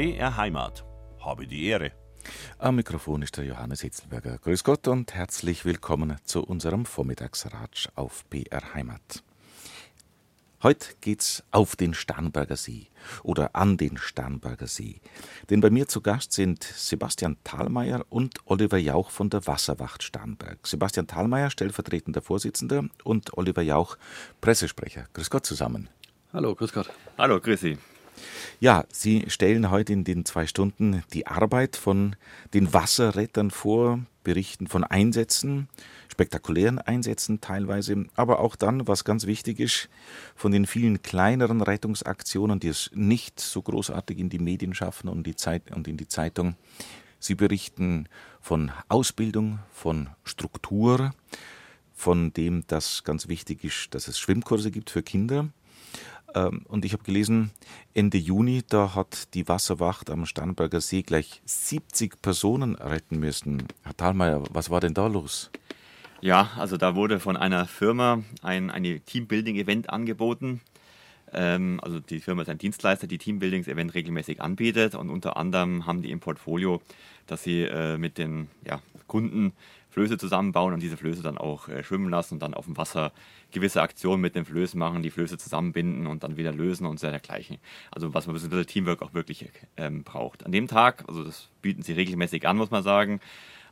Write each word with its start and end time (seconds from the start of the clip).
BR 0.00 0.34
Heimat. 0.38 0.82
Habe 1.22 1.46
die 1.46 1.66
Ehre. 1.66 1.92
Am 2.56 2.76
Mikrofon 2.76 3.20
ist 3.20 3.36
der 3.36 3.44
Johannes 3.44 3.82
Hitzelberger. 3.82 4.38
Grüß 4.38 4.64
Gott 4.64 4.88
und 4.88 5.12
herzlich 5.12 5.66
willkommen 5.66 6.16
zu 6.24 6.42
unserem 6.42 6.86
Vormittagsratsch 6.86 7.90
auf 7.96 8.24
BR 8.30 8.72
Heimat. 8.72 9.22
Heute 10.62 10.86
geht's 11.02 11.44
auf 11.50 11.76
den 11.76 11.92
Starnberger 11.92 12.56
See 12.56 12.86
oder 13.24 13.54
an 13.54 13.76
den 13.76 13.98
Starnberger 13.98 14.68
See. 14.68 15.02
Denn 15.50 15.60
bei 15.60 15.68
mir 15.68 15.86
zu 15.86 16.00
Gast 16.00 16.32
sind 16.32 16.64
Sebastian 16.64 17.36
Thalmeier 17.44 18.06
und 18.08 18.38
Oliver 18.46 18.78
Jauch 18.78 19.10
von 19.10 19.28
der 19.28 19.46
Wasserwacht 19.46 20.02
Starnberg. 20.02 20.66
Sebastian 20.66 21.08
Thalmeier, 21.08 21.50
stellvertretender 21.50 22.22
Vorsitzender, 22.22 22.88
und 23.04 23.36
Oliver 23.36 23.60
Jauch, 23.60 23.98
Pressesprecher. 24.40 25.08
Grüß 25.12 25.28
Gott 25.28 25.44
zusammen. 25.44 25.90
Hallo, 26.32 26.54
grüß 26.54 26.72
Gott. 26.72 26.88
Hallo, 27.18 27.38
grüß 27.38 27.60
Sie. 27.60 27.78
Ja, 28.58 28.84
Sie 28.92 29.24
stellen 29.28 29.70
heute 29.70 29.92
in 29.92 30.04
den 30.04 30.24
zwei 30.24 30.46
Stunden 30.46 31.02
die 31.12 31.26
Arbeit 31.26 31.76
von 31.76 32.16
den 32.52 32.72
Wasserrettern 32.72 33.50
vor, 33.50 34.00
berichten 34.22 34.66
von 34.66 34.84
Einsätzen, 34.84 35.68
spektakulären 36.08 36.78
Einsätzen 36.78 37.40
teilweise, 37.40 38.06
aber 38.14 38.40
auch 38.40 38.56
dann, 38.56 38.86
was 38.86 39.04
ganz 39.04 39.26
wichtig 39.26 39.60
ist, 39.60 39.88
von 40.34 40.52
den 40.52 40.66
vielen 40.66 41.02
kleineren 41.02 41.62
Rettungsaktionen, 41.62 42.60
die 42.60 42.68
es 42.68 42.90
nicht 42.94 43.40
so 43.40 43.62
großartig 43.62 44.18
in 44.18 44.28
die 44.28 44.38
Medien 44.38 44.74
schaffen 44.74 45.08
und, 45.08 45.26
die 45.26 45.36
Zeit, 45.36 45.74
und 45.74 45.88
in 45.88 45.96
die 45.96 46.08
Zeitung. 46.08 46.56
Sie 47.18 47.34
berichten 47.34 48.08
von 48.40 48.72
Ausbildung, 48.88 49.58
von 49.72 50.10
Struktur, 50.24 51.12
von 51.94 52.32
dem, 52.32 52.66
dass 52.66 53.04
ganz 53.04 53.28
wichtig 53.28 53.64
ist, 53.64 53.94
dass 53.94 54.08
es 54.08 54.18
Schwimmkurse 54.18 54.70
gibt 54.70 54.90
für 54.90 55.02
Kinder 55.02 55.50
und 56.34 56.84
ich 56.84 56.92
habe 56.92 57.02
gelesen, 57.02 57.50
Ende 57.94 58.18
Juni, 58.18 58.62
da 58.68 58.94
hat 58.94 59.34
die 59.34 59.48
Wasserwacht 59.48 60.10
am 60.10 60.26
Starnberger 60.26 60.80
See 60.80 61.02
gleich 61.02 61.42
70 61.44 62.22
Personen 62.22 62.74
retten 62.74 63.18
müssen. 63.18 63.64
Herr 63.82 63.96
Thalmeier, 63.96 64.42
was 64.50 64.70
war 64.70 64.80
denn 64.80 64.94
da 64.94 65.06
los? 65.06 65.50
Ja, 66.20 66.50
also 66.56 66.76
da 66.76 66.94
wurde 66.94 67.18
von 67.18 67.36
einer 67.36 67.66
Firma 67.66 68.22
ein 68.42 68.70
eine 68.70 69.00
Teambuilding-Event 69.00 69.90
angeboten. 69.90 70.60
Ähm, 71.32 71.80
also 71.82 72.00
die 72.00 72.20
Firma 72.20 72.42
ist 72.42 72.48
ein 72.48 72.58
Dienstleister, 72.58 73.06
die 73.06 73.18
Teambuildings-Event 73.18 73.94
regelmäßig 73.94 74.42
anbietet 74.42 74.94
und 74.94 75.10
unter 75.10 75.36
anderem 75.36 75.86
haben 75.86 76.02
die 76.02 76.10
im 76.10 76.20
Portfolio, 76.20 76.82
dass 77.26 77.42
sie 77.42 77.62
äh, 77.62 77.96
mit 77.96 78.18
den 78.18 78.48
ja, 78.66 78.80
Kunden 79.06 79.52
Flöße 79.90 80.18
zusammenbauen 80.18 80.72
und 80.72 80.82
diese 80.82 80.96
Flöße 80.96 81.22
dann 81.22 81.38
auch 81.38 81.68
äh, 81.68 81.82
schwimmen 81.82 82.08
lassen 82.08 82.34
und 82.34 82.42
dann 82.42 82.54
auf 82.54 82.66
dem 82.66 82.76
Wasser 82.76 83.12
gewisse 83.50 83.82
Aktionen 83.82 84.20
mit 84.20 84.34
den 84.34 84.44
Flößen 84.44 84.78
machen, 84.78 85.02
die 85.02 85.10
Flöße 85.10 85.36
zusammenbinden 85.36 86.06
und 86.06 86.22
dann 86.22 86.36
wieder 86.36 86.52
lösen 86.52 86.86
und 86.86 87.00
so 87.00 87.08
dergleichen. 87.08 87.58
Also 87.90 88.14
was 88.14 88.26
man 88.26 88.36
ein 88.36 88.40
bisschen 88.48 88.66
Teamwork 88.66 89.02
auch 89.02 89.14
wirklich 89.14 89.50
ähm, 89.76 90.04
braucht. 90.04 90.46
An 90.46 90.52
dem 90.52 90.68
Tag, 90.68 91.04
also 91.08 91.24
das 91.24 91.48
bieten 91.60 91.82
sie 91.82 91.92
regelmäßig 91.92 92.46
an, 92.46 92.56
muss 92.56 92.70
man 92.70 92.82
sagen. 92.82 93.20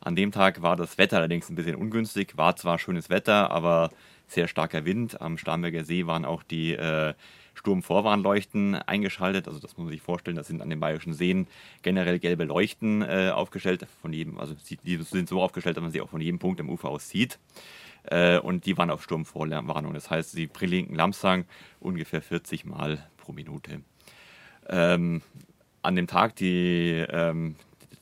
An 0.01 0.17
dem 0.17 0.33
Tag 0.33 0.63
war 0.63 0.77
das 0.77 0.99
Wetter 0.99 1.19
allerdings 1.19 1.49
ein 1.49 1.57
bisschen 1.57 1.75
ungünstig, 1.75 2.37
war 2.37 2.57
zwar 2.57 2.79
schönes 2.79 3.11
Wetter, 3.11 3.51
aber 3.51 3.91
sehr 4.27 4.49
starker 4.49 4.85
Wind. 4.85 5.21
Am 5.21 5.39
Starnberger 5.39 5.85
See 5.85 6.07
waren 6.07 6.25
auch 6.25 6.43
die 6.43 6.75
äh, 6.75 7.15
Sturmvorwarnleuchten 7.59 8.75
eingeschaltet. 8.75 9.49
Also 9.49 9.59
das 9.59 9.77
muss 9.77 9.85
man 9.85 9.93
sich 9.93 10.03
vorstellen, 10.03 10.37
das 10.37 10.47
sind 10.47 10.63
an 10.63 10.71
den 10.71 10.81
bayerischen 10.81 11.13
Seen 11.13 11.47
generell 11.83 12.19
gelbe 12.19 12.45
Leuchten 12.45 13.03
äh, 13.03 13.31
aufgestellt. 13.35 13.87
Von 14.01 14.13
jedem, 14.13 14.39
also 14.39 14.55
die 14.85 14.97
sind 15.03 15.29
so 15.29 15.43
aufgestellt, 15.43 15.77
dass 15.77 15.83
man 15.83 15.93
sie 15.93 16.01
auch 16.01 16.09
von 16.09 16.21
jedem 16.21 16.39
Punkt 16.39 16.61
am 16.61 16.71
Ufer 16.71 16.89
aus 16.89 17.09
sieht. 17.09 17.39
Äh, 18.05 18.39
und 18.39 18.65
die 18.65 18.79
waren 18.79 18.91
auf 18.91 19.03
Sturmvorwarnung. 19.03 19.93
Das 19.93 20.11
heißt, 20.11 20.33
sie 20.33 20.47
blinken 20.47 20.95
Lamsang 20.95 21.45
ungefähr 21.81 22.23
40 22.23 22.65
Mal 22.65 23.07
pro 23.17 23.33
Minute. 23.33 23.83
Ähm, 24.69 25.23
an 25.83 25.97
dem 25.97 26.07
Tag, 26.07 26.37
die, 26.37 27.05
ähm, 27.11 27.57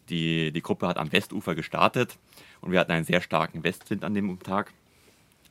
die, 0.09 0.53
die 0.53 0.63
Gruppe 0.63 0.87
hat 0.87 0.99
am 0.99 1.13
Westufer 1.13 1.55
gestartet 1.55 2.19
und 2.61 2.73
wir 2.73 2.81
hatten 2.81 2.93
einen 2.93 3.05
sehr 3.05 3.21
starken 3.21 3.65
Westwind 3.65 4.05
an 4.05 4.15
dem 4.15 4.39
Tag. 4.41 4.73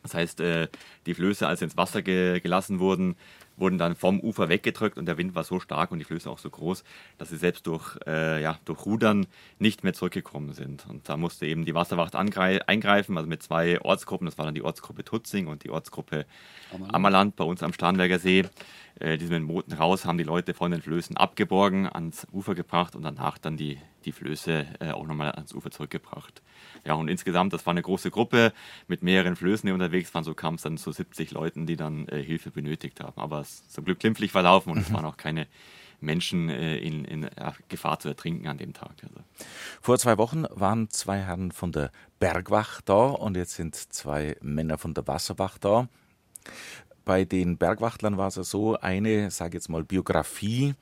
Das 0.03 0.13
heißt, 0.13 0.39
äh, 0.41 0.67
die 1.07 1.15
Flöße, 1.15 1.47
als 1.47 1.59
sie 1.59 1.65
ins 1.65 1.77
Wasser 1.77 2.03
ge 2.03 2.39
gelassen 2.39 2.79
wurden, 2.79 3.15
wurden 3.57 3.77
dann 3.77 3.95
vom 3.95 4.19
Ufer 4.19 4.49
weggedrückt 4.49 4.97
und 4.97 5.05
der 5.05 5.17
Wind 5.17 5.35
war 5.35 5.43
so 5.43 5.59
stark 5.59 5.91
und 5.91 5.99
die 5.99 6.05
Flöße 6.05 6.29
auch 6.29 6.39
so 6.39 6.49
groß, 6.49 6.83
dass 7.17 7.29
sie 7.29 7.37
selbst 7.37 7.67
durch, 7.67 7.97
äh, 8.05 8.41
ja, 8.41 8.59
durch 8.65 8.85
Rudern 8.85 9.27
nicht 9.59 9.83
mehr 9.83 9.93
zurückgekommen 9.93 10.53
sind. 10.53 10.85
Und 10.89 11.07
da 11.09 11.17
musste 11.17 11.45
eben 11.45 11.65
die 11.65 11.75
Wasserwacht 11.75 12.15
eingreifen, 12.15 13.17
also 13.17 13.29
mit 13.29 13.43
zwei 13.43 13.79
Ortsgruppen, 13.81 14.25
das 14.25 14.37
war 14.37 14.45
dann 14.45 14.55
die 14.55 14.63
Ortsgruppe 14.63 15.03
Tutzing 15.03 15.47
und 15.47 15.63
die 15.63 15.69
Ortsgruppe 15.69 16.25
Ammerland, 16.71 16.95
Ammerland 16.95 17.35
bei 17.35 17.43
uns 17.43 17.63
am 17.63 17.73
Starnberger 17.73 18.19
See. 18.19 18.45
Äh, 18.99 19.17
die 19.17 19.25
sind 19.25 19.43
mit 19.43 19.43
Mooten 19.43 19.73
raus, 19.73 20.05
haben 20.05 20.17
die 20.17 20.23
Leute 20.23 20.53
von 20.53 20.71
den 20.71 20.81
Flößen 20.81 21.17
abgeborgen, 21.17 21.87
ans 21.87 22.27
Ufer 22.31 22.55
gebracht 22.55 22.95
und 22.95 23.03
danach 23.03 23.37
dann 23.37 23.57
die, 23.57 23.77
die 24.05 24.11
Flöße 24.11 24.65
äh, 24.79 24.91
auch 24.91 25.05
nochmal 25.05 25.31
ans 25.31 25.53
Ufer 25.53 25.71
zurückgebracht. 25.71 26.41
Ja, 26.85 26.93
und 26.93 27.07
insgesamt, 27.07 27.53
das 27.53 27.65
war 27.65 27.71
eine 27.71 27.81
große 27.81 28.11
Gruppe 28.11 28.53
mit 28.87 29.03
mehreren 29.03 29.35
Flößen, 29.35 29.67
die 29.67 29.73
unterwegs 29.73 30.13
waren. 30.13 30.23
So 30.23 30.33
kam 30.33 30.55
es 30.55 30.61
dann 30.61 30.77
zu 30.77 30.91
70 30.91 31.31
Leuten, 31.31 31.65
die 31.65 31.75
dann 31.75 32.07
äh, 32.07 32.21
Hilfe 32.21 32.51
benötigt 32.51 33.01
haben. 33.01 33.19
Aber 33.19 33.41
es 33.41 33.61
ist 33.61 33.73
zum 33.73 33.85
Glück 33.85 33.99
glimpflich 33.99 34.31
verlaufen 34.31 34.71
und 34.71 34.79
es 34.79 34.93
waren 34.93 35.05
auch 35.05 35.17
keine 35.17 35.47
Menschen 35.99 36.49
äh, 36.49 36.77
in, 36.77 37.03
in 37.05 37.29
Gefahr 37.67 37.99
zu 37.99 38.07
ertrinken 38.07 38.47
an 38.47 38.57
dem 38.57 38.73
Tag. 38.73 38.91
Also. 39.03 39.15
Vor 39.81 39.97
zwei 39.97 40.17
Wochen 40.17 40.45
waren 40.51 40.89
zwei 40.89 41.19
Herren 41.19 41.51
von 41.51 41.71
der 41.71 41.91
Bergwacht 42.19 42.87
da 42.87 43.07
und 43.07 43.35
jetzt 43.35 43.55
sind 43.55 43.75
zwei 43.75 44.37
Männer 44.41 44.77
von 44.77 44.93
der 44.93 45.07
Wasserwacht 45.07 45.65
da. 45.65 45.89
Bei 47.05 47.23
den 47.23 47.57
Bergwachtlern 47.57 48.17
war 48.17 48.27
es 48.27 48.35
so, 48.35 48.77
eine, 48.79 49.29
sage 49.29 49.57
jetzt 49.57 49.69
mal, 49.69 49.83
Biografie 49.83 50.73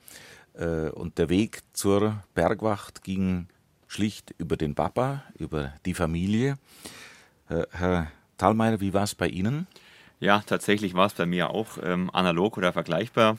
äh, 0.54 0.88
und 0.88 1.18
der 1.18 1.28
Weg 1.28 1.60
zur 1.74 2.24
Bergwacht 2.34 3.04
ging 3.04 3.46
schlicht 3.86 4.34
über 4.38 4.56
den 4.56 4.74
Papa, 4.74 5.22
über 5.38 5.74
die 5.84 5.92
Familie. 5.92 6.56
Äh, 7.50 7.64
Herr 7.70 8.10
Thalmeier, 8.38 8.80
wie 8.80 8.94
war 8.94 9.04
es 9.04 9.14
bei 9.14 9.28
Ihnen? 9.28 9.66
Ja, 10.18 10.42
tatsächlich 10.44 10.94
war 10.94 11.06
es 11.06 11.14
bei 11.14 11.26
mir 11.26 11.50
auch 11.50 11.76
ähm, 11.82 12.08
analog 12.12 12.56
oder 12.56 12.72
vergleichbar. 12.72 13.36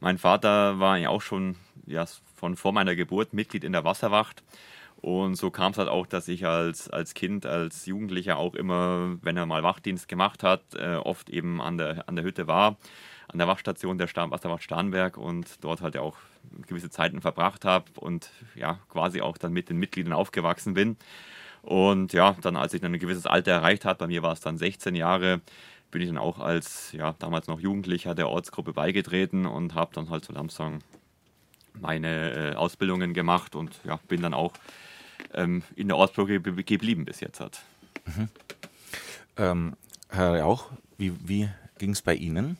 Mein 0.00 0.16
Vater 0.16 0.80
war 0.80 0.96
ja 0.96 1.10
auch 1.10 1.22
schon 1.22 1.56
ja, 1.86 2.06
von 2.34 2.56
vor 2.56 2.72
meiner 2.72 2.96
Geburt 2.96 3.34
Mitglied 3.34 3.62
in 3.62 3.72
der 3.72 3.84
Wasserwacht 3.84 4.42
und 5.02 5.34
so 5.34 5.50
kam 5.50 5.72
es 5.72 5.78
halt 5.78 5.88
auch, 5.88 6.06
dass 6.06 6.28
ich 6.28 6.46
als, 6.46 6.88
als 6.88 7.14
Kind, 7.14 7.44
als 7.44 7.86
Jugendlicher 7.86 8.36
auch 8.36 8.54
immer, 8.54 9.16
wenn 9.20 9.36
er 9.36 9.46
mal 9.46 9.64
Wachdienst 9.64 10.06
gemacht 10.06 10.44
hat, 10.44 10.62
äh, 10.76 10.94
oft 10.94 11.28
eben 11.28 11.60
an 11.60 11.76
der, 11.76 12.08
an 12.08 12.14
der 12.14 12.24
Hütte 12.24 12.46
war, 12.46 12.76
an 13.26 13.38
der 13.38 13.48
Wachstation 13.48 13.98
der 13.98 14.08
Wasserwacht 14.14 14.62
Starnberg 14.62 15.16
und 15.16 15.64
dort 15.64 15.80
halt 15.80 15.96
auch 15.96 16.18
gewisse 16.68 16.88
Zeiten 16.88 17.20
verbracht 17.20 17.64
habe 17.64 17.86
und 17.96 18.30
ja, 18.54 18.78
quasi 18.88 19.22
auch 19.22 19.38
dann 19.38 19.52
mit 19.52 19.70
den 19.70 19.78
Mitgliedern 19.78 20.12
aufgewachsen 20.12 20.74
bin. 20.74 20.96
Und 21.62 22.12
ja, 22.12 22.36
dann 22.40 22.54
als 22.54 22.72
ich 22.72 22.80
dann 22.80 22.94
ein 22.94 23.00
gewisses 23.00 23.26
Alter 23.26 23.50
erreicht 23.50 23.84
habe, 23.84 23.98
bei 23.98 24.06
mir 24.06 24.22
war 24.22 24.32
es 24.32 24.40
dann 24.40 24.56
16 24.56 24.94
Jahre, 24.94 25.40
bin 25.90 26.00
ich 26.00 26.08
dann 26.08 26.18
auch 26.18 26.38
als 26.38 26.92
ja, 26.92 27.16
damals 27.18 27.48
noch 27.48 27.58
Jugendlicher 27.58 28.14
der 28.14 28.28
Ortsgruppe 28.28 28.72
beigetreten 28.72 29.46
und 29.46 29.74
habe 29.74 29.92
dann 29.94 30.10
halt 30.10 30.24
so 30.24 30.32
langsam 30.32 30.78
meine 31.80 32.52
äh, 32.52 32.54
Ausbildungen 32.54 33.14
gemacht 33.14 33.56
und 33.56 33.80
ja, 33.84 33.98
bin 34.06 34.22
dann 34.22 34.34
auch 34.34 34.52
ähm, 35.34 35.62
in 35.76 35.88
der 35.88 35.96
Ortsgruppe 35.96 36.40
geblieben 36.40 37.04
bis 37.04 37.20
jetzt 37.20 37.40
hat. 37.40 37.62
Mhm. 38.06 38.28
Ähm, 39.36 39.76
Herr 40.08 40.40
Rauch, 40.40 40.70
wie, 40.98 41.12
wie 41.26 41.48
ging 41.78 41.90
es 41.90 42.02
bei 42.02 42.14
Ihnen? 42.14 42.58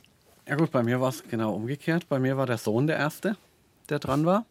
Ja 0.49 0.57
gut, 0.57 0.71
bei 0.71 0.83
mir 0.83 1.01
war 1.01 1.11
es 1.11 1.23
genau 1.29 1.55
umgekehrt. 1.55 2.09
Bei 2.09 2.19
mir 2.19 2.37
war 2.37 2.47
der 2.47 2.59
Sohn 2.59 2.87
der 2.87 2.97
Erste, 2.97 3.37
der 3.89 3.99
dran 3.99 4.27
war. 4.27 4.45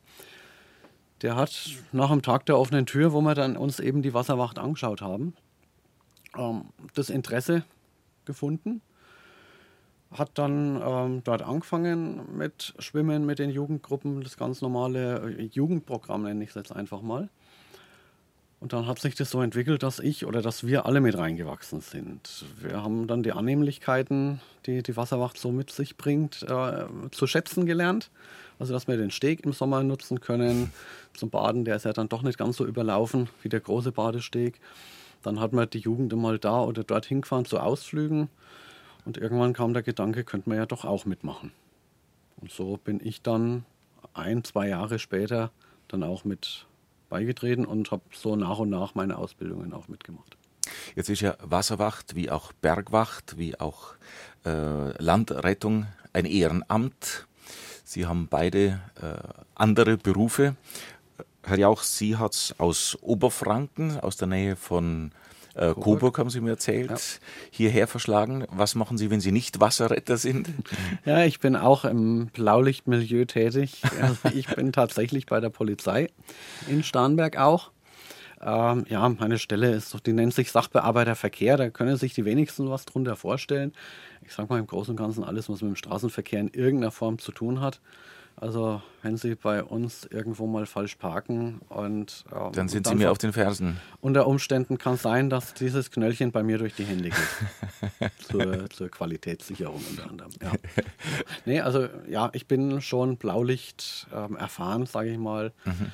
Der 1.22 1.36
hat 1.36 1.78
nach 1.92 2.10
dem 2.10 2.22
Tag 2.22 2.46
der 2.46 2.58
offenen 2.58 2.86
Tür, 2.86 3.14
wo 3.14 3.22
wir 3.22 3.36
dann 3.36 3.58
uns 3.58 3.80
eben 3.80 4.02
die 4.02 4.14
Wasserwacht 4.14 4.58
angeschaut 4.58 5.02
haben, 5.02 5.36
ähm, 6.38 6.66
das 6.94 7.10
Interesse 7.10 7.64
gefunden. 8.26 8.82
Hat 10.12 10.32
dann 10.36 10.82
ähm, 10.84 11.24
dort 11.24 11.42
angefangen 11.42 12.38
mit 12.38 12.74
Schwimmen 12.80 13.26
mit 13.26 13.40
den 13.40 13.50
Jugendgruppen, 13.50 14.22
das 14.22 14.38
ganz 14.38 14.62
normale 14.62 15.50
Jugendprogramm 15.52 16.24
nenne 16.24 16.44
ich 16.44 16.50
es 16.50 16.56
jetzt 16.56 16.76
einfach 16.76 17.02
mal. 17.02 17.30
Und 18.62 18.74
dann 18.74 18.86
hat 18.86 19.00
sich 19.00 19.16
das 19.16 19.32
so 19.32 19.42
entwickelt, 19.42 19.82
dass 19.82 19.98
ich 19.98 20.28
oder 20.28 20.44
dass 20.44 20.68
wir 20.68 20.86
alle 20.86 21.02
mit 21.02 21.18
reingewachsen 21.18 21.82
sind. 21.82 22.46
Wir 22.60 22.84
haben 22.84 23.08
dann 23.08 23.24
die 23.24 23.32
Annehmlichkeiten, 23.32 24.40
die 24.68 24.84
die 24.84 24.96
Wasserwacht 24.96 25.40
so 25.40 25.52
mit 25.52 25.72
sich 25.72 25.98
bringt, 25.98 26.44
äh, 26.44 26.86
zu 27.10 27.26
schätzen 27.26 27.66
gelernt. 27.66 28.12
Also, 28.60 28.74
dass 28.74 28.88
wir 28.88 28.98
den 28.98 29.10
Steg 29.10 29.44
im 29.46 29.54
Sommer 29.54 29.82
nutzen 29.82 30.22
können 30.22 30.72
zum 31.16 31.32
Baden. 31.32 31.66
Der 31.66 31.78
ist 31.78 31.86
ja 31.86 31.94
dann 31.94 32.08
doch 32.08 32.22
nicht 32.22 32.38
ganz 32.38 32.58
so 32.58 32.66
überlaufen 32.68 33.30
wie 33.42 33.50
der 33.50 33.62
große 33.62 33.92
Badesteg. 33.92 34.60
Dann 35.24 35.40
hat 35.40 35.54
man 35.54 35.68
die 35.68 35.80
Jugend 35.80 36.16
mal 36.16 36.38
da 36.38 36.62
oder 36.62 36.84
dort 36.84 37.08
hingefahren 37.08 37.46
zu 37.46 37.60
Ausflügen. 37.60 38.30
Und 39.06 39.18
irgendwann 39.18 39.54
kam 39.54 39.74
der 39.74 39.82
Gedanke, 39.82 40.24
könnte 40.24 40.50
man 40.50 40.60
ja 40.60 40.68
doch 40.68 40.86
auch 40.86 41.06
mitmachen. 41.06 41.52
Und 42.40 42.52
so 42.52 42.78
bin 42.78 43.00
ich 43.04 43.24
dann 43.24 43.66
ein, 44.14 44.44
zwei 44.44 44.68
Jahre 44.68 45.00
später 45.00 45.50
dann 45.88 46.04
auch 46.04 46.26
mit 46.26 46.68
beigetreten 47.12 47.66
und 47.66 47.92
habe 47.92 48.02
so 48.12 48.36
nach 48.36 48.58
und 48.58 48.70
nach 48.70 48.96
meine 48.96 49.18
Ausbildungen 49.18 49.74
auch 49.74 49.88
mitgemacht. 49.88 50.38
Jetzt 50.96 51.10
ist 51.10 51.22
ja 51.22 51.36
Wasserwacht 51.44 52.16
wie 52.16 52.32
auch 52.32 52.54
Bergwacht, 52.54 53.38
wie 53.38 53.60
auch 53.60 53.94
äh, 54.46 54.92
Landrettung 54.98 55.88
ein 56.14 56.26
Ehrenamt. 56.26 57.28
Sie 57.84 58.06
haben 58.06 58.28
beide 58.30 58.80
äh, 59.02 59.18
andere 59.56 59.98
Berufe. 59.98 60.56
Herr 61.44 61.60
Jauch, 61.60 61.84
Sie 61.84 62.16
hat 62.18 62.34
es 62.34 62.56
aus 62.58 62.98
Oberfranken, 63.02 64.00
aus 64.00 64.16
der 64.16 64.28
Nähe 64.28 64.56
von 64.56 65.12
äh, 65.56 65.74
Coburg. 65.74 66.18
Haben 66.18 66.30
Sie 66.30 66.42
mir 66.42 66.52
erzählt, 66.52 66.90
ja. 66.90 66.98
hierher 67.50 67.88
verschlagen. 67.88 68.46
Was 68.52 68.76
machen 68.76 68.98
Sie, 68.98 69.10
wenn 69.10 69.22
Sie 69.22 69.32
nicht 69.32 69.60
Wasserretter 69.60 70.18
sind? 70.18 70.50
Ja, 71.06 71.24
ich 71.24 71.40
bin 71.40 71.56
auch 71.56 71.86
im 71.86 72.28
Blaulichtmilieu 72.28 73.26
tätig. 73.26 73.82
Also 74.02 74.30
ich 74.34 74.48
bin 74.48 74.72
tatsächlich 74.72 75.26
bei 75.26 75.40
der 75.40 75.50
Polizei 75.50 76.10
in 76.68 76.84
Starnberg 76.84 77.38
auch. 77.38 77.72
Ähm, 78.42 78.86
ja, 78.90 79.08
meine 79.08 79.38
Stelle 79.38 79.72
ist, 79.72 79.96
die 80.06 80.14
nennt 80.14 80.34
sich 80.34 80.52
Sachbearbeiterverkehr. 80.52 81.58
Da 81.58 81.70
können 81.70 81.98
sich 81.98 82.14
die 82.14 82.26
wenigsten 82.26 82.70
was 82.70 82.86
drunter 82.86 83.16
vorstellen. 83.16 83.74
Ich 84.26 84.34
sage 84.34 84.52
mal 84.52 84.60
im 84.60 84.68
Großen 84.68 84.92
und 84.92 84.98
Ganzen 84.98 85.24
alles, 85.24 85.50
was 85.50 85.62
mit 85.62 85.72
dem 85.72 85.76
Straßenverkehr 85.76 86.40
in 86.40 86.50
irgendeiner 86.50 86.92
Form 86.92 87.20
zu 87.20 87.32
tun 87.32 87.62
hat. 87.62 87.80
Also 88.42 88.82
wenn 89.04 89.18
Sie 89.18 89.36
bei 89.36 89.64
uns 89.64 90.06
irgendwo 90.06 90.48
mal 90.48 90.66
falsch 90.66 90.96
parken 90.96 91.62
und 91.70 92.26
ähm, 92.34 92.52
dann 92.54 92.70
sind 92.70 92.88
dann 92.88 92.98
Sie 92.98 93.04
mir 93.04 93.12
auf 93.12 93.20
den 93.20 93.34
Fersen. 93.34 93.80
Unter 94.02 94.26
Umständen 94.26 94.80
kann 94.80 94.96
es 94.96 95.04
sein, 95.04 95.30
dass 95.30 95.54
dieses 95.54 95.92
Knöllchen 95.92 96.32
bei 96.32 96.42
mir 96.42 96.58
durch 96.58 96.74
die 96.74 96.84
Hände 96.84 97.12
geht. 97.12 98.12
zur, 98.28 98.68
zur, 98.72 98.90
Qualitätssicherung 98.90 99.80
unter 99.88 100.10
anderem. 100.10 100.32
Ja. 100.42 100.54
nee, 101.46 101.62
also 101.62 101.88
ja, 102.10 102.32
ich 102.34 102.48
bin 102.48 102.82
schon 102.82 103.18
Blaulicht 103.18 104.08
ähm, 104.12 104.36
erfahren, 104.36 104.88
sage 104.88 105.12
ich 105.12 105.20
mal. 105.20 105.54
Mhm. 105.64 105.92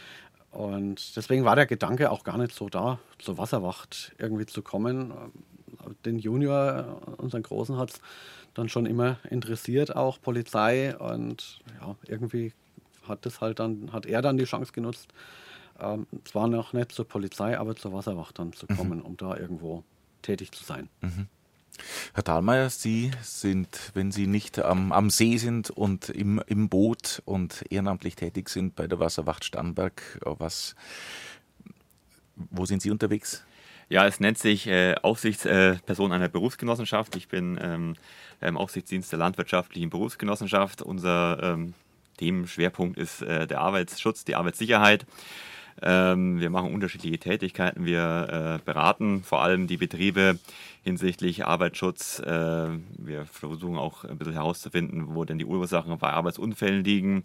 Und 0.57 1.17
deswegen 1.17 1.44
war 1.44 1.57
der 1.57 1.65
Gedanke 1.65 2.11
auch 2.11 2.23
gar 2.23 2.38
nicht 2.38 2.53
so 2.53 2.69
da, 2.69 2.97
zur 3.19 3.38
Wasserwacht 3.38 4.13
irgendwie 4.19 4.45
zu 4.45 4.61
kommen. 4.61 5.11
Den 6.06 6.19
Junior, 6.19 7.01
unseren 7.18 7.44
Großen, 7.44 7.77
hat 7.77 7.91
es 7.91 8.01
dann 8.53 8.69
schon 8.69 8.85
immer 8.85 9.18
interessiert, 9.29 9.95
auch 9.95 10.19
Polizei. 10.21 10.95
Und 10.97 11.62
ja, 11.79 11.95
irgendwie 12.07 12.53
hat 13.07 13.25
das 13.25 13.41
halt 13.41 13.59
dann, 13.59 13.91
hat 13.94 14.06
er 14.06 14.21
dann 14.21 14.38
die 14.38 14.45
Chance 14.45 14.71
genutzt, 14.71 15.07
ähm, 15.79 16.07
zwar 16.25 16.47
noch 16.47 16.74
nicht 16.74 16.91
zur 16.91 17.07
Polizei, 17.07 17.57
aber 17.57 17.75
zur 17.75 17.94
Wasserwacht 17.94 18.39
dann 18.39 18.53
zu 18.53 18.65
mhm. 18.68 18.77
kommen, 18.77 19.00
mhm. 19.00 19.06
um 19.06 19.18
da 19.18 19.38
irgendwo 19.38 19.83
tätig 20.21 20.51
zu 20.51 20.63
sein. 20.63 20.89
Mhm. 21.01 21.27
Herr 22.13 22.23
Dahlmeier, 22.23 22.69
Sie 22.69 23.12
sind, 23.21 23.91
wenn 23.94 24.12
Sie 24.12 24.25
nicht 24.25 24.59
am, 24.59 24.91
am 24.91 25.12
See 25.12 25.38
sind 25.38 25.69
und 25.69 26.09
im, 26.09 26.41
im 26.47 26.69
Boot 26.69 27.21
und 27.25 27.63
ehrenamtlich 27.69 28.15
tätig 28.15 28.50
sind 28.50 28.75
bei 28.75 28.88
der 28.88 29.00
Wasserwacht 29.00 29.45
Starnberg, 29.45 30.19
was, 30.23 30.75
wo 32.35 32.65
sind 32.65 32.81
Sie 32.81 32.89
unterwegs? 32.89 33.44
Ja, 33.89 34.06
es 34.06 34.19
nennt 34.19 34.38
sich 34.38 34.68
äh, 34.68 34.95
Aufsichtsperson 35.01 36.12
äh, 36.12 36.16
einer 36.16 36.28
Berufsgenossenschaft. 36.28 37.16
Ich 37.16 37.30
bin 37.30 37.57
ähm, 37.62 37.95
im 38.42 38.57
Aufsichtsdienst 38.57 39.12
der 39.13 39.19
landwirtschaftlichen 39.19 39.89
Berufsgenossenschaft. 39.89 40.81
Unser 40.81 41.42
ähm, 41.42 41.74
Themenschwerpunkt 42.18 42.98
ist 42.98 43.22
äh, 43.22 43.48
der 43.48 43.62
Arbeitsschutz, 43.62 44.25
die 44.25 44.36
Arbeitssicherheit. 44.36 45.06
Ähm, 45.81 46.39
wir 46.42 46.50
machen 46.50 46.74
unterschiedliche 46.74 47.18
Tätigkeiten. 47.18 47.86
Wir 47.86 48.60
äh, 48.60 48.66
beraten 48.66 49.24
vor 49.24 49.42
allem 49.42 49.68
die 49.68 49.78
Betriebe 49.78 50.38
hinsichtlich 50.83 51.45
Arbeitsschutz. 51.45 52.19
Äh, 52.19 52.68
wir 52.98 53.25
versuchen 53.25 53.78
auch 53.78 54.04
ein 54.04 54.18
bisschen 54.18 54.33
herauszufinden, 54.33 55.16
wo 55.16 55.24
denn 55.24 55.38
die 55.38 55.45
Ursachen 55.45 55.98
bei 55.98 56.10
Arbeitsunfällen 56.10 56.83
liegen 56.83 57.24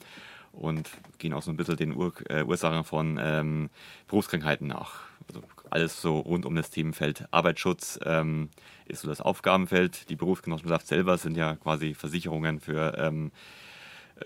und 0.53 0.91
gehen 1.19 1.33
auch 1.33 1.43
so 1.43 1.51
ein 1.51 1.57
bisschen 1.57 1.77
den 1.77 1.97
Ur 1.97 2.13
äh, 2.29 2.45
Ursachen 2.45 2.85
von 2.85 3.19
ähm, 3.21 3.71
Berufskrankheiten 4.07 4.69
nach. 4.69 5.01
Also 5.27 5.43
alles 5.73 6.01
so 6.01 6.19
rund 6.19 6.47
um 6.47 6.55
das 6.55 6.71
Themenfeld 6.71 7.27
Arbeitsschutz 7.31 7.99
ähm, 8.05 8.51
ist 8.87 9.03
so 9.03 9.09
das 9.09 9.21
Aufgabenfeld. 9.21 10.09
Die 10.11 10.17
Berufsgenossenschaft 10.17 10.87
selber 10.87 11.19
sind 11.19 11.37
ja 11.37 11.57
quasi 11.57 11.95
Versicherungen 11.95 12.61
für 12.61 12.97
ähm, 12.99 13.33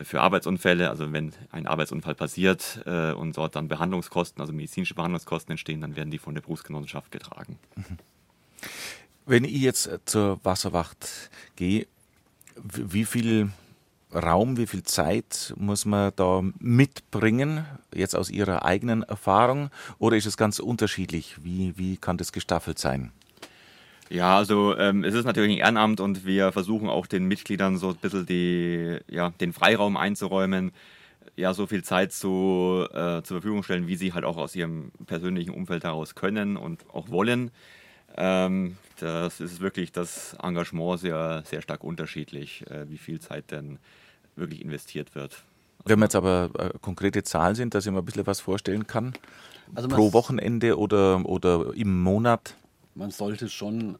für 0.02 0.20
Arbeitsunfälle, 0.20 0.90
also 0.90 1.10
wenn 1.12 1.32
ein 1.50 1.66
Arbeitsunfall 1.66 2.14
passiert 2.14 2.82
äh, 2.84 3.12
und 3.12 3.36
dort 3.36 3.56
dann 3.56 3.68
Behandlungskosten, 3.68 4.40
also 4.40 4.52
medizinische 4.52 4.94
Behandlungskosten 4.94 5.52
entstehen, 5.52 5.80
dann 5.80 5.96
werden 5.96 6.10
die 6.10 6.18
von 6.18 6.34
der 6.34 6.42
Berufsgenossenschaft 6.42 7.10
getragen. 7.10 7.58
Mhm. 7.76 7.98
Wenn 9.24 9.44
ich 9.44 9.60
jetzt 9.60 9.90
zur 10.04 10.38
Wasserwacht 10.44 11.30
gehe, 11.56 11.86
wie 12.62 13.04
viel 13.04 13.50
Raum, 14.16 14.56
wie 14.56 14.66
viel 14.66 14.82
Zeit 14.82 15.52
muss 15.56 15.84
man 15.84 16.12
da 16.16 16.42
mitbringen, 16.58 17.66
jetzt 17.94 18.16
aus 18.16 18.30
Ihrer 18.30 18.64
eigenen 18.64 19.02
Erfahrung, 19.02 19.70
oder 19.98 20.16
ist 20.16 20.26
es 20.26 20.36
ganz 20.36 20.58
unterschiedlich? 20.58 21.36
Wie, 21.42 21.74
wie 21.76 21.96
kann 21.96 22.16
das 22.16 22.32
gestaffelt 22.32 22.78
sein? 22.78 23.12
Ja, 24.08 24.36
also 24.36 24.76
ähm, 24.78 25.04
es 25.04 25.14
ist 25.14 25.24
natürlich 25.24 25.56
ein 25.56 25.58
Ehrenamt 25.58 26.00
und 26.00 26.24
wir 26.24 26.52
versuchen 26.52 26.88
auch 26.88 27.06
den 27.06 27.26
Mitgliedern 27.26 27.76
so 27.76 27.90
ein 27.90 27.96
bisschen 27.96 28.24
die, 28.24 28.98
ja, 29.08 29.30
den 29.30 29.52
Freiraum 29.52 29.96
einzuräumen, 29.96 30.72
ja, 31.34 31.52
so 31.52 31.66
viel 31.66 31.82
Zeit 31.82 32.12
zu, 32.12 32.86
äh, 32.92 33.22
zur 33.22 33.40
Verfügung 33.40 33.62
stellen, 33.62 33.88
wie 33.88 33.96
sie 33.96 34.14
halt 34.14 34.24
auch 34.24 34.36
aus 34.36 34.54
ihrem 34.54 34.92
persönlichen 35.06 35.52
Umfeld 35.52 35.84
heraus 35.84 36.14
können 36.14 36.56
und 36.56 36.88
auch 36.92 37.10
wollen. 37.10 37.50
Ähm, 38.16 38.76
das 38.98 39.40
ist 39.40 39.60
wirklich 39.60 39.92
das 39.92 40.34
Engagement 40.42 41.00
sehr, 41.00 41.42
sehr 41.44 41.60
stark 41.60 41.84
unterschiedlich, 41.84 42.64
äh, 42.70 42.88
wie 42.88 42.98
viel 42.98 43.20
Zeit 43.20 43.50
denn 43.50 43.78
wirklich 44.36 44.62
investiert 44.62 45.14
wird. 45.14 45.42
Wenn 45.84 45.98
wir 45.98 46.04
jetzt 46.06 46.16
aber 46.16 46.50
äh, 46.58 46.70
konkrete 46.80 47.22
Zahlen 47.22 47.54
sind, 47.54 47.74
dass 47.74 47.86
ich 47.86 47.92
mir 47.92 47.98
ein 47.98 48.04
bisschen 48.04 48.26
was 48.26 48.40
vorstellen 48.40 48.86
kann, 48.86 49.14
also 49.74 49.88
pro 49.88 50.12
Wochenende 50.12 50.78
oder, 50.78 51.24
oder 51.26 51.72
im 51.74 52.02
Monat? 52.02 52.54
man 52.96 53.10
sollte 53.10 53.48
schon 53.48 53.98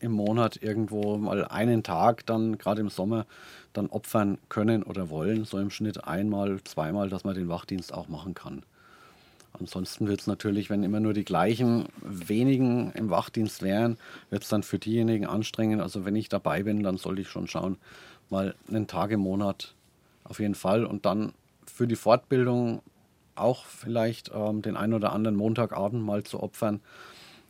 im 0.00 0.12
Monat 0.12 0.62
irgendwo 0.62 1.16
mal 1.16 1.44
einen 1.46 1.82
Tag 1.82 2.24
dann 2.26 2.58
gerade 2.58 2.80
im 2.80 2.88
Sommer 2.88 3.26
dann 3.72 3.88
opfern 3.88 4.38
können 4.48 4.84
oder 4.84 5.10
wollen, 5.10 5.44
so 5.44 5.58
im 5.58 5.70
Schnitt 5.70 6.04
einmal, 6.04 6.62
zweimal, 6.64 7.08
dass 7.08 7.24
man 7.24 7.34
den 7.34 7.48
Wachdienst 7.48 7.92
auch 7.92 8.08
machen 8.08 8.34
kann. 8.34 8.62
Ansonsten 9.58 10.06
wird 10.06 10.20
es 10.20 10.28
natürlich, 10.28 10.70
wenn 10.70 10.84
immer 10.84 11.00
nur 11.00 11.14
die 11.14 11.24
gleichen 11.24 11.86
wenigen 12.02 12.92
im 12.92 13.10
Wachdienst 13.10 13.62
wären, 13.62 13.96
wird 14.30 14.44
es 14.44 14.48
dann 14.48 14.62
für 14.62 14.78
diejenigen 14.78 15.26
anstrengend. 15.26 15.82
Also 15.82 16.04
wenn 16.04 16.14
ich 16.14 16.28
dabei 16.28 16.62
bin, 16.62 16.84
dann 16.84 16.96
sollte 16.96 17.22
ich 17.22 17.28
schon 17.28 17.48
schauen, 17.48 17.76
mal 18.30 18.54
einen 18.68 18.86
Tag 18.86 19.10
im 19.10 19.20
Monat 19.20 19.74
auf 20.24 20.40
jeden 20.40 20.54
Fall 20.54 20.84
und 20.84 21.06
dann 21.06 21.32
für 21.66 21.86
die 21.86 21.96
Fortbildung 21.96 22.82
auch 23.34 23.64
vielleicht 23.66 24.30
ähm, 24.34 24.62
den 24.62 24.76
einen 24.76 24.94
oder 24.94 25.12
anderen 25.12 25.36
Montagabend 25.36 26.04
mal 26.04 26.24
zu 26.24 26.42
opfern, 26.42 26.80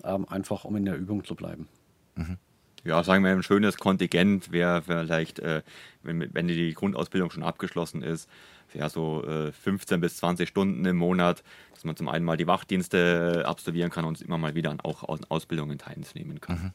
ähm, 0.05 0.29
einfach 0.29 0.65
um 0.65 0.77
in 0.77 0.85
der 0.85 0.97
Übung 0.97 1.25
zu 1.25 1.35
bleiben. 1.35 1.69
Mhm. 2.15 2.37
Ja, 2.85 3.03
sagen 3.03 3.25
wir, 3.25 3.33
ein 3.33 3.43
schönes 3.43 3.77
Kontingent 3.77 4.53
wäre 4.53 4.83
vielleicht, 4.83 5.41
äh, 5.41 5.63
wenn, 6.03 6.33
wenn 6.33 6.47
die 6.47 6.73
Grundausbildung 6.75 7.31
schon 7.31 7.43
abgeschlossen 7.43 8.03
ist, 8.03 8.29
ja, 8.75 8.89
so 8.89 9.25
äh, 9.25 9.51
15 9.53 10.01
bis 10.01 10.19
20 10.19 10.49
Stunden 10.49 10.85
im 10.85 10.97
Monat, 10.97 11.43
dass 11.73 11.85
man 11.85 11.97
zum 11.97 12.09
einen 12.09 12.25
mal 12.25 12.37
die 12.37 12.47
Wachdienste 12.47 13.41
äh, 13.41 13.43
absolvieren 13.45 13.91
kann 13.91 14.05
und 14.05 14.21
immer 14.21 14.39
mal 14.39 14.55
wieder 14.55 14.77
auch 14.83 15.05
Ausbildungen 15.31 15.79
teilnehmen 15.79 16.41
kann. 16.41 16.57
Mhm. 16.57 16.73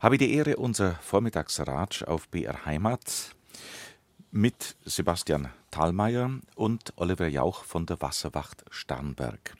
Habe 0.00 0.18
die 0.18 0.34
Ehre, 0.34 0.56
unser 0.56 0.94
Vormittagsratsch 0.96 2.02
auf 2.02 2.28
BR 2.28 2.66
Heimat 2.66 3.34
mit 4.30 4.76
Sebastian 4.84 5.50
Thalmeier 5.70 6.30
und 6.54 6.92
Oliver 6.96 7.28
Jauch 7.28 7.64
von 7.64 7.86
der 7.86 8.00
Wasserwacht 8.00 8.64
Starnberg. 8.70 9.54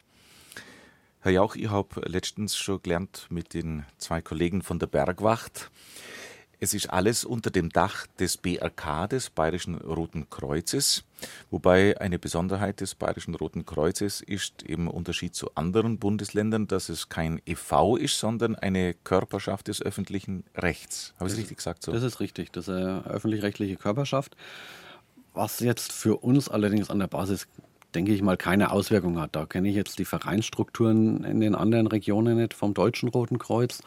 Herr 1.21 1.33
Jauch, 1.33 1.57
ich 1.57 1.71
habe 1.71 2.03
letztens 2.09 2.57
schon 2.57 2.83
gelernt 2.83 3.27
mit 3.31 3.55
den 3.55 3.85
zwei 3.99 4.23
Kollegen 4.23 4.63
von 4.63 4.79
der 4.79 4.87
Bergwacht. 4.87 5.71
Es 6.59 6.73
ist 6.73 6.89
alles 6.89 7.25
unter 7.25 7.51
dem 7.51 7.69
Dach 7.69 8.07
des 8.19 8.39
BRK, 8.39 9.09
des 9.09 9.29
Bayerischen 9.29 9.75
Roten 9.75 10.31
Kreuzes, 10.31 11.05
wobei 11.51 12.01
eine 12.01 12.19
Besonderheit 12.19 12.81
des 12.81 12.95
Bayerischen 12.95 13.35
Roten 13.35 13.67
Kreuzes 13.67 14.23
ist 14.23 14.63
im 14.63 14.89
Unterschied 14.89 15.35
zu 15.35 15.55
anderen 15.55 15.99
Bundesländern, 15.99 16.67
dass 16.67 16.89
es 16.89 17.11
kein 17.11 17.43
EV 17.45 17.97
ist, 17.97 18.19
sondern 18.19 18.57
eine 18.57 18.95
Körperschaft 18.95 19.69
des 19.69 19.83
öffentlichen 19.83 20.45
Rechts. 20.55 21.13
Habe 21.19 21.29
ich 21.29 21.35
es 21.35 21.39
richtig 21.39 21.59
gesagt? 21.59 21.83
So? 21.83 21.93
Das 21.93 22.03
ist 22.03 22.21
richtig, 22.21 22.53
das 22.53 22.69
ist 22.69 22.75
eine 22.75 23.05
öffentlich-rechtliche 23.05 23.77
Körperschaft. 23.77 24.35
Was 25.35 25.61
jetzt 25.61 25.93
für 25.93 26.17
uns 26.17 26.49
allerdings 26.49 26.89
an 26.89 26.99
der 26.99 27.09
Basis 27.09 27.47
denke 27.95 28.13
ich 28.13 28.23
mal, 28.23 28.37
keine 28.37 28.71
Auswirkung 28.73 29.19
hat. 29.19 29.35
Da 29.35 29.47
kenne 29.47 29.69
ich 29.69 29.75
jetzt 29.75 29.99
die 29.99 30.05
Vereinsstrukturen 30.05 31.25
in 31.25 31.41
den 31.41 31.55
anderen 31.55 31.87
Regionen 31.87 32.37
nicht 32.37 32.53
vom 32.53 32.75
Deutschen 32.75 33.09
Roten 33.09 33.39
Kreuz. 33.39 33.81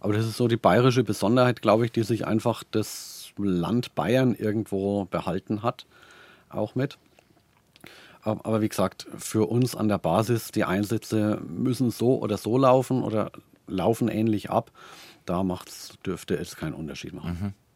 Aber 0.00 0.12
das 0.12 0.26
ist 0.26 0.36
so 0.36 0.48
die 0.48 0.56
bayerische 0.56 1.04
Besonderheit, 1.04 1.62
glaube 1.62 1.84
ich, 1.84 1.92
die 1.92 2.02
sich 2.02 2.26
einfach 2.26 2.64
das 2.70 3.32
Land 3.36 3.94
Bayern 3.94 4.34
irgendwo 4.34 5.04
behalten 5.04 5.62
hat, 5.62 5.86
auch 6.48 6.74
mit. 6.74 6.98
Aber 8.22 8.60
wie 8.60 8.68
gesagt, 8.68 9.06
für 9.16 9.48
uns 9.48 9.74
an 9.74 9.88
der 9.88 9.98
Basis, 9.98 10.50
die 10.50 10.64
Einsätze 10.64 11.40
müssen 11.46 11.90
so 11.90 12.18
oder 12.18 12.36
so 12.36 12.58
laufen 12.58 13.02
oder 13.02 13.30
laufen 13.66 14.08
ähnlich 14.08 14.50
ab. 14.50 14.72
Da 15.24 15.42
macht's, 15.42 15.94
dürfte 16.04 16.36
es 16.36 16.56
keinen 16.56 16.74
Unterschied 16.74 17.14
machen. 17.14 17.38
Mhm. 17.40 17.67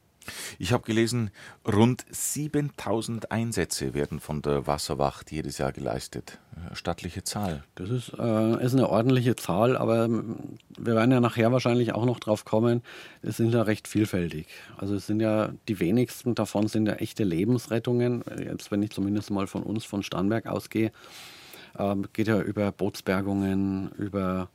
Ich 0.58 0.72
habe 0.72 0.84
gelesen, 0.84 1.30
rund 1.66 2.04
7000 2.10 3.30
Einsätze 3.30 3.94
werden 3.94 4.20
von 4.20 4.42
der 4.42 4.66
Wasserwacht 4.66 5.32
jedes 5.32 5.58
Jahr 5.58 5.72
geleistet. 5.72 6.38
Stattliche 6.74 7.24
Zahl. 7.24 7.64
Das 7.74 7.90
ist, 7.90 8.12
äh, 8.18 8.64
ist 8.64 8.74
eine 8.74 8.88
ordentliche 8.88 9.36
Zahl, 9.36 9.76
aber 9.76 10.04
ähm, 10.04 10.58
wir 10.78 10.94
werden 10.94 11.10
ja 11.10 11.20
nachher 11.20 11.50
wahrscheinlich 11.50 11.94
auch 11.94 12.04
noch 12.04 12.20
drauf 12.20 12.44
kommen. 12.44 12.82
Es 13.22 13.38
sind 13.38 13.52
ja 13.52 13.62
recht 13.62 13.88
vielfältig. 13.88 14.46
Also 14.76 14.94
es 14.94 15.06
sind 15.06 15.20
ja 15.20 15.52
die 15.68 15.80
wenigsten 15.80 16.34
davon 16.34 16.68
sind 16.68 16.86
ja 16.86 16.94
echte 16.94 17.24
Lebensrettungen. 17.24 18.22
Jetzt, 18.38 18.70
wenn 18.70 18.82
ich 18.82 18.90
zumindest 18.90 19.30
mal 19.30 19.46
von 19.46 19.62
uns, 19.62 19.84
von 19.84 20.02
Starnberg 20.02 20.46
ausgehe, 20.46 20.92
äh, 21.78 21.96
geht 22.12 22.28
ja 22.28 22.40
über 22.40 22.70
Bootsbergungen, 22.70 23.90
über 23.92 24.48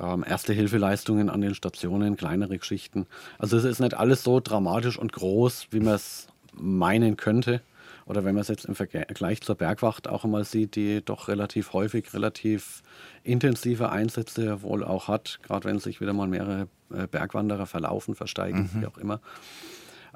ähm, 0.00 0.24
Erste-Hilfeleistungen 0.26 1.30
an 1.30 1.40
den 1.40 1.54
Stationen, 1.54 2.16
kleinere 2.16 2.58
Geschichten. 2.58 3.06
Also 3.38 3.56
es 3.56 3.64
ist 3.64 3.80
nicht 3.80 3.94
alles 3.94 4.22
so 4.22 4.40
dramatisch 4.40 4.98
und 4.98 5.12
groß, 5.12 5.68
wie 5.70 5.80
man 5.80 5.94
es 5.94 6.28
meinen 6.52 7.16
könnte. 7.16 7.60
Oder 8.06 8.24
wenn 8.24 8.34
man 8.34 8.42
es 8.42 8.48
jetzt 8.48 8.66
im 8.66 8.74
Vergleich 8.74 9.40
zur 9.40 9.54
Bergwacht 9.54 10.08
auch 10.08 10.24
einmal 10.24 10.44
sieht, 10.44 10.76
die 10.76 11.02
doch 11.02 11.28
relativ 11.28 11.72
häufig, 11.72 12.12
relativ 12.12 12.82
intensive 13.22 13.90
Einsätze 13.90 14.62
wohl 14.62 14.84
auch 14.84 15.08
hat, 15.08 15.38
gerade 15.42 15.64
wenn 15.66 15.78
sich 15.78 16.00
wieder 16.02 16.12
mal 16.12 16.28
mehrere 16.28 16.68
äh, 16.92 17.06
Bergwanderer 17.06 17.66
verlaufen, 17.66 18.14
versteigen, 18.14 18.70
mhm. 18.74 18.82
wie 18.82 18.86
auch 18.86 18.98
immer, 18.98 19.20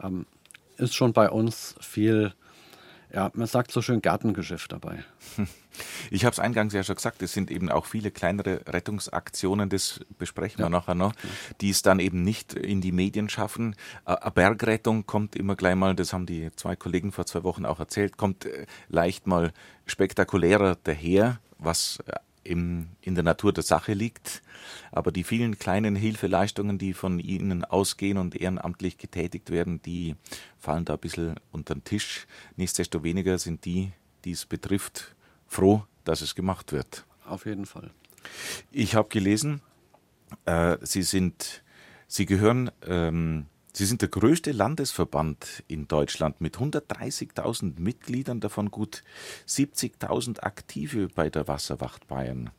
ähm, 0.03 0.27
ist 0.77 0.95
schon 0.95 1.15
bei 1.15 1.31
uns 1.31 1.75
viel 1.81 2.35
ja, 3.13 3.31
man 3.35 3.47
sagt 3.47 3.71
so 3.73 3.83
schön 3.83 4.03
Gartengeschäft 4.03 4.73
dabei. 4.73 5.05
Ich 6.11 6.25
habe 6.25 6.33
es 6.33 6.41
eingangs 6.41 6.73
ja 6.75 6.83
schon 6.83 6.97
gesagt, 6.97 7.23
es 7.23 7.33
sind 7.33 7.53
eben 7.53 7.71
auch 7.71 7.87
viele 7.87 8.11
kleinere 8.11 8.63
Rettungsaktionen, 8.67 9.69
das 9.69 10.01
besprechen 10.19 10.61
ja. 10.61 10.67
wir 10.67 10.71
nachher 10.71 10.97
noch, 10.97 11.13
die 11.61 11.71
es 11.71 11.83
dann 11.83 12.01
eben 12.01 12.25
nicht 12.25 12.55
in 12.55 12.81
die 12.81 12.91
Medien 12.91 13.29
schaffen. 13.29 13.77
Eine 14.05 14.33
Bergrettung 14.33 15.07
kommt 15.07 15.37
immer 15.37 15.55
gleich 15.55 15.77
mal, 15.77 15.95
das 15.95 16.13
haben 16.13 16.27
die 16.27 16.51
zwei 16.57 16.75
Kollegen 16.75 17.13
vor 17.13 17.27
zwei 17.27 17.45
Wochen 17.45 17.65
auch 17.65 17.79
erzählt, 17.79 18.17
kommt 18.17 18.47
äh, 18.47 18.67
leicht 18.89 19.29
mal 19.29 19.53
spektakulärer 19.87 20.77
daher, 20.83 21.39
was 21.59 22.01
äh, 22.07 22.15
im, 22.49 22.89
in 23.03 23.15
der 23.15 23.25
Natur 23.25 23.53
der 23.53 23.63
Sache 23.63 23.93
liegt. 23.93 24.43
Aber 24.91 25.13
die 25.13 25.25
vielen 25.25 25.59
kleinen 25.59 25.95
Hilfeleistungen, 25.95 26.79
die 26.79 26.95
von 26.95 27.19
Ihnen 27.19 27.65
ausgehen 27.65 28.19
und 28.19 28.35
ehrenamtlich 28.35 28.99
getätigt 28.99 29.51
werden, 29.51 29.83
die 29.83 30.17
fallen 30.59 30.85
da 30.85 30.95
ein 30.95 31.01
bisschen 31.01 31.35
unter 31.53 31.75
den 31.75 31.85
Tisch. 31.85 32.27
Nichtsdestoweniger 32.57 33.39
sind 33.39 33.65
die, 33.65 33.93
die 34.25 34.33
es 34.33 34.47
betrifft, 34.47 35.15
froh, 35.47 35.85
dass 36.05 36.23
es 36.23 36.35
gemacht 36.35 36.73
wird. 36.73 37.05
Auf 37.27 37.45
jeden 37.45 37.67
Fall. 37.67 37.91
Ich 38.71 38.95
habe 38.95 39.09
gelesen, 39.09 39.61
äh, 40.47 40.79
Sie 40.83 41.03
sind, 41.03 41.63
Sie 42.07 42.27
gehören 42.27 42.71
ähm, 42.87 43.47
Sie 43.79 43.87
sind 43.87 44.03
der 44.03 44.09
größte 44.09 44.51
Landesverband 44.51 45.63
in 45.69 45.87
Deutschland 45.87 46.41
mit 46.41 46.57
130.000 46.57 47.79
Mitgliedern, 47.79 48.41
davon 48.41 48.73
gut 48.73 49.05
70.000 49.47 50.41
Aktive 50.41 51.07
bei 51.15 51.31
der 51.31 51.47
Wasserwacht 51.47 52.09
Bayern. 52.09 52.51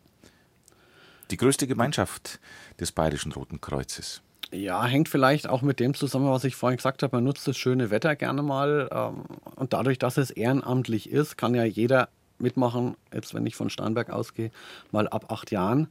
Die 1.29 1.35
größte 1.35 1.67
Gemeinschaft 1.67 2.39
des 2.79 2.93
Bayerischen 2.93 3.33
Roten 3.33 3.59
Kreuzes. 3.59 4.21
Ja, 4.53 4.85
hängt 4.85 5.09
vielleicht 5.09 5.49
auch 5.49 5.61
mit 5.61 5.81
dem 5.81 5.93
zusammen, 5.93 6.29
was 6.29 6.45
ich 6.45 6.55
vorhin 6.55 6.77
gesagt 6.77 7.03
habe. 7.03 7.17
Man 7.17 7.25
nutzt 7.25 7.45
das 7.49 7.57
schöne 7.57 7.91
Wetter 7.91 8.15
gerne 8.15 8.41
mal. 8.41 8.87
Ähm, 8.89 9.25
und 9.57 9.73
dadurch, 9.73 9.99
dass 9.99 10.15
es 10.15 10.31
ehrenamtlich 10.31 11.09
ist, 11.09 11.37
kann 11.37 11.53
ja 11.53 11.65
jeder 11.65 12.07
mitmachen, 12.37 12.95
jetzt 13.13 13.33
wenn 13.33 13.45
ich 13.45 13.57
von 13.57 13.69
Starnberg 13.69 14.09
ausgehe, 14.09 14.51
mal 14.93 15.09
ab 15.09 15.33
acht 15.33 15.51
Jahren. 15.51 15.89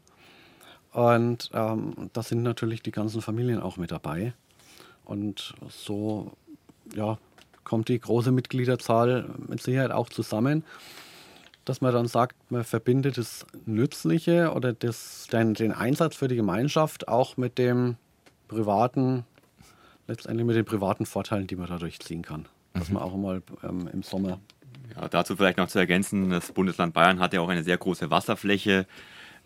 Und 0.90 1.50
ähm, 1.52 2.08
da 2.14 2.22
sind 2.22 2.42
natürlich 2.42 2.82
die 2.82 2.92
ganzen 2.92 3.20
Familien 3.20 3.60
auch 3.60 3.76
mit 3.76 3.90
dabei. 3.90 4.32
Und 5.08 5.54
so 5.70 6.32
ja, 6.94 7.18
kommt 7.64 7.88
die 7.88 7.98
große 7.98 8.30
Mitgliederzahl 8.30 9.30
mit 9.48 9.62
Sicherheit 9.62 9.90
auch 9.90 10.10
zusammen, 10.10 10.64
dass 11.64 11.80
man 11.80 11.94
dann 11.94 12.06
sagt, 12.06 12.36
man 12.50 12.62
verbindet 12.62 13.16
das 13.16 13.46
Nützliche 13.64 14.52
oder 14.52 14.74
das, 14.74 15.26
den, 15.32 15.54
den 15.54 15.72
Einsatz 15.72 16.14
für 16.14 16.28
die 16.28 16.36
Gemeinschaft 16.36 17.08
auch 17.08 17.38
mit 17.38 17.56
dem 17.56 17.96
privaten, 18.48 19.24
letztendlich 20.06 20.46
mit 20.46 20.56
den 20.56 20.66
privaten 20.66 21.06
Vorteilen, 21.06 21.46
die 21.46 21.56
man 21.56 21.68
dadurch 21.68 22.00
ziehen 22.00 22.22
kann. 22.22 22.44
Dass 22.74 22.88
mhm. 22.88 22.94
man 22.94 23.02
auch 23.02 23.16
mal 23.16 23.42
ähm, 23.62 23.88
im 23.90 24.02
Sommer. 24.02 24.40
Ja, 24.94 25.08
dazu 25.08 25.36
vielleicht 25.36 25.56
noch 25.56 25.68
zu 25.68 25.78
ergänzen, 25.78 26.28
das 26.28 26.52
Bundesland 26.52 26.92
Bayern 26.92 27.18
hat 27.18 27.32
ja 27.32 27.40
auch 27.40 27.48
eine 27.48 27.64
sehr 27.64 27.78
große 27.78 28.10
Wasserfläche 28.10 28.86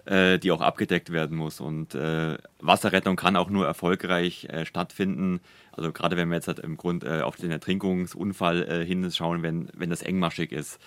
äh, 0.05 0.39
die 0.39 0.51
auch 0.51 0.61
abgedeckt 0.61 1.13
werden 1.13 1.37
muss. 1.37 1.61
Und 1.61 1.95
äh, 1.95 2.37
Wasserrettung 2.61 3.17
kann 3.17 3.37
auch 3.37 3.51
nur 3.51 3.67
erfolgreich 3.67 4.47
äh, 4.47 4.65
stattfinden. 4.65 5.41
Also 5.73 5.93
gerade 5.93 6.17
wenn 6.17 6.29
wir 6.29 6.37
jetzt 6.37 6.49
halt 6.49 6.59
im 6.59 6.77
Grund 6.77 7.05
äh, 7.05 7.21
auf 7.21 7.37
den 7.37 7.51
Ertrinkungsunfall 7.51 8.63
äh, 8.63 8.85
hinschauen, 8.85 9.43
wenn, 9.43 9.69
wenn 9.75 9.91
das 9.91 10.03
engmaschig 10.03 10.53
ist. 10.53 10.81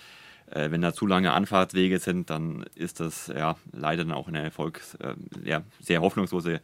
Äh, 0.50 0.70
wenn 0.70 0.80
da 0.80 0.92
zu 0.92 1.06
lange 1.06 1.32
Anfahrtswege 1.32 1.98
sind, 1.98 2.30
dann 2.30 2.64
ist 2.74 3.00
das 3.00 3.28
ja 3.28 3.56
leider 3.72 4.04
dann 4.04 4.12
auch 4.12 4.28
eine 4.28 4.42
Erfolgs-, 4.42 4.96
ja, 5.44 5.62
sehr 5.80 6.02
hoffnungslose 6.02 6.60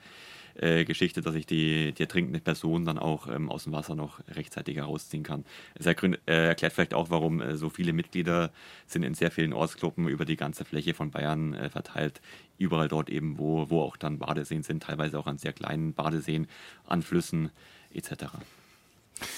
äh, 0.56 0.84
Geschichte, 0.84 1.20
dass 1.20 1.34
ich 1.34 1.46
die, 1.46 1.92
die 1.92 2.02
ertrinkende 2.02 2.40
Person 2.40 2.84
dann 2.84 2.98
auch 2.98 3.28
ähm, 3.28 3.50
aus 3.50 3.64
dem 3.64 3.72
Wasser 3.72 3.94
noch 3.94 4.20
rechtzeitig 4.28 4.76
herausziehen 4.76 5.22
kann. 5.22 5.44
Es 5.74 5.86
äh, 5.86 6.16
erklärt 6.26 6.72
vielleicht 6.72 6.94
auch, 6.94 7.10
warum 7.10 7.40
äh, 7.40 7.56
so 7.56 7.70
viele 7.70 7.92
Mitglieder 7.92 8.50
sind 8.86 9.02
in 9.02 9.14
sehr 9.14 9.30
vielen 9.30 9.52
Ortsgruppen 9.52 10.08
über 10.08 10.24
die 10.24 10.36
ganze 10.36 10.64
Fläche 10.64 10.94
von 10.94 11.10
Bayern 11.10 11.54
äh, 11.54 11.70
verteilt. 11.70 12.20
Überall 12.58 12.88
dort 12.88 13.10
eben, 13.10 13.38
wo, 13.38 13.70
wo 13.70 13.82
auch 13.82 13.96
dann 13.96 14.18
Badeseen 14.18 14.62
sind, 14.62 14.82
teilweise 14.82 15.18
auch 15.18 15.26
an 15.26 15.38
sehr 15.38 15.52
kleinen 15.52 15.94
Badeseen, 15.94 16.46
an 16.86 17.02
Flüssen 17.02 17.50
etc. 17.92 18.26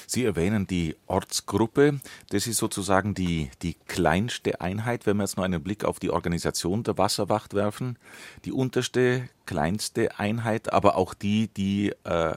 Sie 0.07 0.25
erwähnen 0.25 0.67
die 0.67 0.97
Ortsgruppe. 1.07 2.01
Das 2.31 2.47
ist 2.47 2.59
sozusagen 2.59 3.15
die, 3.15 3.51
die 3.63 3.77
kleinste 3.87 4.61
Einheit, 4.61 5.07
wenn 5.07 5.17
wir 5.17 5.25
jetzt 5.25 5.37
noch 5.37 5.45
einen 5.45 5.63
Blick 5.63 5.85
auf 5.85 5.99
die 5.99 6.11
Organisation 6.11 6.83
der 6.83 6.99
Wasserwacht 6.99 7.55
werfen. 7.55 7.99
Die 8.45 8.53
unterste, 8.53 9.29
kleinste 9.47 10.19
Einheit, 10.19 10.73
aber 10.73 10.97
auch 10.97 11.15
die, 11.15 11.49
die 11.49 11.93
äh, 12.05 12.35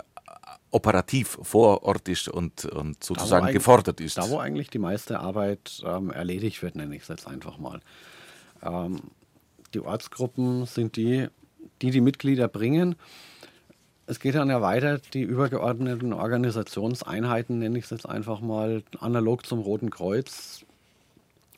operativ 0.72 1.38
vor 1.42 1.84
Ort 1.84 2.10
ist 2.10 2.28
und, 2.28 2.66
und 2.66 3.04
sozusagen 3.04 3.52
gefordert 3.54 4.02
ist. 4.02 4.18
Da, 4.18 4.30
wo 4.30 4.38
eigentlich 4.38 4.70
die 4.70 4.80
meiste 4.80 5.20
Arbeit 5.20 5.82
ähm, 5.86 6.12
erledigt 6.12 6.62
wird, 6.62 6.76
nenne 6.76 6.96
ich 6.96 7.04
es 7.04 7.08
jetzt 7.08 7.28
einfach 7.28 7.58
mal. 7.58 7.80
Ähm, 8.62 9.02
die 9.74 9.80
Ortsgruppen 9.80 10.66
sind 10.66 10.96
die, 10.96 11.28
die 11.82 11.92
die 11.92 12.02
Mitglieder 12.02 12.48
bringen 12.48 12.96
es 14.08 14.22
geht 14.22 14.36
dann 14.36 14.50
ja 14.50 14.62
weiter, 14.62 15.00
die 15.14 15.22
übergeordneten 15.22 16.14
Organisationseinheiten, 16.14 17.60
nenne 17.60 17.78
ich 17.78 17.86
es 17.86 17.90
jetzt 17.92 18.08
einfach 18.08 18.40
mal, 18.40 18.82
analog 19.00 19.46
zum 19.46 19.60
Roten 19.60 19.90
Kreuz 19.90 20.66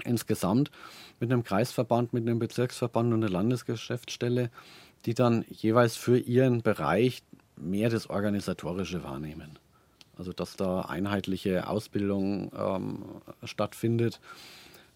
insgesamt, 0.04 0.72
mit 1.20 1.32
einem 1.32 1.44
Kreisverband, 1.44 2.12
mit 2.12 2.28
einem 2.28 2.40
Bezirksverband 2.40 3.14
und 3.14 3.24
einer 3.24 3.32
Landesgeschäftsstelle, 3.32 4.50
die 5.06 5.14
dann 5.14 5.46
jeweils 5.50 5.96
für 5.96 6.18
ihren 6.18 6.64
Bereich 6.64 7.22
mehr 7.56 7.90
das 7.90 8.10
Organisatorische 8.10 9.04
wahrnehmen. 9.04 9.60
Also 10.18 10.34
dass 10.34 10.56
da 10.56 10.82
einheitliche 10.82 11.68
Ausbildung 11.68 12.52
ähm, 12.58 13.06
stattfindet, 13.44 14.20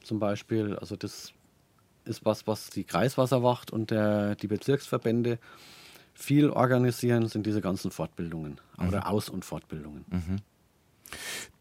zum 0.03 0.19
Beispiel. 0.19 0.75
Also 0.75 0.95
das 0.95 1.33
ist 2.05 2.25
was, 2.25 2.48
was 2.48 2.69
die 2.72 2.83
Kreiswasserwacht 2.83 3.72
und 3.72 3.91
der, 3.91 4.36
die 4.36 4.48
Bezirksverbände 4.48 5.38
viel 6.13 6.50
organisieren, 6.50 7.27
sind 7.27 7.46
diese 7.46 7.62
ganzen 7.62 7.91
Fortbildungen 7.91 8.60
mhm. 8.77 8.88
oder 8.88 9.10
Aus- 9.10 9.29
und 9.29 9.46
Fortbildungen. 9.46 10.05
Mhm. 10.10 10.38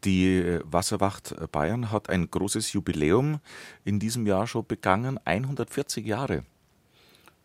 Die 0.03 0.37
äh, 0.39 0.61
Wasserwacht 0.65 1.35
Bayern 1.51 1.91
hat 1.91 2.09
ein 2.09 2.29
großes 2.29 2.73
Jubiläum 2.73 3.39
in 3.85 3.99
diesem 3.99 4.25
Jahr 4.25 4.47
schon 4.47 4.65
begangen, 4.65 5.19
140 5.25 6.05
Jahre. 6.05 6.43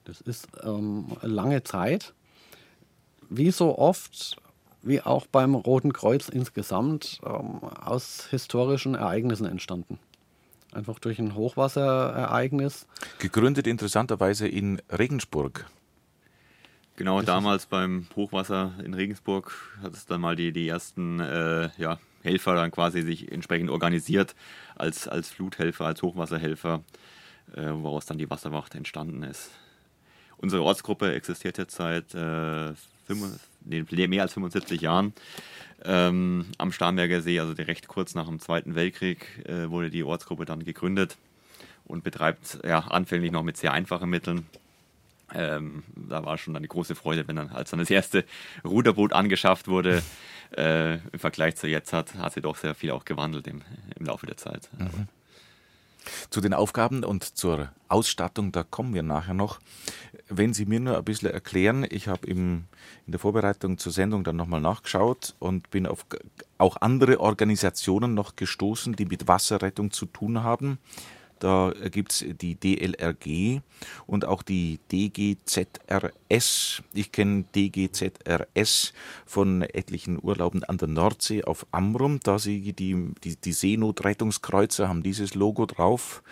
Das 0.04 0.20
ist 0.20 0.48
ähm, 0.62 1.06
eine 1.20 1.32
lange 1.32 1.62
Zeit. 1.64 2.14
Wie 3.28 3.50
so 3.50 3.76
oft, 3.78 4.40
wie 4.82 5.02
auch 5.02 5.26
beim 5.26 5.54
Roten 5.54 5.92
Kreuz 5.92 6.30
insgesamt, 6.30 7.20
ähm, 7.24 7.62
aus 7.62 8.26
historischen 8.30 8.94
Ereignissen 8.94 9.44
entstanden. 9.44 9.98
Einfach 10.72 10.98
durch 10.98 11.18
ein 11.18 11.34
Hochwasserereignis. 11.34 12.86
Gegründet 13.18 13.66
interessanterweise 13.66 14.48
in 14.48 14.80
Regensburg. 14.90 15.66
Genau, 16.98 17.22
damals 17.22 17.66
beim 17.66 18.08
Hochwasser 18.16 18.72
in 18.84 18.92
Regensburg 18.92 19.54
hat 19.84 19.94
es 19.94 20.06
dann 20.06 20.20
mal 20.20 20.34
die, 20.34 20.50
die 20.50 20.66
ersten 20.66 21.20
äh, 21.20 21.70
ja, 21.78 22.00
Helfer 22.24 22.56
dann 22.56 22.72
quasi 22.72 23.02
sich 23.02 23.30
entsprechend 23.30 23.70
organisiert 23.70 24.34
als, 24.74 25.06
als 25.06 25.30
Fluthelfer, 25.30 25.86
als 25.86 26.02
Hochwasserhelfer, 26.02 26.82
äh, 27.54 27.70
woraus 27.70 28.06
dann 28.06 28.18
die 28.18 28.28
Wasserwacht 28.28 28.74
entstanden 28.74 29.22
ist. 29.22 29.52
Unsere 30.38 30.64
Ortsgruppe 30.64 31.14
existiert 31.14 31.56
jetzt 31.58 31.76
seit 31.76 32.16
äh, 32.16 32.74
5, 33.06 33.48
nee, 33.64 34.08
mehr 34.08 34.22
als 34.22 34.32
75 34.32 34.80
Jahren 34.80 35.12
ähm, 35.84 36.46
am 36.58 36.72
Starnberger 36.72 37.20
See, 37.20 37.38
also 37.38 37.52
recht 37.52 37.86
kurz 37.86 38.16
nach 38.16 38.26
dem 38.26 38.40
Zweiten 38.40 38.74
Weltkrieg 38.74 39.46
äh, 39.46 39.70
wurde 39.70 39.90
die 39.90 40.02
Ortsgruppe 40.02 40.46
dann 40.46 40.64
gegründet 40.64 41.16
und 41.84 42.02
betreibt 42.02 42.58
ja, 42.66 42.80
anfänglich 42.80 43.30
noch 43.30 43.44
mit 43.44 43.56
sehr 43.56 43.72
einfachen 43.72 44.10
Mitteln 44.10 44.46
Ähm, 45.34 45.82
da 45.94 46.24
war 46.24 46.38
schon 46.38 46.56
eine 46.56 46.68
große 46.68 46.94
Freude, 46.94 47.28
wenn 47.28 47.36
dann, 47.36 47.50
als 47.50 47.70
dann 47.70 47.80
das 47.80 47.90
erste 47.90 48.24
Ruderboot 48.64 49.12
angeschafft 49.12 49.68
wurde, 49.68 50.02
äh, 50.56 50.94
im 50.94 51.18
Vergleich 51.18 51.56
zu 51.56 51.66
jetzt 51.66 51.92
hat, 51.92 52.14
hat 52.14 52.32
sie 52.32 52.40
doch 52.40 52.56
sehr 52.56 52.74
viel 52.74 52.90
auch 52.90 53.04
gewandelt 53.04 53.46
im, 53.46 53.62
im 53.98 54.06
Laufe 54.06 54.26
der 54.26 54.36
Zeit. 54.36 54.68
Mhm. 54.78 55.08
Zu 56.30 56.40
den 56.40 56.54
Aufgaben 56.54 57.04
und 57.04 57.36
zur 57.36 57.70
Ausstattung, 57.88 58.52
da 58.52 58.62
kommen 58.62 58.94
wir 58.94 59.02
nachher 59.02 59.34
noch. 59.34 59.60
Wenn 60.28 60.54
Sie 60.54 60.66
mir 60.66 60.80
nur 60.80 60.96
ein 60.96 61.04
bisschen 61.04 61.30
erklären, 61.30 61.86
ich 61.88 62.08
habe 62.08 62.26
in 62.26 62.64
der 63.06 63.18
Vorbereitung 63.18 63.78
zur 63.78 63.92
Sendung 63.92 64.24
dann 64.24 64.36
nochmal 64.36 64.60
nachgeschaut 64.60 65.34
und 65.38 65.70
bin 65.70 65.86
auf 65.86 66.06
auch 66.58 66.76
andere 66.80 67.20
Organisationen 67.20 68.14
noch 68.14 68.36
gestoßen, 68.36 68.94
die 68.96 69.06
mit 69.06 69.28
Wasserrettung 69.28 69.90
zu 69.90 70.06
tun 70.06 70.42
haben. 70.42 70.78
Da 71.40 71.72
gibt 71.90 72.12
es 72.12 72.24
die 72.40 72.54
DLRG 72.54 73.60
und 74.06 74.24
auch 74.24 74.42
die 74.42 74.80
DGZRS. 74.90 76.82
Ich 76.92 77.12
kenne 77.12 77.44
DGZRS 77.54 78.92
von 79.26 79.62
etlichen 79.62 80.18
Urlauben 80.22 80.64
an 80.64 80.78
der 80.78 80.88
Nordsee 80.88 81.44
auf 81.44 81.66
Amrum. 81.70 82.20
Da 82.22 82.38
sie 82.38 82.72
die, 82.72 83.12
die, 83.22 83.36
die 83.36 83.52
Seenotrettungskreuzer 83.52 84.88
haben 84.88 85.02
dieses 85.02 85.34
Logo 85.34 85.66
drauf. 85.66 86.22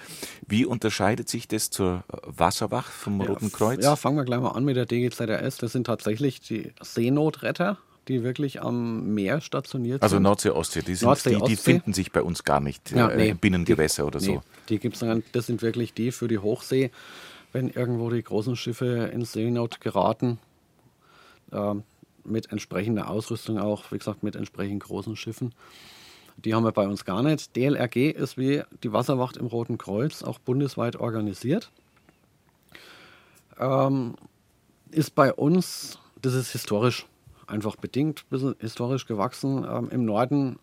Wie 0.46 0.64
unterscheidet 0.64 1.28
sich 1.28 1.48
das 1.48 1.70
zur 1.70 2.04
Wasserwacht 2.25 2.92
vom 2.92 3.20
ja, 3.20 3.26
Roten 3.26 3.52
Kreuz? 3.52 3.84
Ja, 3.84 3.96
fangen 3.96 4.16
wir 4.16 4.25
gleich 4.25 4.40
mal 4.40 4.50
an 4.50 4.64
mit 4.64 4.76
der 4.76 4.86
DGZRS. 4.86 5.58
Das 5.58 5.72
sind 5.72 5.84
tatsächlich 5.84 6.40
die 6.40 6.72
Seenotretter 6.80 7.78
die 8.08 8.22
wirklich 8.22 8.62
am 8.62 9.14
Meer 9.14 9.40
stationiert 9.40 10.02
also 10.02 10.16
sind. 10.16 10.26
Also 10.26 10.28
Nordsee, 10.28 10.50
Ostsee, 10.50 10.82
die, 10.82 10.94
sind, 10.94 11.06
Nordsee, 11.06 11.36
die, 11.36 11.42
die 11.42 11.56
finden 11.56 11.92
sich 11.92 12.12
bei 12.12 12.22
uns 12.22 12.44
gar 12.44 12.60
nicht, 12.60 12.92
ja, 12.92 13.08
äh, 13.08 13.16
nee, 13.16 13.34
Binnengewässer 13.34 14.02
die, 14.02 14.06
oder 14.06 14.20
so. 14.20 14.32
Nee, 14.32 14.40
die 14.68 14.78
gibt's 14.78 15.00
dann, 15.00 15.25
das 15.32 15.46
sind 15.46 15.62
wirklich 15.62 15.92
die 15.92 16.12
für 16.12 16.28
die 16.28 16.38
Hochsee, 16.38 16.90
wenn 17.52 17.68
irgendwo 17.68 18.10
die 18.10 18.22
großen 18.22 18.56
Schiffe 18.56 19.10
in 19.12 19.25
Seenot 19.25 19.80
geraten, 19.80 20.38
äh, 21.52 21.75
mit 22.25 22.52
entsprechender 22.52 23.10
Ausrüstung 23.10 23.58
auch, 23.58 23.90
wie 23.92 23.98
gesagt, 23.98 24.22
mit 24.22 24.36
entsprechend 24.36 24.82
großen 24.82 25.16
Schiffen. 25.16 25.54
Die 26.36 26.54
haben 26.54 26.64
wir 26.64 26.72
bei 26.72 26.86
uns 26.86 27.04
gar 27.04 27.22
nicht. 27.22 27.56
DLRG 27.56 28.10
ist 28.10 28.36
wie 28.36 28.62
die 28.82 28.92
Wasserwacht 28.92 29.36
im 29.36 29.46
Roten 29.46 29.78
Kreuz 29.78 30.22
auch 30.22 30.38
bundesweit 30.38 30.96
organisiert. 30.96 31.70
Ähm, 33.58 34.16
ist 34.90 35.14
bei 35.14 35.32
uns, 35.32 35.98
das 36.20 36.34
ist 36.34 36.50
historisch 36.52 37.06
einfach 37.47 37.76
bedingt, 37.76 38.25
ein 38.25 38.31
bisschen 38.31 38.57
historisch 38.59 39.07
gewachsen, 39.07 39.65
ähm, 39.69 39.88
im 39.91 40.05
Norden 40.05 40.59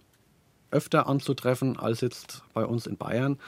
öfter 0.71 1.07
anzutreffen 1.07 1.77
als 1.77 2.01
jetzt 2.01 2.43
bei 2.53 2.65
uns 2.65 2.87
in 2.87 2.97
Bayern. 2.97 3.39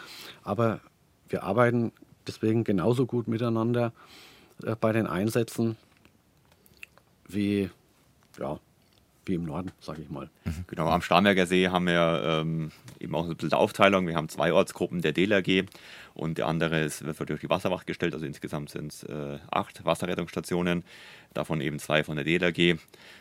Aber 0.44 0.80
wir 1.28 1.44
arbeiten 1.44 1.92
deswegen 2.28 2.64
genauso 2.64 3.06
gut 3.06 3.28
miteinander 3.28 3.94
äh, 4.64 4.76
bei 4.76 4.92
den 4.92 5.08
Einsätzen 5.08 5.76
wie, 7.28 7.70
ja, 8.40 8.60
wie 9.28 9.36
im 9.36 9.44
Norden, 9.44 9.72
sage 9.80 10.02
ich 10.02 10.10
mal. 10.10 10.30
Mhm. 10.46 10.66
Genau, 10.68 10.88
am 10.88 11.02
Starnberger 11.02 11.46
See 11.46 11.70
haben 11.70 11.86
wir 11.88 12.22
ähm, 12.26 12.72
eben 13.00 13.16
auch 13.16 13.28
ein 13.28 13.36
bisschen 13.36 13.54
Aufteilung. 13.54 14.08
Wir 14.08 14.16
haben 14.16 14.30
zwei 14.30 14.54
Ortsgruppen 14.54 15.02
der 15.02 15.14
DLRG 15.14 15.66
und 16.14 16.38
der 16.38 16.48
andere 16.48 16.82
ist, 16.82 17.06
wird 17.06 17.30
durch 17.30 17.42
die 17.42 17.50
Wasserwacht 17.50 17.88
gestellt. 17.88 18.14
Also 18.14 18.26
insgesamt 18.26 18.70
sind 18.70 18.94
es 18.94 19.04
äh, 19.04 19.40
acht 19.52 19.84
Wasserrettungsstationen, 19.86 20.84
davon 21.34 21.62
eben 21.62 21.80
zwei 21.80 22.04
von 22.04 22.16
der 22.16 22.26
DLRG. 22.26 22.80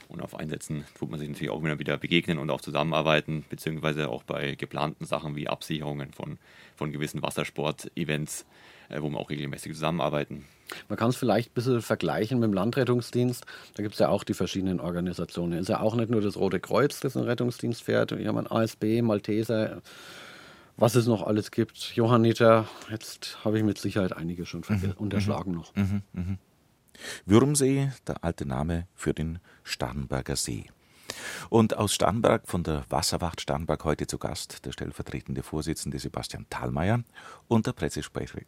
Und 0.09 0.23
auf 0.23 0.35
Einsätzen 0.37 0.85
tut 0.97 1.11
man 1.11 1.19
sich 1.19 1.29
natürlich 1.29 1.51
auch 1.51 1.61
immer 1.61 1.79
wieder 1.79 1.97
begegnen 1.97 2.39
und 2.39 2.51
auch 2.51 2.61
zusammenarbeiten, 2.61 3.45
beziehungsweise 3.49 4.09
auch 4.09 4.23
bei 4.23 4.55
geplanten 4.55 5.05
Sachen 5.07 5.37
wie 5.37 5.49
Absicherungen 5.49 6.13
von, 6.13 6.39
von 6.77 6.93
gewissen 6.93 7.23
Wassersport-Events, 7.23 8.47
wo 8.91 9.09
wir 9.09 9.19
auch 9.19 9.31
regelmäßig 9.31 9.73
zusammenarbeiten. 9.75 10.45
Man 10.89 10.99
kann 10.99 11.11
es 11.11 11.17
vielleicht 11.17 11.51
ein 11.51 11.55
bisschen 11.55 11.83
vergleichen 11.83 12.39
mit 12.39 12.49
dem 12.49 12.55
Landrettungsdienst. 12.55 13.45
Da 13.75 13.83
gibt 13.83 13.95
es 13.95 14.01
ja 14.01 14.09
auch 14.09 14.25
die 14.25 14.35
verschiedenen 14.35 14.81
Organisationen. 14.81 15.55
Es 15.55 15.63
ist 15.63 15.69
ja 15.69 15.81
auch 15.81 15.95
nicht 15.95 16.11
nur 16.11 16.21
das 16.21 16.37
Rote 16.37 16.61
Kreuz, 16.61 17.01
das 17.01 17.17
einen 17.17 17.27
Rettungsdienst 17.27 17.83
fährt. 17.83 18.17
Wir 18.17 18.27
haben 18.29 18.39
ein 18.39 18.51
ASB, 18.51 19.03
Malteser, 19.03 19.83
was 20.77 20.95
es 20.95 21.07
noch 21.07 21.23
alles 21.23 21.51
gibt. 21.51 21.95
Johanniter, 21.95 22.67
jetzt 22.91 23.45
habe 23.45 23.59
ich 23.59 23.65
mit 23.65 23.79
Sicherheit 23.79 24.17
einige 24.17 24.47
schon 24.47 24.63
mhm. 24.69 24.95
unterschlagen 24.97 25.53
mhm. 25.53 25.57
noch. 25.59 25.75
Mhm. 25.77 26.03
Mhm. 26.13 26.39
Würmsee, 27.27 27.91
der 28.07 28.23
alte 28.25 28.47
Name 28.47 28.87
für 28.95 29.15
den 29.15 29.39
Starnberger 29.63 30.37
See. 30.37 30.67
Und 31.51 31.77
aus 31.77 31.95
Starnberg 31.95 32.47
von 32.47 32.63
der 32.63 32.85
Wasserwacht 32.89 33.41
Starnberg 33.41 33.85
heute 33.85 34.07
zu 34.07 34.19
Gast 34.19 34.65
der 34.65 34.73
stellvertretende 34.73 35.43
Vorsitzende 35.43 35.99
Sebastian 35.99 36.47
Thalmeier 36.51 37.03
und 37.49 37.67
der 37.67 37.73
Pressesprecher, 37.73 38.41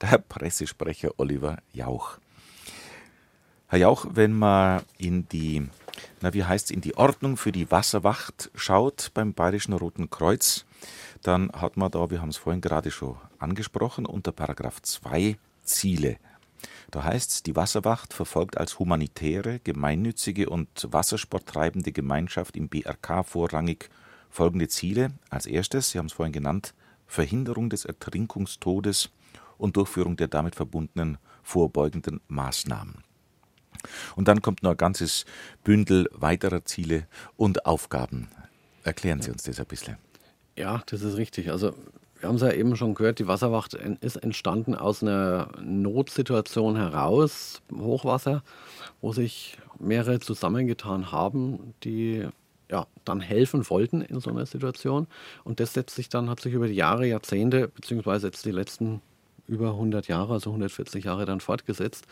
der 0.00 0.18
Pressesprecher 0.18 1.10
Oliver 1.16 1.58
Jauch. 1.72 2.18
Herr 3.68 3.80
Jauch, 3.80 4.06
wenn 4.10 4.32
man 4.32 4.82
in 4.96 5.28
die, 5.28 5.68
na 6.22 6.32
wie 6.32 6.44
heißt 6.44 6.70
in 6.70 6.80
die 6.80 6.96
Ordnung 6.96 7.36
für 7.36 7.52
die 7.52 7.70
Wasserwacht 7.70 8.50
schaut 8.54 9.10
beim 9.12 9.34
Bayerischen 9.34 9.74
Roten 9.74 10.08
Kreuz, 10.08 10.64
dann 11.22 11.50
hat 11.52 11.76
man 11.76 11.90
da, 11.90 12.10
wir 12.10 12.22
haben 12.22 12.30
es 12.30 12.38
vorhin 12.38 12.62
gerade 12.62 12.90
schon 12.90 13.16
angesprochen, 13.38 14.06
unter 14.06 14.32
Paragraph 14.32 14.80
2 14.80 15.36
Ziele 15.64 16.16
da 16.90 17.04
heißt 17.04 17.30
es, 17.30 17.42
die 17.42 17.54
Wasserwacht 17.54 18.14
verfolgt 18.14 18.56
als 18.56 18.78
humanitäre, 18.78 19.60
gemeinnützige 19.60 20.48
und 20.48 20.88
wassersporttreibende 20.90 21.92
Gemeinschaft 21.92 22.56
im 22.56 22.68
BRK 22.68 23.24
vorrangig 23.24 23.90
folgende 24.30 24.68
Ziele. 24.68 25.12
Als 25.28 25.46
erstes, 25.46 25.90
Sie 25.90 25.98
haben 25.98 26.06
es 26.06 26.12
vorhin 26.12 26.32
genannt, 26.32 26.74
Verhinderung 27.06 27.68
des 27.70 27.84
Ertrinkungstodes 27.84 29.10
und 29.58 29.76
Durchführung 29.76 30.16
der 30.16 30.28
damit 30.28 30.54
verbundenen 30.54 31.18
vorbeugenden 31.42 32.20
Maßnahmen. 32.28 33.04
Und 34.16 34.28
dann 34.28 34.42
kommt 34.42 34.62
noch 34.62 34.72
ein 34.72 34.76
ganzes 34.76 35.24
Bündel 35.64 36.08
weiterer 36.12 36.64
Ziele 36.64 37.06
und 37.36 37.66
Aufgaben. 37.66 38.28
Erklären 38.82 39.20
Sie 39.20 39.30
uns 39.30 39.42
das 39.42 39.60
ein 39.60 39.66
bisschen. 39.66 39.96
Ja, 40.56 40.82
das 40.86 41.02
ist 41.02 41.16
richtig. 41.16 41.50
Also 41.50 41.74
wir 42.20 42.28
haben 42.28 42.36
es 42.36 42.42
ja 42.42 42.52
eben 42.52 42.76
schon 42.76 42.94
gehört, 42.94 43.18
die 43.18 43.28
Wasserwacht 43.28 43.74
ist 43.74 44.16
entstanden 44.16 44.74
aus 44.74 45.02
einer 45.02 45.50
Notsituation 45.60 46.76
heraus, 46.76 47.62
Hochwasser, 47.72 48.42
wo 49.00 49.12
sich 49.12 49.56
mehrere 49.78 50.18
zusammengetan 50.18 51.12
haben, 51.12 51.74
die 51.84 52.26
ja, 52.70 52.86
dann 53.04 53.20
helfen 53.20 53.68
wollten 53.70 54.02
in 54.02 54.20
so 54.20 54.30
einer 54.30 54.46
Situation. 54.46 55.06
Und 55.44 55.60
das 55.60 55.72
setzt 55.72 55.94
sich 55.94 56.08
dann, 56.08 56.28
hat 56.28 56.40
sich 56.40 56.52
über 56.52 56.66
die 56.68 56.74
Jahre, 56.74 57.06
Jahrzehnte, 57.06 57.68
beziehungsweise 57.68 58.26
jetzt 58.26 58.44
die 58.44 58.50
letzten 58.50 59.00
über 59.46 59.70
100 59.70 60.08
Jahre, 60.08 60.34
also 60.34 60.50
140 60.50 61.04
Jahre 61.04 61.24
dann 61.24 61.40
fortgesetzt, 61.40 62.06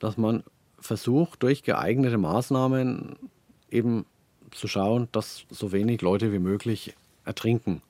dass 0.00 0.16
man 0.16 0.42
versucht, 0.80 1.42
durch 1.42 1.62
geeignete 1.62 2.18
Maßnahmen 2.18 3.16
eben 3.70 4.06
zu 4.50 4.66
schauen, 4.66 5.08
dass 5.12 5.44
so 5.50 5.72
wenig 5.72 6.00
Leute 6.02 6.32
wie 6.32 6.38
möglich 6.38 6.94
ertrinken. 7.24 7.82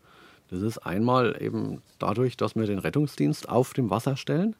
Das 0.50 0.62
ist 0.62 0.78
einmal 0.78 1.36
eben 1.40 1.82
dadurch, 1.98 2.36
dass 2.36 2.56
wir 2.56 2.66
den 2.66 2.78
Rettungsdienst 2.78 3.48
auf 3.48 3.74
dem 3.74 3.90
Wasser 3.90 4.16
stellen, 4.16 4.56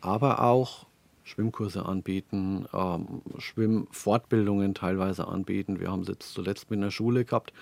aber 0.00 0.42
auch 0.42 0.86
Schwimmkurse 1.24 1.84
anbieten, 1.84 2.66
ähm, 2.72 3.22
Schwimmfortbildungen 3.38 4.74
teilweise 4.74 5.28
anbieten. 5.28 5.78
Wir 5.78 5.90
haben 5.90 6.02
es 6.02 6.08
jetzt 6.08 6.32
zuletzt 6.32 6.70
mit 6.70 6.78
einer 6.78 6.90
Schule 6.90 7.24
gehabt, 7.24 7.52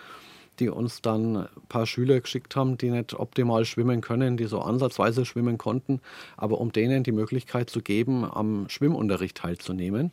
die 0.60 0.68
uns 0.70 1.02
dann 1.02 1.36
ein 1.36 1.48
paar 1.68 1.86
Schüler 1.86 2.20
geschickt 2.20 2.56
haben, 2.56 2.78
die 2.78 2.90
nicht 2.90 3.14
optimal 3.14 3.64
schwimmen 3.64 4.00
können, 4.00 4.36
die 4.36 4.44
so 4.44 4.60
ansatzweise 4.60 5.26
schwimmen 5.26 5.58
konnten, 5.58 6.00
aber 6.36 6.60
um 6.60 6.72
denen 6.72 7.02
die 7.02 7.12
Möglichkeit 7.12 7.68
zu 7.68 7.82
geben, 7.82 8.24
am 8.24 8.68
Schwimmunterricht 8.68 9.36
teilzunehmen, 9.36 10.12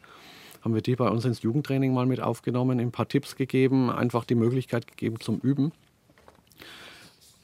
haben 0.61 0.73
wir 0.73 0.81
die 0.81 0.95
bei 0.95 1.09
uns 1.09 1.23
ins 1.25 1.41
Jugendtraining 1.41 1.93
mal 1.93 2.05
mit 2.05 2.21
aufgenommen, 2.21 2.79
ein 2.79 2.91
paar 2.91 3.07
Tipps 3.07 3.35
gegeben, 3.35 3.89
einfach 3.89 4.25
die 4.25 4.35
Möglichkeit 4.35 4.87
gegeben 4.87 5.19
zum 5.19 5.39
Üben. 5.39 5.71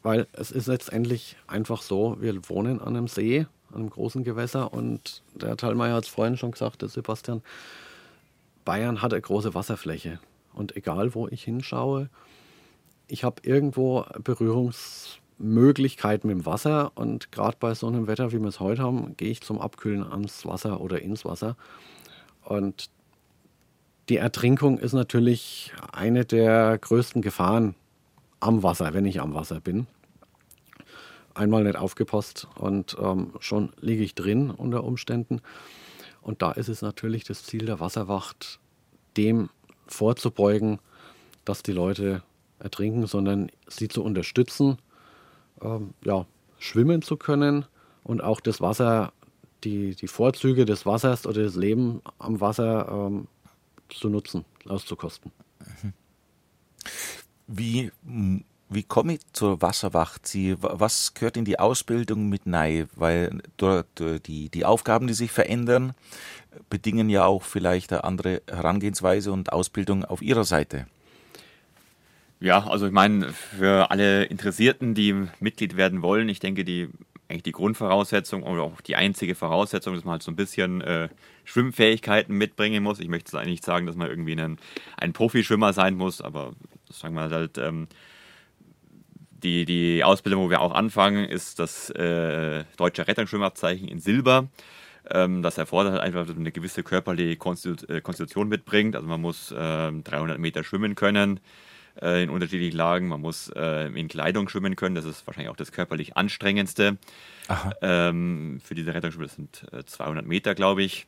Weil 0.01 0.27
es 0.33 0.51
ist 0.51 0.67
letztendlich 0.67 1.35
einfach 1.47 1.81
so, 1.81 2.17
wir 2.19 2.49
wohnen 2.49 2.79
an 2.79 2.95
einem 2.95 3.07
See, 3.07 3.47
an 3.69 3.81
einem 3.81 3.89
großen 3.89 4.23
Gewässer 4.23 4.73
und 4.73 5.23
der 5.35 5.57
Thalmeier 5.57 5.95
hat 5.95 6.05
es 6.05 6.09
vorhin 6.09 6.37
schon 6.37 6.51
gesagt, 6.51 6.81
der 6.81 6.89
Sebastian, 6.89 7.41
Bayern 8.65 9.01
hat 9.01 9.13
eine 9.13 9.21
große 9.21 9.55
Wasserfläche. 9.55 10.19
Und 10.53 10.75
egal, 10.75 11.15
wo 11.15 11.27
ich 11.27 11.43
hinschaue, 11.43 12.09
ich 13.07 13.23
habe 13.23 13.41
irgendwo 13.43 14.05
Berührungsmöglichkeiten 14.23 16.27
mit 16.27 16.37
dem 16.37 16.45
Wasser 16.45 16.91
und 16.95 17.31
gerade 17.31 17.57
bei 17.59 17.73
so 17.73 17.87
einem 17.87 18.07
Wetter, 18.07 18.31
wie 18.31 18.39
wir 18.39 18.47
es 18.47 18.59
heute 18.59 18.83
haben, 18.83 19.17
gehe 19.17 19.31
ich 19.31 19.41
zum 19.41 19.59
Abkühlen 19.59 20.03
ans 20.03 20.45
Wasser 20.45 20.81
oder 20.81 21.01
ins 21.01 21.25
Wasser. 21.25 21.55
Und 22.43 22.89
die 24.09 24.17
Ertrinkung 24.17 24.79
ist 24.79 24.93
natürlich 24.93 25.71
eine 25.91 26.25
der 26.25 26.77
größten 26.77 27.21
Gefahren, 27.21 27.75
am 28.39 28.63
Wasser, 28.63 28.93
wenn 28.93 29.05
ich 29.05 29.21
am 29.21 29.33
Wasser 29.33 29.59
bin. 29.59 29.87
Einmal 31.33 31.63
nicht 31.63 31.77
aufgepasst 31.77 32.47
und 32.55 32.97
ähm, 32.99 33.33
schon 33.39 33.71
liege 33.79 34.03
ich 34.03 34.15
drin 34.15 34.49
unter 34.49 34.83
Umständen. 34.83 35.41
Und 36.21 36.41
da 36.41 36.51
ist 36.51 36.69
es 36.69 36.81
natürlich 36.81 37.23
das 37.23 37.43
Ziel 37.43 37.65
der 37.65 37.79
Wasserwacht, 37.79 38.59
dem 39.15 39.49
vorzubeugen, 39.87 40.79
dass 41.45 41.63
die 41.63 41.71
Leute 41.71 42.23
ertrinken, 42.59 43.07
sondern 43.07 43.51
sie 43.67 43.87
zu 43.87 44.03
unterstützen, 44.03 44.77
ähm, 45.61 45.93
ja, 46.03 46.25
schwimmen 46.57 47.01
zu 47.01 47.17
können 47.17 47.65
und 48.03 48.21
auch 48.21 48.41
das 48.41 48.61
Wasser 48.61 49.13
die, 49.63 49.95
die 49.95 50.07
Vorzüge 50.07 50.65
des 50.65 50.85
Wassers 50.85 51.25
oder 51.25 51.41
des 51.41 51.55
Lebens 51.55 52.01
am 52.17 52.39
Wasser 52.41 52.87
ähm, 52.89 53.27
zu 53.89 54.09
nutzen, 54.09 54.45
auszukosten. 54.67 55.31
Wie, 57.51 57.91
wie 58.69 58.83
komme 58.83 59.13
ich 59.13 59.21
zur 59.33 59.59
Wasserwacht? 59.63 60.27
Sie, 60.27 60.55
was 60.59 61.15
gehört 61.15 61.35
in 61.35 61.45
die 61.45 61.57
Ausbildung 61.57 62.29
mit 62.29 62.45
Nei? 62.45 62.85
Weil 62.95 63.41
die, 64.27 64.49
die 64.49 64.65
Aufgaben, 64.65 65.07
die 65.07 65.15
sich 65.15 65.31
verändern, 65.31 65.95
bedingen 66.69 67.09
ja 67.09 67.25
auch 67.25 67.41
vielleicht 67.41 67.91
eine 67.91 68.03
andere 68.03 68.43
Herangehensweise 68.47 69.31
und 69.31 69.51
Ausbildung 69.51 70.05
auf 70.05 70.21
Ihrer 70.21 70.43
Seite. 70.43 70.85
Ja, 72.39 72.67
also 72.67 72.85
ich 72.85 72.93
meine, 72.93 73.33
für 73.33 73.89
alle 73.89 74.25
Interessierten, 74.25 74.93
die 74.93 75.15
Mitglied 75.39 75.75
werden 75.75 76.03
wollen, 76.03 76.29
ich 76.29 76.39
denke, 76.39 76.63
die 76.63 76.87
eigentlich 77.29 77.43
die 77.43 77.51
Grundvoraussetzung 77.51 78.43
oder 78.43 78.63
auch 78.63 78.81
die 78.81 78.95
einzige 78.95 79.35
Voraussetzung, 79.35 79.93
dass 79.93 80.03
man 80.03 80.13
halt 80.13 80.23
so 80.23 80.31
ein 80.31 80.35
bisschen 80.35 80.81
äh, 80.81 81.09
Schwimmfähigkeiten 81.45 82.35
mitbringen 82.35 82.83
muss. 82.83 82.99
Ich 82.99 83.07
möchte 83.07 83.37
eigentlich 83.37 83.51
nicht 83.51 83.65
sagen, 83.65 83.85
dass 83.85 83.95
man 83.95 84.07
irgendwie 84.07 84.39
ein, 84.39 84.57
ein 84.97 85.13
Profischwimmer 85.13 85.73
sein 85.73 85.95
muss, 85.95 86.21
aber 86.21 86.53
sagen 86.89 87.15
wir 87.15 87.29
halt, 87.29 87.57
ähm, 87.57 87.87
die, 89.43 89.65
die 89.65 90.03
Ausbildung, 90.03 90.43
wo 90.43 90.49
wir 90.49 90.61
auch 90.61 90.73
anfangen, 90.73 91.25
ist 91.25 91.59
das 91.59 91.89
äh, 91.91 92.65
deutsche 92.77 93.07
Rettungsschwimmabzeichen 93.07 93.87
in 93.87 93.99
Silber. 93.99 94.49
Ähm, 95.09 95.41
das 95.41 95.57
erfordert 95.57 95.93
halt 95.93 96.01
einfach, 96.01 96.21
dass 96.21 96.35
man 96.35 96.43
eine 96.43 96.51
gewisse 96.51 96.83
körperliche 96.83 97.33
äh, 97.33 98.01
Konstitution 98.01 98.49
mitbringt. 98.49 98.95
Also 98.95 99.07
man 99.07 99.21
muss 99.21 99.51
äh, 99.51 99.91
300 99.91 100.37
Meter 100.39 100.63
schwimmen 100.63 100.95
können 100.95 101.39
äh, 102.01 102.23
in 102.23 102.29
unterschiedlichen 102.29 102.77
Lagen. 102.77 103.07
Man 103.07 103.21
muss 103.21 103.49
äh, 103.55 103.87
in 103.87 104.07
Kleidung 104.07 104.49
schwimmen 104.49 104.75
können. 104.75 104.95
Das 104.95 105.05
ist 105.05 105.25
wahrscheinlich 105.25 105.49
auch 105.49 105.55
das 105.55 105.71
körperlich 105.71 106.17
anstrengendste. 106.17 106.97
Ähm, 107.81 108.61
für 108.63 108.75
diese 108.75 108.93
Rettungsschwimmer 108.93 109.25
das 109.25 109.35
sind 109.35 109.65
200 109.85 110.23
äh, 110.23 110.27
Meter, 110.27 110.53
glaube 110.53 110.83
ich. 110.83 111.07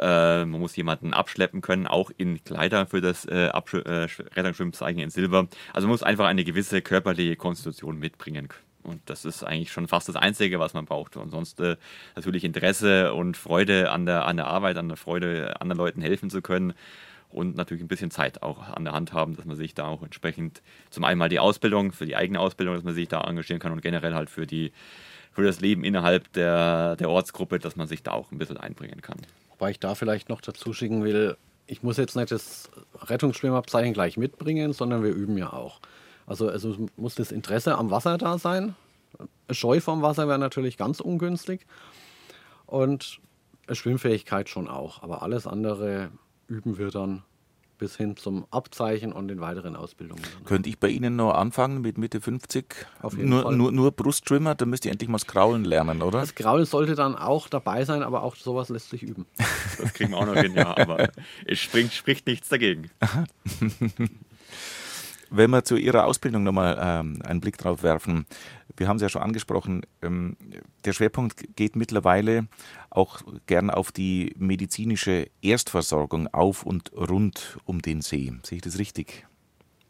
Äh, 0.00 0.44
man 0.44 0.60
muss 0.60 0.76
jemanden 0.76 1.12
abschleppen 1.12 1.60
können, 1.60 1.86
auch 1.86 2.10
in 2.16 2.42
Kleider 2.42 2.86
für 2.86 3.00
das 3.00 3.24
äh, 3.26 3.46
äh, 3.46 4.08
Rettungsschwimmzeichen 4.34 5.00
in 5.00 5.10
Silber. 5.10 5.48
Also 5.72 5.86
man 5.86 5.92
muss 5.92 6.02
einfach 6.02 6.26
eine 6.26 6.44
gewisse 6.44 6.82
körperliche 6.82 7.36
Konstitution 7.36 7.98
mitbringen. 7.98 8.48
Und 8.82 9.02
das 9.06 9.24
ist 9.26 9.44
eigentlich 9.44 9.72
schon 9.72 9.88
fast 9.88 10.08
das 10.08 10.16
Einzige, 10.16 10.58
was 10.58 10.72
man 10.72 10.86
braucht. 10.86 11.16
Und 11.16 11.30
sonst 11.30 11.60
äh, 11.60 11.76
natürlich 12.16 12.44
Interesse 12.44 13.12
und 13.12 13.36
Freude 13.36 13.90
an 13.90 14.06
der, 14.06 14.24
an 14.24 14.36
der 14.36 14.46
Arbeit, 14.46 14.78
an 14.78 14.88
der 14.88 14.96
Freude, 14.96 15.60
anderen 15.60 15.78
Leuten 15.78 16.00
helfen 16.00 16.30
zu 16.30 16.40
können 16.40 16.72
und 17.28 17.56
natürlich 17.56 17.82
ein 17.82 17.88
bisschen 17.88 18.10
Zeit 18.10 18.42
auch 18.42 18.68
an 18.68 18.84
der 18.84 18.94
Hand 18.94 19.12
haben, 19.12 19.36
dass 19.36 19.44
man 19.44 19.56
sich 19.56 19.74
da 19.74 19.86
auch 19.86 20.02
entsprechend 20.02 20.62
zum 20.88 21.04
einen 21.04 21.18
mal 21.18 21.28
die 21.28 21.38
Ausbildung, 21.38 21.92
für 21.92 22.06
die 22.06 22.16
eigene 22.16 22.40
Ausbildung, 22.40 22.74
dass 22.74 22.84
man 22.84 22.94
sich 22.94 23.08
da 23.08 23.20
engagieren 23.20 23.60
kann 23.60 23.72
und 23.72 23.82
generell 23.82 24.14
halt 24.14 24.30
für 24.30 24.46
die 24.46 24.72
für 25.32 25.44
das 25.44 25.60
Leben 25.60 25.84
innerhalb 25.84 26.32
der, 26.32 26.96
der 26.96 27.08
Ortsgruppe, 27.08 27.60
dass 27.60 27.76
man 27.76 27.86
sich 27.86 28.02
da 28.02 28.10
auch 28.10 28.32
ein 28.32 28.38
bisschen 28.38 28.56
einbringen 28.56 29.00
kann. 29.00 29.18
Wobei 29.60 29.72
ich 29.72 29.78
da 29.78 29.94
vielleicht 29.94 30.30
noch 30.30 30.40
dazu 30.40 30.72
schicken 30.72 31.04
will, 31.04 31.36
ich 31.66 31.82
muss 31.82 31.98
jetzt 31.98 32.16
nicht 32.16 32.32
das 32.32 32.70
Rettungsschwimmabzeichen 32.94 33.92
gleich 33.92 34.16
mitbringen, 34.16 34.72
sondern 34.72 35.02
wir 35.02 35.10
üben 35.10 35.36
ja 35.36 35.52
auch. 35.52 35.80
Also, 36.26 36.48
also 36.48 36.88
muss 36.96 37.14
das 37.14 37.30
Interesse 37.30 37.76
am 37.76 37.90
Wasser 37.90 38.16
da 38.16 38.38
sein. 38.38 38.74
Scheu 39.50 39.80
vom 39.80 40.00
Wasser 40.00 40.28
wäre 40.28 40.38
natürlich 40.38 40.78
ganz 40.78 41.00
ungünstig. 41.00 41.66
Und 42.64 43.20
Schwimmfähigkeit 43.70 44.48
schon 44.48 44.66
auch. 44.66 45.02
Aber 45.02 45.22
alles 45.22 45.46
andere 45.46 46.10
üben 46.48 46.78
wir 46.78 46.90
dann 46.90 47.22
bis 47.80 47.96
hin 47.96 48.16
zum 48.16 48.46
Abzeichen 48.52 49.12
und 49.12 49.26
den 49.28 49.40
weiteren 49.40 49.74
Ausbildungen. 49.74 50.22
Könnte 50.44 50.68
ich 50.68 50.78
bei 50.78 50.88
Ihnen 50.88 51.16
noch 51.16 51.32
anfangen 51.32 51.80
mit 51.80 51.98
Mitte 51.98 52.20
50? 52.20 52.86
Auf 53.02 53.16
jeden 53.16 53.30
nur, 53.30 53.42
Fall. 53.42 53.56
Nur, 53.56 53.72
nur 53.72 53.90
Brustschwimmer, 53.90 54.54
da 54.54 54.66
müsst 54.66 54.84
ihr 54.84 54.92
endlich 54.92 55.08
mal 55.08 55.16
das 55.16 55.26
Kraulen 55.26 55.64
lernen, 55.64 56.02
oder? 56.02 56.20
Das 56.20 56.34
Kraulen 56.34 56.66
sollte 56.66 56.94
dann 56.94 57.16
auch 57.16 57.48
dabei 57.48 57.84
sein, 57.84 58.02
aber 58.02 58.22
auch 58.22 58.36
sowas 58.36 58.68
lässt 58.68 58.90
sich 58.90 59.02
üben. 59.02 59.26
Das 59.80 59.94
kriegen 59.94 60.10
wir 60.10 60.18
auch 60.18 60.26
noch 60.26 60.36
hin, 60.36 60.54
ja, 60.54 60.76
aber 60.76 61.08
es 61.46 61.58
springt, 61.58 61.94
spricht 61.94 62.26
nichts 62.26 62.50
dagegen. 62.50 62.90
Wenn 65.30 65.50
wir 65.50 65.64
zu 65.64 65.76
Ihrer 65.76 66.04
Ausbildung 66.04 66.42
nochmal 66.42 66.76
ähm, 66.78 67.22
einen 67.24 67.40
Blick 67.40 67.56
drauf 67.56 67.82
werfen, 67.82 68.26
wir 68.80 68.88
haben 68.88 68.96
es 68.96 69.02
ja 69.02 69.10
schon 69.10 69.22
angesprochen, 69.22 69.82
ähm, 70.00 70.36
der 70.86 70.94
Schwerpunkt 70.94 71.54
geht 71.54 71.76
mittlerweile 71.76 72.48
auch 72.88 73.20
gern 73.46 73.70
auf 73.70 73.92
die 73.92 74.34
medizinische 74.38 75.28
Erstversorgung 75.42 76.28
auf 76.28 76.64
und 76.64 76.90
rund 76.94 77.58
um 77.66 77.82
den 77.82 78.00
See. 78.00 78.32
Sehe 78.42 78.56
ich 78.56 78.62
das 78.62 78.78
richtig? 78.78 79.26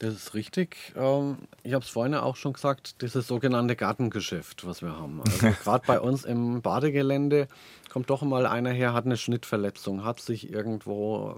Das 0.00 0.14
ist 0.14 0.34
richtig. 0.34 0.92
Ähm, 0.96 1.38
ich 1.62 1.72
habe 1.72 1.84
es 1.84 1.90
vorhin 1.90 2.14
auch 2.14 2.34
schon 2.34 2.54
gesagt, 2.54 3.00
dieses 3.02 3.28
sogenannte 3.28 3.76
Gartengeschäft, 3.76 4.66
was 4.66 4.82
wir 4.82 4.98
haben. 4.98 5.20
Also 5.20 5.46
gerade 5.62 5.86
bei 5.86 6.00
uns 6.00 6.24
im 6.24 6.60
Badegelände 6.60 7.46
kommt 7.90 8.10
doch 8.10 8.22
mal 8.22 8.46
einer 8.46 8.72
her, 8.72 8.92
hat 8.92 9.04
eine 9.04 9.18
Schnittverletzung, 9.18 10.04
hat 10.04 10.20
sich 10.20 10.50
irgendwo, 10.50 11.36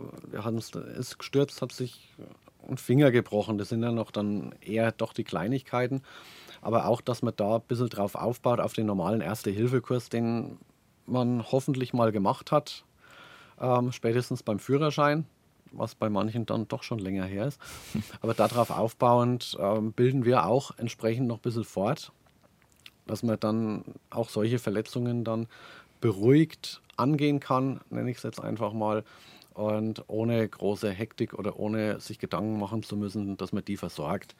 ist 0.97 1.19
gestürzt, 1.19 1.61
hat 1.61 1.73
sich 1.73 2.15
einen 2.67 2.79
Finger 2.79 3.11
gebrochen. 3.11 3.59
Das 3.59 3.69
sind 3.69 3.83
ja 3.83 3.93
noch 3.93 4.11
dann 4.11 4.55
eher 4.61 4.93
doch 4.93 5.13
die 5.13 5.25
Kleinigkeiten. 5.25 6.03
Aber 6.63 6.87
auch, 6.87 7.01
dass 7.01 7.23
man 7.23 7.35
da 7.37 7.57
ein 7.57 7.63
bisschen 7.63 7.89
drauf 7.89 8.15
aufbaut, 8.15 8.61
auf 8.61 8.73
den 8.73 8.87
normalen 8.87 9.21
Erste-Hilfe-Kurs, 9.21 10.09
den 10.09 10.59
man 11.07 11.45
hoffentlich 11.51 11.93
mal 11.93 12.13
gemacht 12.13 12.53
hat, 12.53 12.85
ähm, 13.61 13.93
spätestens 13.93 14.43
beim 14.43 14.59
Führerschein, 14.59 15.27
was 15.73 15.95
bei 15.95 16.09
manchen 16.09 16.47
dann 16.47 16.69
doch 16.69 16.85
schon 16.85 16.99
länger 16.99 17.25
her 17.25 17.49
ist. 17.49 17.61
Aber 18.21 18.33
darauf 18.33 18.71
aufbauend 18.71 19.59
ähm, 19.61 19.93
bilden 19.93 20.25
wir 20.25 20.47
auch 20.47 20.71
entsprechend 20.79 21.27
noch 21.27 21.39
ein 21.39 21.43
bisschen 21.43 21.65
fort, 21.65 22.13
dass 23.07 23.23
man 23.23 23.39
dann 23.39 23.85
auch 24.11 24.29
solche 24.29 24.59
Verletzungen 24.59 25.25
dann 25.25 25.49
beruhigt 26.01 26.81
angehen 26.97 27.41
kann, 27.41 27.81
nenne 27.91 28.11
ich 28.11 28.19
es 28.19 28.23
jetzt 28.23 28.41
einfach 28.41 28.73
mal, 28.73 29.05
und 29.55 30.05
ohne 30.09 30.49
große 30.49 30.91
Hektik 30.91 31.35
oder 31.35 31.59
ohne 31.59 32.01
sich 32.01 32.19
Gedanken 32.19 32.59
machen 32.59 32.83
zu 32.83 32.97
müssen, 32.97 33.37
dass 33.37 33.53
man 33.53 33.65
die 33.65 33.77
versorgt. 33.77 34.35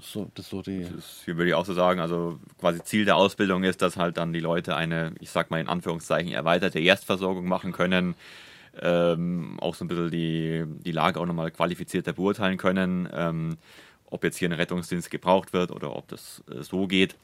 So, 0.00 0.30
das 0.34 0.48
so. 0.48 0.60
Das 0.60 1.22
hier 1.24 1.36
würde 1.36 1.48
ich 1.48 1.54
auch 1.54 1.64
so 1.64 1.72
sagen, 1.72 2.00
also 2.00 2.38
quasi 2.58 2.82
Ziel 2.82 3.04
der 3.04 3.16
Ausbildung 3.16 3.64
ist, 3.64 3.80
dass 3.82 3.96
halt 3.96 4.16
dann 4.16 4.32
die 4.32 4.40
Leute 4.40 4.76
eine, 4.76 5.14
ich 5.20 5.30
sag 5.30 5.50
mal 5.50 5.60
in 5.60 5.68
Anführungszeichen, 5.68 6.32
erweiterte 6.32 6.80
Erstversorgung 6.80 7.46
machen 7.46 7.72
können. 7.72 8.14
Ähm, 8.80 9.56
auch 9.60 9.74
so 9.74 9.84
ein 9.84 9.88
bisschen 9.88 10.10
die, 10.10 10.64
die 10.66 10.92
Lage 10.92 11.20
auch 11.20 11.26
nochmal 11.26 11.52
qualifizierter 11.52 12.12
beurteilen 12.12 12.56
können, 12.56 13.08
ähm, 13.12 13.56
ob 14.06 14.24
jetzt 14.24 14.36
hier 14.36 14.48
ein 14.48 14.52
Rettungsdienst 14.52 15.10
gebraucht 15.12 15.52
wird 15.52 15.70
oder 15.70 15.94
ob 15.94 16.08
das 16.08 16.42
äh, 16.50 16.62
so 16.62 16.88
geht. 16.88 17.14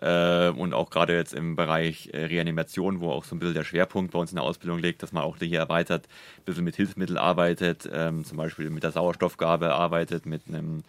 Äh, 0.00 0.50
und 0.50 0.74
auch 0.74 0.90
gerade 0.90 1.14
jetzt 1.14 1.34
im 1.34 1.56
Bereich 1.56 2.10
äh, 2.12 2.24
Reanimation, 2.24 3.00
wo 3.00 3.10
auch 3.10 3.24
so 3.24 3.34
ein 3.34 3.38
bisschen 3.38 3.54
der 3.54 3.64
Schwerpunkt 3.64 4.12
bei 4.12 4.18
uns 4.18 4.30
in 4.30 4.36
der 4.36 4.44
Ausbildung 4.44 4.78
liegt, 4.80 5.02
dass 5.02 5.12
man 5.12 5.22
auch 5.22 5.36
hier 5.38 5.58
erweitert, 5.58 6.08
ein 6.38 6.44
bisschen 6.44 6.64
mit 6.64 6.76
Hilfsmitteln 6.76 7.18
arbeitet, 7.18 7.88
ähm, 7.92 8.24
zum 8.24 8.36
Beispiel 8.36 8.70
mit 8.70 8.82
der 8.82 8.92
Sauerstoffgabe 8.92 9.72
arbeitet, 9.74 10.26
mit 10.26 10.42
einem 10.48 10.82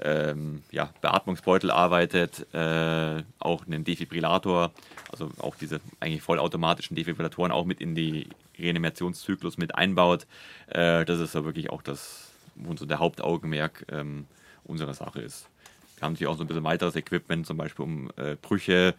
ähm, 0.00 0.62
ja, 0.70 0.92
Beatmungsbeutel 1.00 1.70
arbeitet, 1.70 2.46
äh, 2.52 3.22
auch 3.38 3.66
einen 3.66 3.84
Defibrillator, 3.84 4.72
also 5.12 5.30
auch 5.38 5.56
diese 5.56 5.80
eigentlich 6.00 6.22
vollautomatischen 6.22 6.96
Defibrillatoren 6.96 7.52
auch 7.52 7.64
mit 7.64 7.80
in 7.80 7.94
die 7.94 8.28
Reanimationszyklus 8.58 9.56
mit 9.58 9.74
einbaut. 9.74 10.26
Äh, 10.66 11.04
das 11.04 11.20
ist 11.20 11.32
so 11.32 11.44
wirklich 11.44 11.70
auch 11.70 11.82
das, 11.82 12.32
wo 12.56 12.74
so 12.76 12.86
der 12.86 12.98
Hauptaugenmerk 12.98 13.86
ähm, 13.90 14.26
unserer 14.64 14.94
Sache 14.94 15.20
ist. 15.20 15.48
Wir 15.96 16.02
haben 16.02 16.12
natürlich 16.12 16.28
auch 16.28 16.36
so 16.36 16.44
ein 16.44 16.48
bisschen 16.48 16.64
weiteres 16.64 16.96
Equipment, 16.96 17.46
zum 17.46 17.56
Beispiel 17.56 17.84
um 17.84 18.10
äh, 18.16 18.36
Brüche 18.40 18.94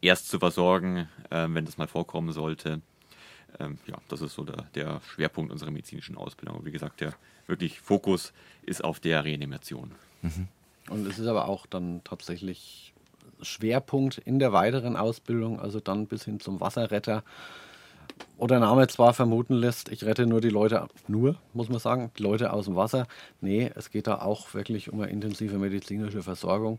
erst 0.00 0.28
zu 0.28 0.38
versorgen, 0.38 1.08
äh, 1.30 1.46
wenn 1.48 1.64
das 1.64 1.78
mal 1.78 1.88
vorkommen 1.88 2.32
sollte. 2.32 2.80
Ähm, 3.58 3.78
ja, 3.86 3.96
das 4.08 4.20
ist 4.20 4.34
so 4.34 4.44
der, 4.44 4.64
der, 4.74 5.00
Schwerpunkt 5.06 5.52
unserer 5.52 5.70
medizinischen 5.70 6.16
Ausbildung. 6.16 6.58
Und 6.58 6.64
wie 6.64 6.70
gesagt, 6.70 7.00
der 7.00 7.14
wirklich 7.46 7.80
Fokus 7.80 8.32
ist 8.64 8.82
auf 8.82 9.00
der 9.00 9.24
Reanimation. 9.24 9.92
Mhm. 10.22 10.48
Und 10.90 11.06
es 11.06 11.18
ist 11.18 11.26
aber 11.26 11.48
auch 11.48 11.66
dann 11.66 12.02
tatsächlich 12.04 12.92
Schwerpunkt 13.40 14.18
in 14.18 14.38
der 14.38 14.52
weiteren 14.52 14.96
Ausbildung, 14.96 15.60
also 15.60 15.80
dann 15.80 16.06
bis 16.06 16.24
hin 16.24 16.40
zum 16.40 16.60
Wasserretter 16.60 17.22
wo 18.38 18.46
der 18.46 18.60
Name 18.60 18.86
zwar 18.88 19.14
vermuten 19.14 19.54
lässt, 19.54 19.90
ich 19.90 20.04
rette 20.04 20.26
nur 20.26 20.40
die 20.40 20.48
Leute, 20.48 20.88
nur, 21.06 21.36
muss 21.52 21.68
man 21.68 21.78
sagen, 21.78 22.10
die 22.18 22.22
Leute 22.22 22.52
aus 22.52 22.64
dem 22.64 22.76
Wasser. 22.76 23.06
Nee, 23.40 23.70
es 23.74 23.90
geht 23.90 24.06
da 24.06 24.20
auch 24.20 24.54
wirklich 24.54 24.92
um 24.92 25.00
eine 25.00 25.10
intensive 25.10 25.58
medizinische 25.58 26.22
Versorgung. 26.22 26.78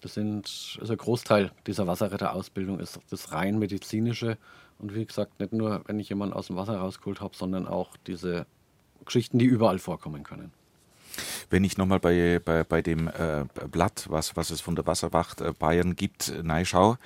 Das 0.00 0.14
sind, 0.14 0.78
also 0.80 0.92
ein 0.92 0.98
Großteil 0.98 1.52
dieser 1.66 1.86
Wasserretterausbildung 1.86 2.80
ist 2.80 2.98
das 3.10 3.32
rein 3.32 3.58
medizinische. 3.58 4.36
Und 4.78 4.94
wie 4.94 5.04
gesagt, 5.04 5.38
nicht 5.38 5.52
nur, 5.52 5.82
wenn 5.86 6.00
ich 6.00 6.08
jemanden 6.08 6.34
aus 6.34 6.48
dem 6.48 6.56
Wasser 6.56 6.76
rausgeholt 6.76 7.20
habe, 7.20 7.36
sondern 7.36 7.68
auch 7.68 7.96
diese 8.06 8.46
Geschichten, 9.04 9.38
die 9.38 9.44
überall 9.44 9.78
vorkommen 9.78 10.24
können. 10.24 10.50
Wenn 11.50 11.64
ich 11.64 11.76
nochmal 11.76 12.00
bei, 12.00 12.40
bei, 12.44 12.64
bei 12.64 12.82
dem 12.82 13.08
äh, 13.08 13.44
Blatt, 13.70 14.06
was, 14.08 14.36
was 14.36 14.50
es 14.50 14.60
von 14.60 14.76
der 14.76 14.86
Wasserwacht 14.86 15.40
äh, 15.40 15.52
Bayern 15.52 15.96
gibt, 15.96 16.28
äh, 16.28 16.40
reinschaue, 16.46 16.98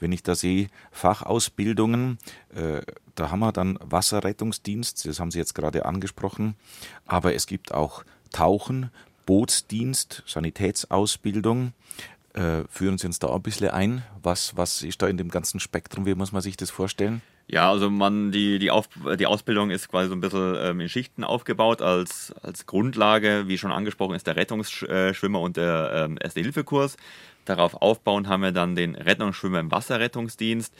wenn 0.00 0.12
ich 0.12 0.22
da 0.22 0.34
sehe, 0.34 0.68
Fachausbildungen, 0.90 2.18
äh, 2.54 2.82
da 3.14 3.30
haben 3.30 3.40
wir 3.40 3.52
dann 3.52 3.78
Wasserrettungsdienst, 3.80 5.06
das 5.06 5.20
haben 5.20 5.30
Sie 5.30 5.38
jetzt 5.38 5.54
gerade 5.54 5.84
angesprochen, 5.84 6.54
aber 7.06 7.34
es 7.34 7.46
gibt 7.46 7.72
auch 7.72 8.04
Tauchen, 8.30 8.90
Bootsdienst, 9.26 10.22
Sanitätsausbildung, 10.26 11.72
Äh, 12.34 12.64
führen 12.70 12.96
Sie 12.96 13.06
uns 13.06 13.18
da 13.18 13.28
ein 13.28 13.42
bisschen 13.42 13.68
ein. 13.68 14.02
Was, 14.22 14.56
was 14.56 14.82
ist 14.82 15.02
da 15.02 15.06
in 15.06 15.18
dem 15.18 15.28
ganzen 15.28 15.60
Spektrum? 15.60 16.06
Wie 16.06 16.14
muss 16.14 16.32
man 16.32 16.40
sich 16.40 16.56
das 16.56 16.70
vorstellen? 16.70 17.20
Ja, 17.48 17.70
also 17.70 17.90
man, 17.90 18.32
die, 18.32 18.58
die, 18.58 18.70
Auf, 18.70 18.88
die 19.18 19.26
Ausbildung 19.26 19.70
ist 19.70 19.88
quasi 19.88 20.08
so 20.08 20.14
ein 20.14 20.20
bisschen 20.20 20.56
ähm, 20.58 20.80
in 20.80 20.88
Schichten 20.88 21.24
aufgebaut. 21.24 21.82
Als, 21.82 22.32
als 22.42 22.66
Grundlage, 22.66 23.44
wie 23.46 23.58
schon 23.58 23.72
angesprochen, 23.72 24.14
ist 24.14 24.26
der 24.26 24.36
Rettungsschwimmer 24.36 25.40
und 25.40 25.56
der 25.56 26.06
ähm, 26.06 26.18
Erste-Hilfe-Kurs. 26.20 26.96
Darauf 27.44 27.74
aufbauen 27.74 28.28
haben 28.28 28.42
wir 28.42 28.52
dann 28.52 28.76
den 28.76 28.94
Rettungsschwimmer 28.94 29.60
im 29.60 29.70
Wasserrettungsdienst. 29.70 30.74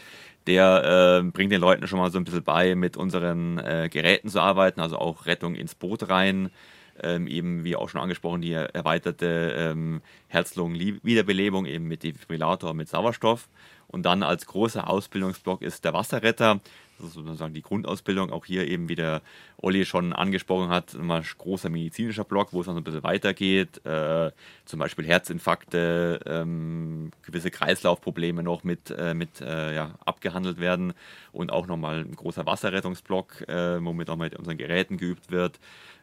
Der 0.46 1.20
äh, 1.22 1.31
bringt 1.31 1.53
den 1.53 1.61
Leuten 1.61 1.87
schon 1.87 1.98
mal 1.98 2.11
so 2.11 2.18
ein 2.18 2.25
bisschen 2.25 2.44
bei, 2.44 2.75
mit 2.75 2.96
unseren 2.96 3.59
äh, 3.59 3.88
Geräten 3.90 4.29
zu 4.29 4.40
arbeiten, 4.40 4.81
also 4.81 4.98
auch 4.98 5.27
Rettung 5.27 5.55
ins 5.55 5.75
Boot 5.75 6.09
rein, 6.09 6.51
ähm, 7.00 7.26
eben 7.26 7.64
wie 7.64 7.76
auch 7.76 7.88
schon 7.88 8.00
angesprochen, 8.00 8.42
die 8.42 8.52
erweiterte 8.52 9.55
ähm, 9.57 10.02
Herz-Lungen-Wiederbelebung 10.28 11.66
eben 11.66 11.87
mit 11.87 12.02
Defibrillator, 12.02 12.74
mit 12.74 12.88
Sauerstoff. 12.88 13.48
Und 13.92 14.05
dann 14.05 14.22
als 14.22 14.46
großer 14.46 14.88
Ausbildungsblock 14.88 15.61
ist 15.61 15.85
der 15.85 15.92
Wasserretter. 15.92 16.61
Das 16.98 17.09
ist 17.09 17.14
sozusagen 17.14 17.52
die 17.52 17.62
Grundausbildung. 17.62 18.31
Auch 18.31 18.46
hier 18.46 18.66
eben, 18.66 18.88
wie 18.88 18.94
der 18.94 19.20
Olli 19.59 19.85
schon 19.85 20.14
angesprochen 20.14 20.70
hat, 20.70 20.94
ein 20.94 21.24
großer 21.37 21.68
medizinischer 21.68 22.24
Block, 22.24 22.52
wo 22.52 22.62
es 22.62 22.66
noch 22.68 22.76
ein 22.76 22.85
bisschen 22.85 23.02
weitergeht. 23.02 23.85
Äh, 23.85 24.31
zum 24.64 24.78
Beispiel 24.78 25.07
Herzinfarkte, 25.07 26.20
ähm, 26.24 27.11
gewisse 27.22 27.50
Kreislaufprobleme 27.50 28.42
noch 28.42 28.64
mit, 28.64 28.90
äh, 28.90 29.12
mit 29.12 29.42
äh, 29.42 29.74
ja, 29.74 29.94
abgehandelt 30.07 30.59
werden. 30.59 30.94
Und 31.33 31.52
auch 31.52 31.66
nochmal 31.66 31.98
ein 32.00 32.16
großer 32.16 32.46
Wasserrettungsblock, 32.46 33.46
äh, 33.48 33.85
womit 33.85 34.09
auch 34.09 34.16
mit 34.16 34.38
unseren 34.38 34.57
Geräten 34.57 34.96
geübt 34.96 35.31
wird. 35.31 35.59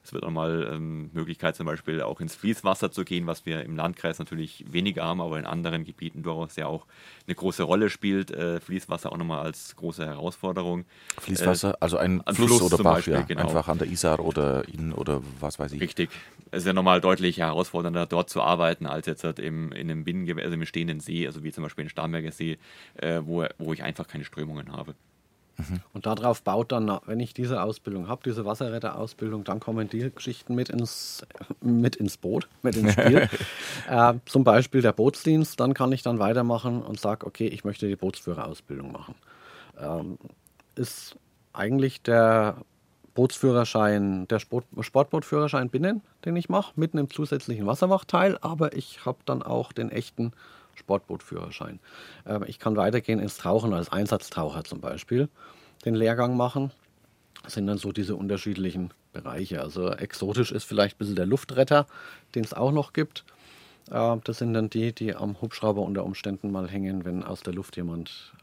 Es 0.09 0.13
wird 0.13 0.23
auch 0.23 0.31
mal 0.31 0.67
ähm, 0.73 1.11
Möglichkeit 1.13 1.55
zum 1.55 1.67
Beispiel 1.67 2.01
auch 2.01 2.19
ins 2.19 2.33
Fließwasser 2.33 2.91
zu 2.91 3.05
gehen, 3.05 3.27
was 3.27 3.45
wir 3.45 3.63
im 3.63 3.75
Landkreis 3.75 4.17
natürlich 4.17 4.65
weniger 4.67 5.03
haben, 5.03 5.21
aber 5.21 5.37
in 5.37 5.45
anderen 5.45 5.83
Gebieten 5.83 6.23
durchaus 6.23 6.55
ja 6.55 6.65
auch 6.65 6.87
eine 7.27 7.35
große 7.35 7.61
Rolle 7.61 7.91
spielt. 7.91 8.31
Äh, 8.31 8.59
Fließwasser 8.59 9.11
auch 9.11 9.17
nochmal 9.17 9.45
als 9.45 9.75
große 9.75 10.03
Herausforderung. 10.03 10.85
Fließwasser, 11.19 11.73
äh, 11.73 11.77
also 11.79 11.97
ein 11.97 12.23
Fluss, 12.23 12.57
Fluss, 12.57 12.73
oder 12.73 12.83
Bach, 12.83 12.95
Beispiel, 12.95 13.13
ja, 13.13 13.21
genau. 13.21 13.41
einfach 13.41 13.67
an 13.67 13.77
der 13.77 13.87
Isar 13.87 14.19
oder 14.19 14.67
in 14.67 14.93
oder 14.93 15.21
was 15.39 15.59
weiß 15.59 15.73
ich. 15.73 15.81
Richtig. 15.81 16.09
Es 16.49 16.63
ist 16.63 16.65
ja 16.65 16.73
nochmal 16.73 17.01
deutlich 17.01 17.37
herausfordernder, 17.37 18.07
dort 18.07 18.31
zu 18.31 18.41
arbeiten, 18.41 18.87
als 18.87 19.05
jetzt 19.05 19.23
halt 19.23 19.37
im, 19.37 19.71
in 19.73 19.91
einem 19.91 20.05
Binnengewässer, 20.05 20.45
also 20.45 20.55
im 20.55 20.65
stehenden 20.65 21.01
See, 21.01 21.27
also 21.27 21.43
wie 21.43 21.51
zum 21.51 21.63
Beispiel 21.63 21.83
in 21.83 21.89
Starnberger 21.89 22.31
See, 22.31 22.57
äh, 22.95 23.21
wo, 23.23 23.45
wo 23.59 23.73
ich 23.73 23.83
einfach 23.83 24.07
keine 24.07 24.23
Strömungen 24.23 24.71
habe. 24.71 24.95
Mhm. 25.59 25.81
Und 25.93 26.05
darauf 26.05 26.41
baut 26.41 26.71
dann, 26.71 26.99
wenn 27.05 27.19
ich 27.19 27.33
diese 27.33 27.61
Ausbildung 27.61 28.07
habe, 28.07 28.21
diese 28.23 28.45
Wasserretterausbildung, 28.45 29.43
dann 29.43 29.59
kommen 29.59 29.89
die 29.89 30.09
Geschichten 30.09 30.55
mit 30.55 30.69
ins, 30.69 31.25
mit 31.61 31.97
ins 31.97 32.17
Boot, 32.17 32.47
mit 32.61 32.77
ins 32.77 32.93
Spiel. 32.93 33.29
äh, 33.89 34.13
zum 34.25 34.43
Beispiel 34.43 34.81
der 34.81 34.93
Bootsdienst, 34.93 35.59
dann 35.59 35.73
kann 35.73 35.91
ich 35.91 36.01
dann 36.01 36.19
weitermachen 36.19 36.81
und 36.81 36.99
sage, 36.99 37.27
okay, 37.27 37.47
ich 37.47 37.63
möchte 37.65 37.87
die 37.87 37.95
Bootsführerausbildung 37.95 38.91
machen. 38.91 39.15
Ähm, 39.77 40.17
ist 40.75 41.17
eigentlich 41.51 42.01
der 42.01 42.57
Bootsführerschein, 43.13 44.27
der 44.29 44.39
Sport, 44.39 44.65
Sportbootführerschein 44.79 45.69
Binnen, 45.69 46.01
den 46.23 46.37
ich 46.37 46.47
mache, 46.47 46.71
mit 46.77 46.93
einem 46.93 47.09
zusätzlichen 47.09 47.65
Wasserwachteil, 47.65 48.37
aber 48.39 48.77
ich 48.77 49.05
habe 49.05 49.17
dann 49.25 49.43
auch 49.43 49.73
den 49.73 49.91
echten 49.91 50.31
Sportbootführerschein. 50.79 51.79
Ähm, 52.25 52.43
ich 52.47 52.59
kann 52.59 52.75
weitergehen 52.75 53.19
ins 53.19 53.37
Tauchen 53.37 53.73
als 53.73 53.91
Einsatztaucher 53.91 54.63
zum 54.63 54.81
Beispiel, 54.81 55.29
den 55.85 55.95
Lehrgang 55.95 56.35
machen. 56.35 56.71
Das 57.43 57.53
sind 57.53 57.67
dann 57.67 57.77
so 57.77 57.91
diese 57.91 58.15
unterschiedlichen 58.15 58.91
Bereiche. 59.13 59.61
Also 59.61 59.91
exotisch 59.91 60.51
ist 60.51 60.65
vielleicht 60.65 60.95
ein 60.95 60.99
bisschen 60.99 61.15
der 61.15 61.25
Luftretter, 61.25 61.87
den 62.35 62.43
es 62.43 62.53
auch 62.53 62.71
noch 62.71 62.93
gibt. 62.93 63.23
Äh, 63.91 64.17
das 64.23 64.39
sind 64.39 64.53
dann 64.53 64.69
die, 64.69 64.93
die 64.93 65.15
am 65.15 65.41
Hubschrauber 65.41 65.81
unter 65.81 66.03
Umständen 66.03 66.51
mal 66.51 66.67
hängen, 66.67 67.05
wenn 67.05 67.23
aus 67.23 67.41
der 67.41 67.53
Luft 67.53 67.75
jemand 67.77 68.33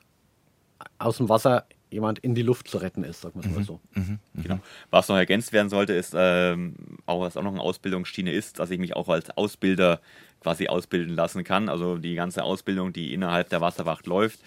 aus 0.99 1.16
dem 1.16 1.29
Wasser 1.29 1.64
jemand 1.90 2.18
in 2.18 2.35
die 2.35 2.42
Luft 2.42 2.68
zu 2.68 2.79
retten 2.79 3.05
ist, 3.05 3.22
sagen 3.22 3.40
wir 3.40 3.49
es 3.49 3.51
mal 3.51 3.61
mhm. 3.61 3.64
so. 3.64 3.81
Mhm. 3.94 4.18
Mhm. 4.33 4.42
Genau. 4.42 4.59
Was 4.90 5.09
noch 5.09 5.16
ergänzt 5.16 5.53
werden 5.53 5.68
sollte, 5.68 5.92
ist 5.92 6.14
ähm, 6.16 6.75
auch, 7.07 7.20
was 7.20 7.37
auch 7.37 7.42
noch 7.42 7.53
eine 7.53 7.61
Ausbildungsschiene 7.61 8.33
ist, 8.33 8.59
dass 8.59 8.70
ich 8.70 8.79
mich 8.79 8.96
auch 8.96 9.09
als 9.09 9.31
Ausbilder 9.37 10.01
quasi 10.40 10.68
ausbilden 10.68 11.14
lassen 11.14 11.44
kann. 11.44 11.68
Also 11.68 11.99
die 11.99 12.14
ganze 12.14 12.44
Ausbildung, 12.44 12.92
die 12.92 13.12
innerhalb 13.12 13.49
der 13.49 13.61
Wasserwacht 13.61 14.07
läuft, 14.07 14.40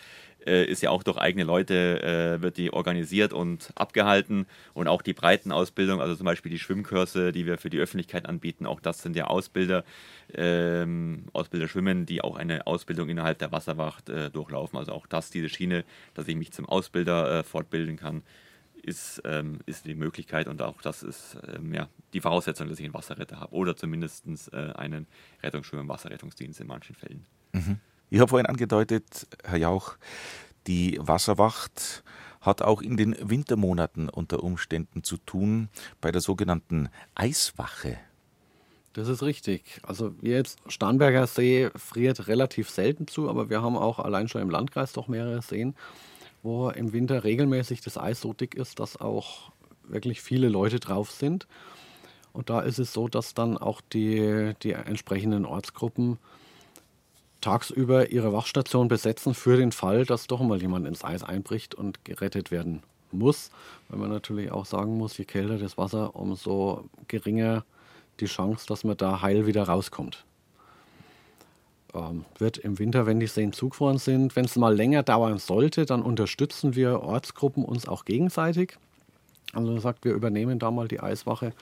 äh, 0.45 0.65
ist 0.65 0.81
ja 0.81 0.89
auch 0.89 1.03
durch 1.03 1.17
eigene 1.17 1.43
Leute, 1.43 2.01
äh, 2.01 2.41
wird 2.41 2.57
die 2.57 2.71
organisiert 2.71 3.33
und 3.33 3.71
abgehalten. 3.75 4.45
Und 4.73 4.87
auch 4.87 5.01
die 5.01 5.13
Breitenausbildung, 5.13 6.01
also 6.01 6.15
zum 6.15 6.25
Beispiel 6.25 6.51
die 6.51 6.59
Schwimmkurse, 6.59 7.31
die 7.31 7.45
wir 7.45 7.57
für 7.57 7.69
die 7.69 7.79
Öffentlichkeit 7.79 8.25
anbieten, 8.25 8.65
auch 8.65 8.79
das 8.79 9.01
sind 9.01 9.15
ja 9.15 9.27
Ausbilder, 9.27 9.83
ähm, 10.33 11.25
Ausbilder 11.33 11.67
schwimmen, 11.67 12.05
die 12.05 12.21
auch 12.21 12.37
eine 12.37 12.67
Ausbildung 12.67 13.09
innerhalb 13.09 13.39
der 13.39 13.51
Wasserwacht 13.51 14.09
äh, 14.09 14.29
durchlaufen. 14.29 14.77
Also 14.77 14.93
auch 14.93 15.07
das, 15.07 15.29
diese 15.29 15.49
Schiene, 15.49 15.83
dass 16.13 16.27
ich 16.27 16.35
mich 16.35 16.51
zum 16.51 16.67
Ausbilder 16.67 17.39
äh, 17.39 17.43
fortbilden 17.43 17.97
kann, 17.97 18.23
ist, 18.89 19.21
ähm, 19.23 19.59
ist 19.65 19.85
die 19.85 19.95
Möglichkeit 19.95 20.47
und 20.47 20.61
auch 20.61 20.81
das 20.81 21.03
ist 21.03 21.37
ähm, 21.47 21.73
ja, 21.73 21.87
die 22.13 22.19
Voraussetzung, 22.19 22.67
dass 22.67 22.79
ich 22.79 22.85
einen 22.85 22.93
Wasserretter 22.93 23.39
habe 23.39 23.53
oder 23.53 23.77
zumindest 23.77 24.25
äh, 24.51 24.57
einen 24.73 25.07
Rettungsschwimmer 25.41 25.83
im 25.83 25.89
Wasserrettungsdienst 25.89 26.59
in 26.59 26.67
manchen 26.67 26.95
Fällen. 26.95 27.25
Mhm. 27.53 27.79
Ich 28.09 28.19
habe 28.19 28.29
vorhin 28.29 28.47
angedeutet, 28.47 29.27
Herr 29.43 29.57
Jauch, 29.57 29.95
die 30.67 30.97
Wasserwacht 30.99 32.03
hat 32.41 32.61
auch 32.61 32.81
in 32.81 32.97
den 32.97 33.15
Wintermonaten 33.21 34.09
unter 34.09 34.43
Umständen 34.43 35.03
zu 35.03 35.17
tun 35.17 35.69
bei 36.01 36.11
der 36.11 36.21
sogenannten 36.21 36.89
Eiswache. 37.15 37.97
Das 38.93 39.07
ist 39.07 39.21
richtig. 39.21 39.79
Also 39.83 40.15
jetzt 40.21 40.59
Starnberger 40.67 41.27
See 41.27 41.69
friert 41.75 42.27
relativ 42.27 42.69
selten 42.69 43.07
zu, 43.07 43.29
aber 43.29 43.49
wir 43.49 43.61
haben 43.61 43.77
auch 43.77 43.99
allein 43.99 44.27
schon 44.27 44.41
im 44.41 44.49
Landkreis 44.49 44.93
doch 44.93 45.07
mehrere 45.07 45.41
Seen, 45.41 45.75
wo 46.43 46.69
im 46.69 46.93
Winter 46.93 47.23
regelmäßig 47.23 47.81
das 47.81 47.97
Eis 47.97 48.21
so 48.21 48.33
dick 48.33 48.55
ist, 48.55 48.79
dass 48.79 48.99
auch 48.99 49.51
wirklich 49.83 50.21
viele 50.21 50.49
Leute 50.49 50.79
drauf 50.79 51.11
sind. 51.11 51.47
Und 52.31 52.49
da 52.49 52.61
ist 52.61 52.79
es 52.79 52.93
so, 52.93 53.07
dass 53.07 53.33
dann 53.33 53.57
auch 53.57 53.81
die, 53.81 54.53
die 54.61 54.71
entsprechenden 54.71 55.45
Ortsgruppen 55.45 56.19
tagsüber 57.41 58.11
ihre 58.11 58.33
Wachstation 58.33 58.87
besetzen 58.87 59.33
für 59.33 59.57
den 59.57 59.71
Fall, 59.71 60.05
dass 60.05 60.27
doch 60.27 60.41
mal 60.41 60.61
jemand 60.61 60.87
ins 60.87 61.03
Eis 61.03 61.23
einbricht 61.23 61.73
und 61.73 62.03
gerettet 62.05 62.51
werden 62.51 62.83
muss. 63.11 63.49
Weil 63.87 63.99
man 63.99 64.09
natürlich 64.09 64.51
auch 64.51 64.65
sagen 64.65 64.97
muss, 64.97 65.17
je 65.17 65.25
kälter 65.25 65.57
das 65.57 65.77
Wasser, 65.77 66.15
umso 66.15 66.89
geringer 67.07 67.65
die 68.19 68.25
Chance, 68.25 68.65
dass 68.67 68.83
man 68.83 68.97
da 68.97 69.21
heil 69.21 69.47
wieder 69.47 69.63
rauskommt. 69.63 70.25
Ähm, 71.93 72.25
wird 72.37 72.57
im 72.57 72.77
Winter, 72.77 73.05
wenn 73.05 73.19
die 73.19 73.27
Seen 73.27 73.51
zugefroren 73.51 73.97
sind, 73.97 74.35
wenn 74.35 74.45
es 74.45 74.55
mal 74.55 74.75
länger 74.75 75.01
dauern 75.01 75.39
sollte, 75.39 75.85
dann 75.85 76.03
unterstützen 76.03 76.75
wir 76.75 77.01
Ortsgruppen 77.01 77.65
uns 77.65 77.87
auch 77.87 78.05
gegenseitig. 78.05 78.77
Also 79.53 79.77
sagt, 79.79 80.05
wir 80.05 80.13
übernehmen 80.13 80.59
da 80.59 80.69
mal 80.69 80.87
die 80.87 80.99
Eiswache. 80.99 81.53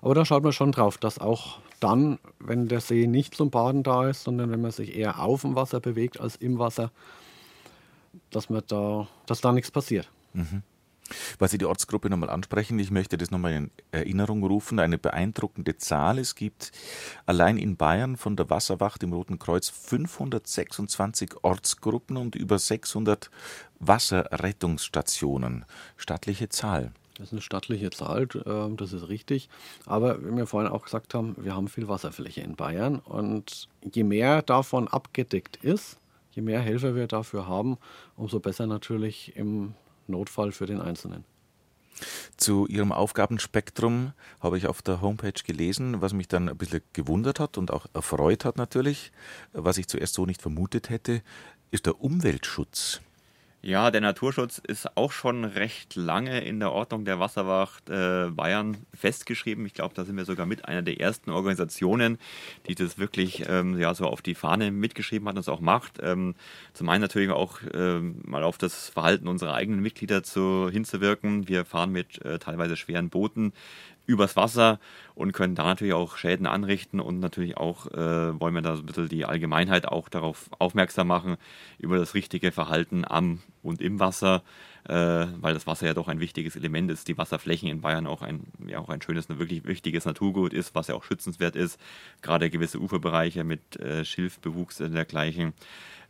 Aber 0.00 0.16
da 0.16 0.24
schaut 0.24 0.42
man 0.42 0.52
schon 0.52 0.72
drauf, 0.72 0.98
dass 0.98 1.20
auch 1.20 1.58
dann, 1.78 2.18
wenn 2.40 2.66
der 2.66 2.80
See 2.80 3.06
nicht 3.06 3.36
zum 3.36 3.50
Baden 3.50 3.84
da 3.84 4.08
ist, 4.08 4.24
sondern 4.24 4.50
wenn 4.50 4.60
man 4.60 4.72
sich 4.72 4.96
eher 4.96 5.20
auf 5.20 5.42
dem 5.42 5.54
Wasser 5.54 5.78
bewegt 5.78 6.20
als 6.20 6.34
im 6.36 6.58
Wasser, 6.58 6.90
dass, 8.30 8.50
man 8.50 8.62
da, 8.66 9.06
dass 9.26 9.40
da 9.40 9.52
nichts 9.52 9.70
passiert. 9.70 10.10
Mhm. 10.32 10.62
Weil 11.38 11.48
Sie 11.48 11.58
die 11.58 11.64
Ortsgruppe 11.64 12.10
nochmal 12.10 12.30
ansprechen, 12.30 12.78
ich 12.78 12.90
möchte 12.90 13.16
das 13.16 13.30
nochmal 13.30 13.52
in 13.52 13.70
Erinnerung 13.90 14.44
rufen. 14.44 14.78
Eine 14.78 14.98
beeindruckende 14.98 15.76
Zahl. 15.76 16.18
Es 16.18 16.34
gibt 16.34 16.72
allein 17.26 17.58
in 17.58 17.76
Bayern 17.76 18.16
von 18.16 18.36
der 18.36 18.50
Wasserwacht 18.50 19.02
im 19.02 19.12
Roten 19.12 19.38
Kreuz 19.38 19.68
526 19.68 21.34
Ortsgruppen 21.42 22.16
und 22.16 22.34
über 22.34 22.58
600 22.58 23.30
Wasserrettungsstationen. 23.78 25.64
Stattliche 25.96 26.48
Zahl. 26.48 26.92
Das 27.16 27.28
ist 27.28 27.32
eine 27.32 27.42
stattliche 27.42 27.90
Zahl, 27.90 28.26
ähm, 28.46 28.76
das 28.76 28.92
ist 28.92 29.08
richtig. 29.08 29.48
Aber 29.86 30.22
wie 30.24 30.34
wir 30.36 30.46
vorhin 30.46 30.70
auch 30.70 30.84
gesagt 30.84 31.14
haben, 31.14 31.36
wir 31.38 31.54
haben 31.54 31.68
viel 31.68 31.88
Wasserfläche 31.88 32.40
in 32.40 32.56
Bayern 32.56 32.98
und 32.98 33.68
je 33.92 34.02
mehr 34.02 34.42
davon 34.42 34.88
abgedeckt 34.88 35.56
ist, 35.56 35.98
je 36.32 36.42
mehr 36.42 36.60
Helfer 36.60 36.94
wir 36.94 37.06
dafür 37.06 37.46
haben, 37.46 37.76
umso 38.16 38.40
besser 38.40 38.66
natürlich 38.66 39.36
im 39.36 39.74
Notfall 40.08 40.52
für 40.52 40.66
den 40.66 40.80
Einzelnen. 40.80 41.24
Zu 42.36 42.66
Ihrem 42.66 42.92
Aufgabenspektrum 42.92 44.12
habe 44.40 44.58
ich 44.58 44.66
auf 44.66 44.82
der 44.82 45.00
Homepage 45.00 45.32
gelesen, 45.44 46.00
was 46.00 46.12
mich 46.12 46.28
dann 46.28 46.48
ein 46.48 46.56
bisschen 46.56 46.80
gewundert 46.92 47.38
hat 47.38 47.58
und 47.58 47.70
auch 47.70 47.86
erfreut 47.94 48.44
hat 48.44 48.56
natürlich, 48.56 49.12
was 49.52 49.78
ich 49.78 49.88
zuerst 49.88 50.14
so 50.14 50.26
nicht 50.26 50.42
vermutet 50.42 50.90
hätte, 50.90 51.22
ist 51.70 51.86
der 51.86 52.00
Umweltschutz. 52.00 53.00
Ja, 53.64 53.92
der 53.92 54.00
Naturschutz 54.00 54.58
ist 54.58 54.96
auch 54.96 55.12
schon 55.12 55.44
recht 55.44 55.94
lange 55.94 56.40
in 56.40 56.58
der 56.58 56.72
Ordnung 56.72 57.04
der 57.04 57.20
Wasserwacht 57.20 57.88
äh, 57.90 58.28
Bayern 58.28 58.76
festgeschrieben. 58.92 59.64
Ich 59.66 59.74
glaube, 59.74 59.94
da 59.94 60.04
sind 60.04 60.16
wir 60.16 60.24
sogar 60.24 60.46
mit 60.46 60.64
einer 60.64 60.82
der 60.82 61.00
ersten 61.00 61.30
Organisationen, 61.30 62.18
die 62.66 62.74
das 62.74 62.98
wirklich 62.98 63.44
ähm, 63.48 63.78
ja, 63.78 63.94
so 63.94 64.06
auf 64.06 64.20
die 64.20 64.34
Fahne 64.34 64.72
mitgeschrieben 64.72 65.28
hat 65.28 65.36
und 65.36 65.42
es 65.42 65.48
auch 65.48 65.60
macht. 65.60 66.00
Ähm, 66.02 66.34
zum 66.72 66.88
einen 66.88 67.02
natürlich 67.02 67.30
auch 67.30 67.60
ähm, 67.72 68.20
mal 68.24 68.42
auf 68.42 68.58
das 68.58 68.88
Verhalten 68.88 69.28
unserer 69.28 69.54
eigenen 69.54 69.78
Mitglieder 69.78 70.24
zu, 70.24 70.68
hinzuwirken. 70.68 71.46
Wir 71.46 71.64
fahren 71.64 71.92
mit 71.92 72.20
äh, 72.24 72.40
teilweise 72.40 72.76
schweren 72.76 73.10
Booten 73.10 73.52
übers 74.06 74.36
Wasser 74.36 74.80
und 75.14 75.32
können 75.32 75.54
da 75.54 75.64
natürlich 75.64 75.94
auch 75.94 76.16
Schäden 76.16 76.46
anrichten 76.46 77.00
und 77.00 77.20
natürlich 77.20 77.56
auch 77.56 77.86
äh, 77.86 78.40
wollen 78.40 78.54
wir 78.54 78.62
da 78.62 78.76
so 78.76 78.82
ein 78.82 78.86
bisschen 78.86 79.08
die 79.08 79.24
Allgemeinheit 79.24 79.86
auch 79.86 80.08
darauf 80.08 80.50
aufmerksam 80.58 81.06
machen, 81.06 81.36
über 81.78 81.98
das 81.98 82.14
richtige 82.14 82.52
Verhalten 82.52 83.04
am 83.06 83.40
und 83.62 83.80
im 83.80 84.00
Wasser, 84.00 84.42
äh, 84.88 85.26
weil 85.40 85.54
das 85.54 85.66
Wasser 85.66 85.86
ja 85.86 85.94
doch 85.94 86.08
ein 86.08 86.20
wichtiges 86.20 86.56
Element 86.56 86.90
ist, 86.90 87.06
die 87.08 87.16
Wasserflächen 87.16 87.68
in 87.68 87.80
Bayern 87.80 88.06
auch 88.06 88.22
ein, 88.22 88.40
ja, 88.66 88.78
auch 88.78 88.88
ein 88.88 89.02
schönes, 89.02 89.28
wirklich 89.28 89.64
wichtiges 89.64 90.04
Naturgut 90.04 90.52
ist, 90.52 90.74
was 90.74 90.88
ja 90.88 90.94
auch 90.94 91.04
schützenswert 91.04 91.54
ist, 91.54 91.78
gerade 92.22 92.50
gewisse 92.50 92.80
Uferbereiche 92.80 93.44
mit 93.44 93.76
äh, 93.76 94.04
Schilfbewuchs 94.04 94.80
und 94.80 94.92
dergleichen. 94.94 95.52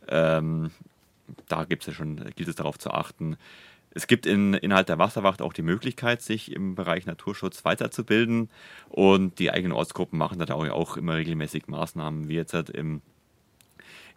Ähm, 0.07 0.71
da 1.47 1.65
gibt's 1.65 1.85
ja 1.85 1.93
schon, 1.93 2.17
gilt 2.35 2.49
es 2.49 2.55
darauf 2.55 2.77
zu 2.77 2.91
achten, 2.91 3.37
es 3.95 4.07
gibt 4.07 4.25
in, 4.25 4.55
innerhalb 4.55 4.87
der 4.87 4.97
Wasserwacht 4.97 5.41
auch 5.41 5.53
die 5.53 5.61
Möglichkeit, 5.61 6.21
sich 6.21 6.51
im 6.51 6.73
Bereich 6.75 7.05
Naturschutz 7.05 7.63
weiterzubilden. 7.63 8.49
Und 8.89 9.37
die 9.37 9.51
eigenen 9.51 9.73
Ortsgruppen 9.73 10.17
machen 10.17 10.39
da 10.39 10.53
auch 10.53 10.97
immer 10.97 11.15
regelmäßig 11.15 11.67
Maßnahmen, 11.67 12.27
wie 12.27 12.35
jetzt 12.35 12.53
halt 12.53 12.71
im, 12.71 13.01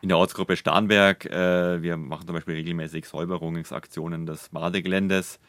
in 0.00 0.08
der 0.08 0.16
Ortsgruppe 0.16 0.56
Starnberg. 0.56 1.26
Äh, 1.26 1.82
wir 1.82 1.98
machen 1.98 2.26
zum 2.26 2.34
Beispiel 2.34 2.54
regelmäßig 2.54 3.06
Säuberungsaktionen 3.06 4.24
des 4.24 4.48
Badegeländes, 4.48 5.40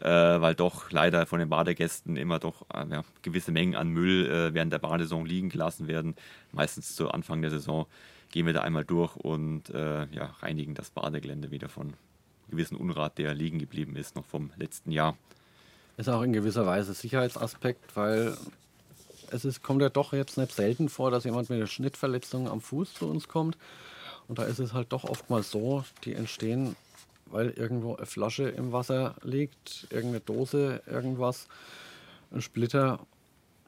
äh, 0.00 0.06
weil 0.06 0.54
doch 0.54 0.90
leider 0.90 1.26
von 1.26 1.38
den 1.38 1.50
Badegästen 1.50 2.16
immer 2.16 2.38
doch 2.38 2.64
äh, 2.72 2.86
ja, 2.90 3.04
gewisse 3.20 3.52
Mengen 3.52 3.74
an 3.74 3.88
Müll 3.88 4.26
äh, 4.26 4.54
während 4.54 4.72
der 4.72 4.78
Badesaison 4.78 5.26
liegen 5.26 5.50
gelassen 5.50 5.86
werden. 5.86 6.16
Meistens 6.50 6.96
zu 6.96 7.10
Anfang 7.10 7.42
der 7.42 7.50
Saison 7.50 7.86
gehen 8.32 8.46
wir 8.46 8.54
da 8.54 8.62
einmal 8.62 8.86
durch 8.86 9.16
und 9.16 9.68
äh, 9.68 10.06
ja, 10.12 10.34
reinigen 10.40 10.72
das 10.72 10.90
Badegelände 10.90 11.50
wieder 11.50 11.68
von 11.68 11.92
gewissen 12.50 12.76
Unrat, 12.76 13.18
der 13.18 13.34
liegen 13.34 13.58
geblieben 13.58 13.96
ist, 13.96 14.16
noch 14.16 14.24
vom 14.24 14.50
letzten 14.56 14.92
Jahr. 14.92 15.16
Ist 15.96 16.08
auch 16.08 16.22
in 16.22 16.32
gewisser 16.32 16.66
Weise 16.66 16.92
Sicherheitsaspekt, 16.94 17.96
weil 17.96 18.36
es 19.30 19.44
ist, 19.44 19.62
kommt 19.62 19.82
ja 19.82 19.88
doch 19.88 20.12
jetzt 20.12 20.38
nicht 20.38 20.52
selten 20.52 20.88
vor, 20.88 21.10
dass 21.10 21.24
jemand 21.24 21.48
mit 21.50 21.58
einer 21.58 21.66
Schnittverletzung 21.66 22.48
am 22.48 22.60
Fuß 22.60 22.94
zu 22.94 23.08
uns 23.08 23.28
kommt. 23.28 23.56
Und 24.28 24.38
da 24.38 24.44
ist 24.44 24.58
es 24.58 24.72
halt 24.72 24.92
doch 24.92 25.04
oftmals 25.04 25.50
so, 25.50 25.84
die 26.04 26.14
entstehen, 26.14 26.76
weil 27.26 27.50
irgendwo 27.50 27.96
eine 27.96 28.06
Flasche 28.06 28.48
im 28.48 28.72
Wasser 28.72 29.14
liegt, 29.22 29.86
irgendeine 29.90 30.20
Dose, 30.20 30.82
irgendwas, 30.86 31.48
ein 32.32 32.42
Splitter. 32.42 33.00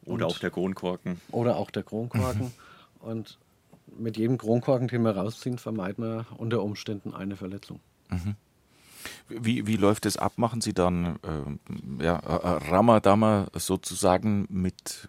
Oder 0.04 0.26
auch 0.26 0.38
der 0.38 0.50
Kronkorken. 0.50 1.20
Oder 1.30 1.56
auch 1.56 1.70
der 1.70 1.82
Kronkorken. 1.82 2.52
und 3.00 3.38
mit 3.96 4.16
jedem 4.16 4.38
Kronkorken, 4.38 4.88
den 4.88 5.02
wir 5.02 5.16
rausziehen, 5.16 5.58
vermeiden 5.58 6.04
wir 6.04 6.26
unter 6.36 6.62
Umständen 6.62 7.14
eine 7.14 7.36
Verletzung. 7.36 7.80
Mhm. 8.10 8.36
Wie, 9.28 9.66
wie 9.66 9.76
läuft 9.76 10.06
es 10.06 10.16
ab? 10.16 10.34
Machen 10.36 10.60
Sie 10.60 10.72
dann 10.72 11.18
äh, 11.22 12.02
ja, 12.02 12.16
Ramadama 12.16 13.48
sozusagen 13.54 14.46
mit, 14.48 15.08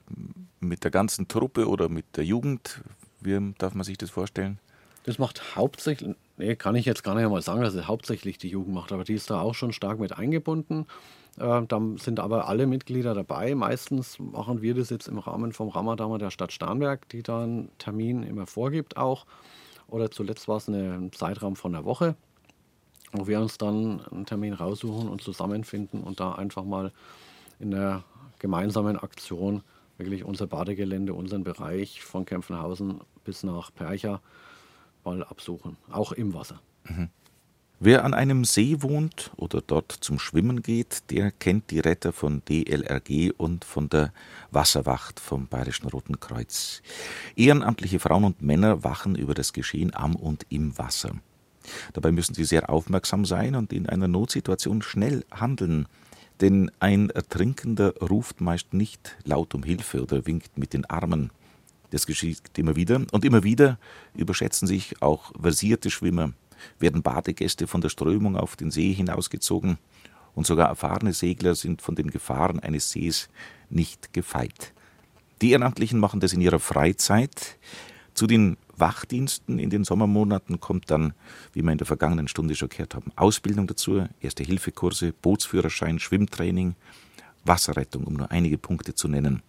mit 0.60 0.84
der 0.84 0.92
ganzen 0.92 1.28
Truppe 1.28 1.68
oder 1.68 1.90
mit 1.90 2.18
der 2.18 2.26
Jugend? 2.26 2.82
Wie 3.22 3.54
darf 3.58 3.74
man 3.74 3.84
sich 3.84 3.98
das 3.98 4.10
vorstellen? 4.10 4.60
Das 5.04 5.18
macht 5.18 5.56
hauptsächlich, 5.56 6.16
nee, 6.38 6.56
kann 6.56 6.76
ich 6.76 6.86
jetzt 6.86 7.04
gar 7.04 7.16
nicht 7.16 7.24
einmal 7.24 7.42
sagen, 7.42 7.62
dass 7.62 7.74
es 7.74 7.88
hauptsächlich 7.88 8.38
die 8.38 8.50
Jugend 8.50 8.74
macht, 8.74 8.92
aber 8.92 9.04
die 9.04 9.14
ist 9.14 9.30
da 9.30 9.40
auch 9.40 9.56
schon 9.56 9.72
stark 9.74 10.00
mit 10.00 10.18
eingebunden. 10.18 10.86
Äh, 11.40 11.62
dann 11.68 11.98
sind 11.98 12.20
aber 12.20 12.48
alle 12.48 12.68
Mitglieder 12.68 13.14
dabei. 13.14 13.56
Meistens 13.56 14.20
machen 14.20 14.62
wir 14.62 14.76
das 14.76 14.90
jetzt 14.90 15.08
im 15.08 15.18
Rahmen 15.18 15.54
vom 15.54 15.70
Ramadama 15.70 16.18
der 16.18 16.32
Stadt 16.32 16.52
Starnberg, 16.52 17.08
die 17.10 17.24
da 17.24 17.44
einen 17.44 17.70
Termin 17.78 18.24
immer 18.24 18.46
vorgibt 18.46 18.98
auch. 18.98 19.26
Oder 19.88 20.12
zuletzt 20.12 20.48
war 20.48 20.58
es 20.58 20.68
ein 20.68 21.12
Zeitraum 21.14 21.56
von 21.56 21.74
einer 21.74 21.86
Woche 21.86 22.16
wo 23.12 23.28
wir 23.28 23.40
uns 23.40 23.58
dann 23.58 24.02
einen 24.12 24.26
Termin 24.26 24.54
raussuchen 24.54 25.10
und 25.10 25.22
zusammenfinden 25.22 26.02
und 26.02 26.20
da 26.20 26.34
einfach 26.34 26.64
mal 26.64 26.92
in 27.60 27.72
der 27.72 28.04
gemeinsamen 28.40 28.98
Aktion 28.98 29.62
wirklich 29.98 30.24
unser 30.24 30.48
Badegelände, 30.48 31.14
unseren 31.14 31.44
Bereich 31.44 32.02
von 32.02 32.26
Kempfenhausen 32.26 33.02
bis 33.26 33.44
nach 33.44 33.74
Percha 33.74 34.22
mal 35.04 35.24
absuchen, 35.24 35.78
auch 35.92 36.12
im 36.14 36.34
Wasser. 36.34 36.62
Mhm. 36.86 37.10
Wer 37.82 38.04
an 38.04 38.14
einem 38.14 38.44
See 38.44 38.82
wohnt 38.82 39.32
oder 39.38 39.62
dort 39.62 39.94
zum 40.02 40.20
Schwimmen 40.20 40.62
geht, 40.62 41.10
der 41.12 41.32
kennt 41.32 41.72
die 41.72 41.80
Retter 41.80 42.12
von 42.12 42.42
DLRG 42.44 43.32
und 43.38 43.64
von 43.64 43.88
der 43.88 44.12
Wasserwacht 44.52 45.22
vom 45.22 45.48
Bayerischen 45.48 45.88
Roten 45.88 46.20
Kreuz. 46.20 46.82
Ehrenamtliche 47.38 48.00
Frauen 48.00 48.26
und 48.26 48.42
Männer 48.42 48.84
wachen 48.84 49.16
über 49.16 49.34
das 49.34 49.54
Geschehen 49.54 49.96
am 49.96 50.18
und 50.18 50.46
im 50.50 50.78
Wasser. 50.78 51.12
Dabei 51.94 52.12
müssen 52.12 52.34
sie 52.34 52.46
sehr 52.46 52.70
aufmerksam 52.70 53.26
sein 53.26 53.56
und 53.56 53.74
in 53.74 53.88
einer 53.88 54.08
Notsituation 54.08 54.82
schnell 54.82 55.26
handeln, 55.32 55.88
denn 56.42 56.72
ein 56.80 57.10
Ertrinkender 57.10 57.94
ruft 57.98 58.42
meist 58.42 58.74
nicht 58.74 59.18
laut 59.26 59.54
um 59.54 59.64
Hilfe 59.64 60.02
oder 60.02 60.26
winkt 60.26 60.58
mit 60.58 60.74
den 60.74 60.86
Armen. 60.86 61.32
Das 61.92 62.06
geschieht 62.06 62.58
immer 62.58 62.76
wieder 62.76 63.02
und 63.12 63.26
immer 63.26 63.44
wieder 63.44 63.78
überschätzen 64.14 64.68
sich 64.68 65.02
auch 65.02 65.32
versierte 65.40 65.90
Schwimmer, 65.90 66.34
werden 66.78 67.02
Badegäste 67.02 67.68
von 67.68 67.82
der 67.82 67.90
Strömung 67.90 68.38
auf 68.38 68.56
den 68.56 68.72
See 68.72 68.94
hinausgezogen 68.94 69.78
und 70.36 70.46
sogar 70.46 70.70
erfahrene 70.70 71.14
Segler 71.14 71.56
sind 71.56 71.82
von 71.82 71.96
den 71.96 72.12
Gefahren 72.12 72.60
eines 72.60 72.92
Sees 72.92 73.30
nicht 73.70 74.14
gefeit. 74.14 74.74
Die 75.42 75.52
Ehrenamtlichen 75.52 76.00
machen 76.00 76.20
das 76.20 76.34
in 76.34 76.42
ihrer 76.42 76.60
Freizeit. 76.60 77.58
Zu 78.14 78.28
den 78.28 78.58
Wachdiensten 78.80 79.60
in 79.60 79.70
den 79.70 79.84
Sommermonaten 79.84 80.60
kommt 80.60 80.92
dann, 80.92 81.14
wie 81.54 81.62
wir 81.62 81.72
in 81.72 81.78
der 81.78 81.88
vergangenen 81.88 82.28
Stunde 82.28 82.56
schon 82.56 82.70
gehört 82.70 82.96
haben, 82.96 83.12
Ausbildung 83.16 83.68
dazu, 83.68 84.06
Erste-Hilfe-Kurse, 84.22 85.14
Bootsführerschein, 85.22 86.00
Schwimmtraining, 86.00 86.76
Wasserrettung, 87.46 88.04
um 88.06 88.14
nur 88.14 88.32
einige 88.32 88.58
Punkte 88.58 88.96
zu 88.96 89.08
nennen. 89.08 89.42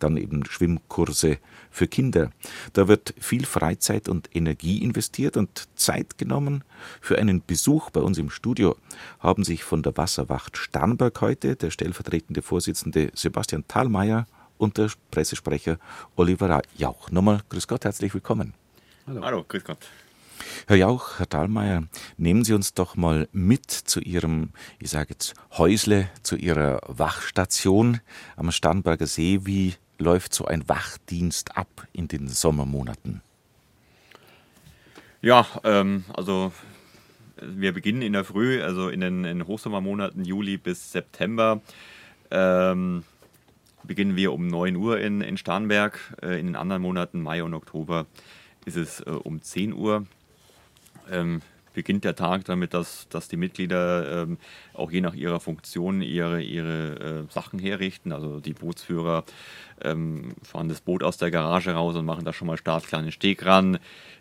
Dann 0.00 0.16
eben 0.16 0.44
Schwimmkurse 0.44 1.38
für 1.70 1.86
Kinder. 1.86 2.30
Da 2.72 2.88
wird 2.88 3.14
viel 3.18 3.46
Freizeit 3.46 4.08
und 4.08 4.28
Energie 4.34 4.82
investiert 4.82 5.36
und 5.36 5.68
Zeit 5.76 6.18
genommen. 6.18 6.64
Für 7.00 7.18
einen 7.18 7.42
Besuch 7.46 7.90
bei 7.90 8.00
uns 8.00 8.18
im 8.18 8.28
Studio 8.30 8.76
haben 9.20 9.44
sich 9.44 9.64
von 9.64 9.82
der 9.82 9.96
Wasserwacht 9.96 10.56
Starnberg 10.56 11.20
heute 11.20 11.56
der 11.56 11.70
stellvertretende 11.70 12.42
Vorsitzende 12.42 13.12
Sebastian 13.14 13.64
Thalmeier 13.68 14.26
und 14.58 14.78
der 14.78 14.90
Pressesprecher 15.10 15.78
Oliver 16.16 16.62
Jauch. 16.76 17.10
Nochmal, 17.10 17.40
grüß 17.48 17.68
Gott, 17.68 17.84
herzlich 17.84 18.12
willkommen. 18.14 18.54
Hallo, 19.06 19.22
Hallo 19.22 19.44
grüß 19.46 19.64
Gott. 19.64 19.78
Herr 20.66 20.76
Jauch, 20.76 21.18
Herr 21.18 21.26
Dahlmeier, 21.26 21.84
nehmen 22.16 22.44
Sie 22.44 22.54
uns 22.54 22.74
doch 22.74 22.96
mal 22.96 23.28
mit 23.32 23.70
zu 23.70 24.00
Ihrem, 24.00 24.50
ich 24.78 24.90
sage 24.90 25.10
jetzt, 25.10 25.34
Häusle, 25.52 26.08
zu 26.22 26.36
Ihrer 26.36 26.80
Wachstation 26.86 28.00
am 28.36 28.50
Starnberger 28.50 29.06
See. 29.06 29.40
Wie 29.44 29.74
läuft 29.98 30.34
so 30.34 30.46
ein 30.46 30.68
Wachdienst 30.68 31.56
ab 31.56 31.86
in 31.92 32.08
den 32.08 32.28
Sommermonaten? 32.28 33.22
Ja, 35.22 35.46
ähm, 35.64 36.04
also 36.14 36.52
wir 37.40 37.72
beginnen 37.72 38.02
in 38.02 38.12
der 38.12 38.24
Früh, 38.24 38.62
also 38.62 38.88
in 38.88 39.00
den 39.00 39.24
in 39.24 39.46
Hochsommermonaten 39.46 40.24
Juli 40.24 40.56
bis 40.56 40.92
September. 40.92 41.60
Ähm, 42.30 43.04
beginnen 43.86 44.16
wir 44.16 44.32
um 44.32 44.46
9 44.46 44.76
Uhr 44.76 45.00
in, 45.00 45.20
in 45.20 45.36
Starnberg. 45.36 46.14
Äh, 46.22 46.38
in 46.40 46.46
den 46.46 46.56
anderen 46.56 46.82
Monaten, 46.82 47.22
Mai 47.22 47.42
und 47.42 47.54
Oktober, 47.54 48.06
ist 48.64 48.76
es 48.76 49.00
äh, 49.00 49.10
um 49.10 49.42
10 49.42 49.72
Uhr. 49.72 50.06
Ähm, 51.10 51.42
beginnt 51.74 52.04
der 52.04 52.16
Tag 52.16 52.44
damit, 52.46 52.72
dass, 52.72 53.08
dass 53.10 53.28
die 53.28 53.36
Mitglieder 53.36 54.22
ähm, 54.22 54.38
auch 54.72 54.90
je 54.90 55.00
nach 55.00 55.14
ihrer 55.14 55.40
Funktion 55.40 56.00
ihre, 56.00 56.40
ihre 56.40 57.26
äh, 57.28 57.32
Sachen 57.32 57.58
herrichten. 57.58 58.12
Also 58.12 58.40
die 58.40 58.54
Bootsführer 58.54 59.24
ähm, 59.82 60.34
fahren 60.42 60.68
das 60.68 60.80
Boot 60.80 61.02
aus 61.02 61.18
der 61.18 61.30
Garage 61.30 61.72
raus 61.72 61.96
und 61.96 62.06
machen 62.06 62.24
da 62.24 62.32
schon 62.32 62.46
mal 62.46 62.56
startklar 62.56 63.02
einen 63.02 63.12
Steg 63.12 63.44
ran. 63.44 63.78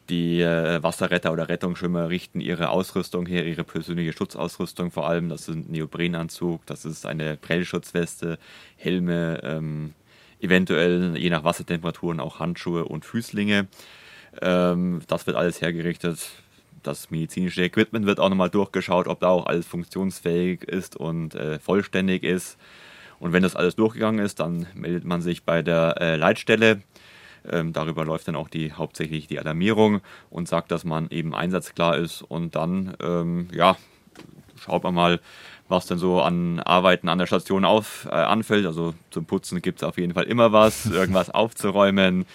Die 0.09 0.41
äh, 0.41 0.83
Wasserretter 0.83 1.31
oder 1.31 1.47
Rettungsschwimmer 1.47 2.09
richten 2.09 2.41
ihre 2.41 2.69
Ausrüstung 2.69 3.25
her, 3.25 3.45
ihre 3.45 3.63
persönliche 3.63 4.11
Schutzausrüstung 4.11 4.91
vor 4.91 5.07
allem. 5.07 5.29
Das 5.29 5.47
ist 5.47 5.55
ein 5.55 5.65
Neoprenanzug, 5.69 6.65
das 6.65 6.83
ist 6.83 7.05
eine 7.05 7.37
Prellschutzweste, 7.37 8.37
Helme, 8.75 9.39
ähm, 9.43 9.93
eventuell 10.41 11.15
je 11.17 11.29
nach 11.29 11.45
Wassertemperaturen 11.45 12.19
auch 12.19 12.39
Handschuhe 12.39 12.83
und 12.83 13.05
Füßlinge. 13.05 13.67
Ähm, 14.41 15.01
das 15.07 15.25
wird 15.25 15.37
alles 15.37 15.61
hergerichtet. 15.61 16.42
Das 16.84 17.10
medizinische 17.10 17.63
Equipment 17.63 18.06
wird 18.06 18.19
auch 18.19 18.30
nochmal 18.30 18.50
durchgeschaut, 18.50 19.08
ob 19.08 19.19
da 19.19 19.30
auch 19.30 19.46
alles 19.46 19.65
funktionsfähig 19.65 20.63
ist 20.63 20.96
und 20.96 21.36
äh, 21.36 21.60
vollständig 21.60 22.24
ist. 22.24 22.58
Und 23.19 23.34
wenn 23.34 23.43
das 23.43 23.56
alles 23.56 23.76
durchgegangen 23.76 24.24
ist, 24.24 24.39
dann 24.39 24.67
meldet 24.74 25.06
man 25.06 25.22
sich 25.22 25.43
bei 25.43 25.62
der 25.62 25.96
äh, 26.00 26.15
Leitstelle 26.15 26.82
ähm, 27.52 27.74
darüber 27.74 28.06
läuft 28.06 28.30
dann 28.30 28.38
auch 28.38 28.48
die 28.48 28.72
hauptsächlich 28.72 29.28
die 29.28 29.38
Alarmierung 29.38 30.00
und 30.30 30.48
sagt, 30.48 30.72
dass 30.72 30.86
man 30.86 31.10
eben 31.10 31.36
einsatzklar 31.36 31.98
ist 31.98 32.22
und 32.22 32.56
dann 32.56 32.96
ähm, 33.02 33.50
ja 33.52 33.76
schaut 34.63 34.84
man 34.84 34.93
mal, 34.93 35.19
was 35.67 35.88
denn 35.88 35.98
so 35.98 36.21
an 36.21 36.60
Arbeiten 36.60 37.10
an 37.10 37.17
der 37.17 37.25
Station 37.25 37.65
auf, 37.65 38.08
äh, 38.10 38.15
anfällt. 38.15 38.65
Also 38.65 38.94
zum 39.10 39.25
Putzen 39.25 39.62
gibt 39.62 39.81
es 39.81 39.84
auf 39.84 39.98
jeden 39.98 40.13
Fall 40.13 40.23
immer 40.23 40.52
was, 40.52 40.86
irgendwas 40.92 41.29
aufzuräumen. 41.29 42.25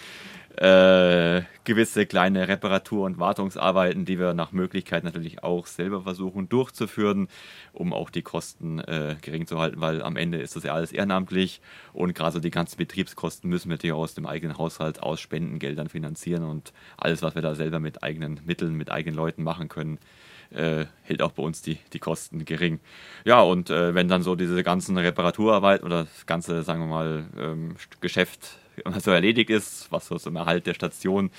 Äh, 0.57 1.41
gewisse 1.63 2.05
kleine 2.05 2.47
Reparatur- 2.47 3.05
und 3.05 3.19
Wartungsarbeiten, 3.19 4.05
die 4.05 4.19
wir 4.19 4.33
nach 4.33 4.51
Möglichkeit 4.51 5.03
natürlich 5.03 5.43
auch 5.43 5.67
selber 5.67 6.01
versuchen 6.01 6.49
durchzuführen, 6.49 7.27
um 7.71 7.93
auch 7.93 8.09
die 8.09 8.23
Kosten 8.23 8.79
äh, 8.79 9.15
gering 9.21 9.47
zu 9.47 9.59
halten, 9.59 9.79
weil 9.79 10.01
am 10.01 10.17
Ende 10.17 10.39
ist 10.39 10.55
das 10.55 10.63
ja 10.63 10.73
alles 10.73 10.91
ehrenamtlich 10.91 11.61
und 11.93 12.13
gerade 12.15 12.33
so 12.33 12.39
die 12.39 12.51
ganzen 12.51 12.77
Betriebskosten 12.77 13.49
müssen 13.49 13.69
wir 13.69 13.75
natürlich 13.75 13.93
aus 13.93 14.15
dem 14.15 14.25
eigenen 14.25 14.57
Haushalt 14.57 15.03
aus 15.03 15.21
Spendengeldern 15.21 15.89
finanzieren 15.89 16.43
und 16.43 16.73
alles, 16.97 17.21
was 17.21 17.35
wir 17.35 17.41
da 17.41 17.55
selber 17.55 17.79
mit 17.79 18.03
eigenen 18.03 18.39
Mitteln, 18.45 18.73
mit 18.73 18.91
eigenen 18.91 19.15
Leuten 19.15 19.43
machen 19.43 19.69
können, 19.69 19.99
äh, 20.51 20.85
hält 21.03 21.21
auch 21.21 21.31
bei 21.31 21.43
uns 21.43 21.61
die, 21.61 21.77
die 21.93 21.99
Kosten 21.99 22.43
gering. 22.45 22.79
Ja, 23.23 23.41
und 23.41 23.69
äh, 23.69 23.93
wenn 23.93 24.07
dann 24.07 24.23
so 24.23 24.35
diese 24.35 24.63
ganzen 24.63 24.97
Reparaturarbeit 24.97 25.83
oder 25.83 26.05
das 26.05 26.25
ganze, 26.25 26.63
sagen 26.63 26.81
wir 26.81 26.87
mal, 26.87 27.25
ähm, 27.37 27.75
Geschäft 28.01 28.57
so 28.99 29.11
erledigt 29.11 29.49
ist, 29.49 29.91
was 29.91 30.07
so 30.07 30.17
zum 30.17 30.35
Erhalt 30.35 30.67
der 30.67 30.73
Station 30.73 31.31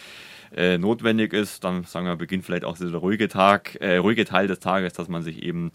äh, 0.55 0.79
notwendig 0.79 1.33
ist, 1.33 1.65
dann 1.65 1.85
sagen 1.85 2.07
wir, 2.07 2.17
beginnt 2.17 2.45
vielleicht 2.45 2.65
auch 2.65 2.77
dieser 2.77 2.99
ruhige 2.99 3.29
Tag, 3.29 3.77
äh, 3.81 3.97
ruhige 3.97 4.25
Teil 4.25 4.49
des 4.49 4.59
Tages, 4.59 4.93
dass 4.95 5.09
man 5.09 5.23
sich 5.23 5.43
eben 5.43 5.71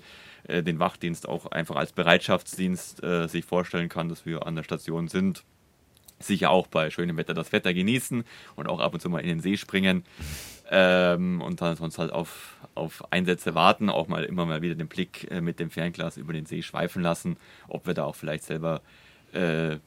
äh, 0.48 0.64
den 0.64 0.80
Wachdienst 0.80 1.28
auch 1.28 1.48
einfach 1.48 1.76
als 1.76 1.92
Bereitschaftsdienst 1.94 3.04
äh, 3.04 3.28
sich 3.28 3.46
vorstellen 3.46 3.90
kann, 3.90 4.10
dass 4.10 4.26
wir 4.26 4.46
an 4.46 4.56
der 4.56 4.64
Station 4.64 5.08
sind. 5.08 5.44
Sicher 6.20 6.50
auch 6.50 6.68
bei 6.68 6.90
schönem 6.92 7.18
Wetter 7.18 7.34
das 7.34 7.52
Wetter 7.52 7.74
genießen 7.74 8.24
und 8.56 8.68
auch 8.68 8.80
ab 8.80 8.94
und 8.94 9.02
zu 9.02 9.10
mal 9.10 9.20
in 9.20 9.28
den 9.28 9.40
See 9.42 9.58
springen 9.58 10.06
ähm, 10.70 11.42
und 11.42 11.62
dann 11.62 11.76
sonst 11.76 12.00
halt 12.00 12.12
auf, 12.12 12.58
auf 12.74 13.04
Einsätze 13.12 13.54
warten, 13.54 13.90
auch 13.90 14.08
mal 14.08 14.24
immer 14.24 14.46
mal 14.46 14.62
wieder 14.62 14.76
den 14.76 14.88
Blick 14.88 15.30
äh, 15.30 15.42
mit 15.42 15.60
dem 15.60 15.70
Fernglas 15.70 16.18
über 16.18 16.32
den 16.32 16.46
See 16.46 16.62
schweifen 16.62 17.02
lassen, 17.02 17.38
ob 17.68 17.86
wir 17.86 17.94
da 17.94 18.06
auch 18.06 18.16
vielleicht 18.16 18.46
selber 18.46 18.82
äh, 19.34 19.78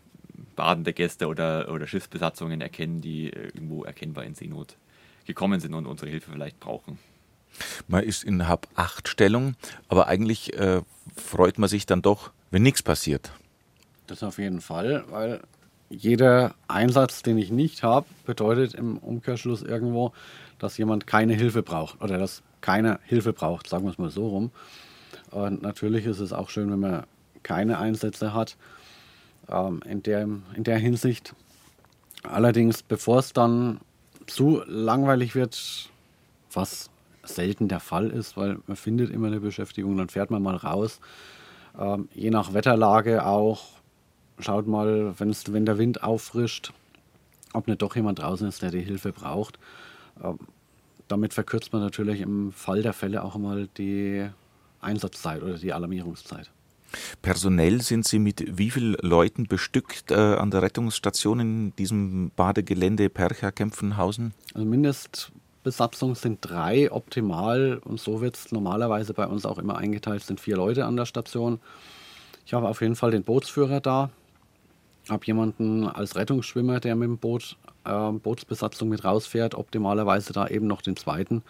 badende 0.57 0.93
Gäste 0.93 1.29
oder, 1.29 1.71
oder 1.73 1.87
Schiffsbesatzungen 1.87 2.61
erkennen, 2.61 3.01
die 3.01 3.29
irgendwo 3.29 3.85
erkennbar 3.85 4.25
in 4.25 4.35
Seenot 4.35 4.77
gekommen 5.27 5.61
sind 5.61 5.75
und 5.75 5.87
unsere 5.87 6.11
Hilfe 6.11 6.33
vielleicht 6.33 6.59
brauchen. 6.61 6.99
Man 7.87 8.05
ist 8.05 8.25
in 8.25 8.49
Hab-8-Stellung, 8.49 9.55
aber 9.89 10.07
eigentlich 10.07 10.55
äh, 10.55 10.83
freut 11.17 11.59
man 11.59 11.69
sich 11.69 11.87
dann 11.87 12.03
doch, 12.03 12.31
wenn 12.51 12.63
nichts 12.63 12.83
passiert. 12.83 13.33
Das 14.07 14.23
auf 14.23 14.39
jeden 14.39 14.61
Fall, 14.61 15.05
weil 15.11 15.41
jeder 15.91 16.55
Einsatz, 16.67 17.23
den 17.23 17.39
ich 17.39 17.51
nicht 17.51 17.83
habe, 17.83 18.07
bedeutet 18.27 18.75
im 18.75 18.99
Umkehrschluss 18.99 19.63
irgendwo, 19.63 20.13
dass 20.59 20.77
jemand 20.77 21.07
keine 21.07 21.35
Hilfe 21.35 21.63
braucht 21.63 22.03
oder 22.03 22.19
dass 22.19 22.43
keiner 22.61 23.01
Hilfe 23.05 23.33
braucht, 23.33 23.69
sagen 23.69 23.85
wir 23.85 23.91
es 23.91 23.99
mal 23.99 24.11
so 24.11 24.29
rum. 24.29 24.51
Und 25.31 25.63
natürlich 25.63 26.07
ist 26.07 26.21
es 26.21 26.33
auch 26.33 26.51
schön, 26.51 26.71
wenn 26.71 26.81
man 26.81 27.05
keine 27.43 27.79
Einsätze 27.79 28.35
hat 28.35 28.57
ähm, 29.51 29.81
in, 29.85 30.03
der, 30.03 30.23
in 30.23 30.65
der 30.65 30.79
Hinsicht. 30.79 31.35
Allerdings, 32.23 32.83
bevor 32.83 33.19
es 33.19 33.33
dann 33.33 33.81
zu 34.27 34.63
langweilig 34.67 35.35
wird, 35.35 35.91
was 36.53 36.91
selten 37.23 37.69
der 37.69 37.81
Fall 37.81 38.11
ist, 38.11 38.37
weil 38.37 38.59
man 38.67 38.77
findet 38.77 39.11
immer 39.11 39.29
eine 39.29 39.41
Beschäftigung, 39.41 39.97
dann 39.97 40.09
fährt 40.09 40.31
man 40.31 40.43
mal 40.43 40.57
raus. 40.57 41.01
Ähm, 41.79 42.09
je 42.15 42.31
nach 42.31 42.55
Wetterlage 42.55 43.25
auch, 43.25 43.67
schaut 44.39 44.67
mal, 44.67 45.15
wenn 45.19 45.67
der 45.67 45.79
Wind 45.79 46.03
auffrischt, 46.03 46.73
ob 47.53 47.67
nicht 47.67 47.83
doch 47.83 47.97
jemand 47.97 48.19
draußen 48.21 48.49
ist, 48.49 48.63
der 48.63 48.71
die 48.71 48.81
Hilfe 48.81 49.13
braucht. 49.13 49.59
Ähm, 50.23 50.39
damit 51.07 51.33
verkürzt 51.35 51.73
man 51.73 51.83
natürlich 51.83 52.21
im 52.21 52.53
Fall 52.53 52.83
der 52.83 52.93
Fälle 52.93 53.23
auch 53.23 53.37
mal 53.37 53.69
die 53.79 54.29
Einsatzzeit 54.81 55.43
oder 55.43 55.55
die 55.55 55.73
Alarmierungszeit. 55.73 56.51
Personell 57.23 57.81
sind 57.83 58.07
Sie 58.07 58.19
mit 58.19 58.59
wie 58.59 58.71
vielen 58.71 58.95
Leuten 59.01 59.47
bestückt 59.47 60.11
äh, 60.11 60.15
an 60.15 60.51
der 60.51 60.63
Rettungsstation 60.63 61.41
in 61.41 61.77
diesem 61.77 62.31
Badegelände 62.35 63.09
Percha-Kempfenhausen? 63.09 64.33
Also 64.55 64.67
Mindestbesatzung 64.67 66.15
sind 66.15 66.39
drei 66.41 66.91
optimal 66.91 67.81
und 67.85 68.01
so 68.01 68.21
wird 68.21 68.37
es 68.37 68.53
normalerweise 68.53 69.13
bei 69.15 69.27
uns 69.27 69.45
auch 69.45 69.59
immer 69.59 69.77
eingeteilt, 69.77 70.23
sind 70.23 70.41
vier 70.41 70.57
Leute 70.57 70.87
an 70.87 70.97
der 70.97 71.07
Station. 71.07 71.61
Ich 72.47 72.55
habe 72.55 72.69
auf 72.69 72.81
jeden 72.81 72.97
Fall 72.97 73.11
den 73.11 73.25
Bootsführer 73.25 73.81
da, 73.81 74.11
habe 75.11 75.27
jemanden 75.27 75.87
als 75.87 76.17
Rettungsschwimmer, 76.17 76.81
der 76.81 76.97
mit 76.97 77.09
dem 77.09 77.19
Boot 77.19 77.57
äh, 77.85 78.13
Bootsbesatzung 78.13 78.89
mit 78.89 79.05
rausfährt, 79.05 79.55
optimalerweise 79.55 80.33
da 80.33 80.47
eben 80.47 80.67
noch 80.67 80.81
den 80.81 80.97
zweiten 80.97 81.43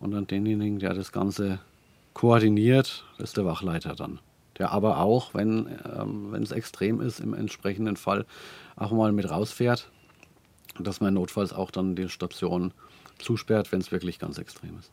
und 0.00 0.10
dann 0.10 0.26
denjenigen, 0.26 0.80
der 0.80 0.94
das 0.94 1.12
Ganze 1.12 1.60
koordiniert, 2.12 3.04
ist 3.18 3.36
der 3.36 3.44
Wachleiter 3.44 3.94
dann. 3.94 4.18
Der 4.62 4.70
aber 4.70 4.98
auch, 4.98 5.34
wenn 5.34 5.66
ähm, 5.92 6.32
es 6.40 6.52
extrem 6.52 7.00
ist, 7.00 7.18
im 7.18 7.34
entsprechenden 7.34 7.96
Fall 7.96 8.26
auch 8.76 8.92
mal 8.92 9.10
mit 9.10 9.28
rausfährt, 9.28 9.90
dass 10.78 11.00
man 11.00 11.14
notfalls 11.14 11.52
auch 11.52 11.72
dann 11.72 11.96
die 11.96 12.08
Station 12.08 12.72
zusperrt, 13.18 13.72
wenn 13.72 13.80
es 13.80 13.90
wirklich 13.90 14.20
ganz 14.20 14.38
extrem 14.38 14.78
ist. 14.78 14.92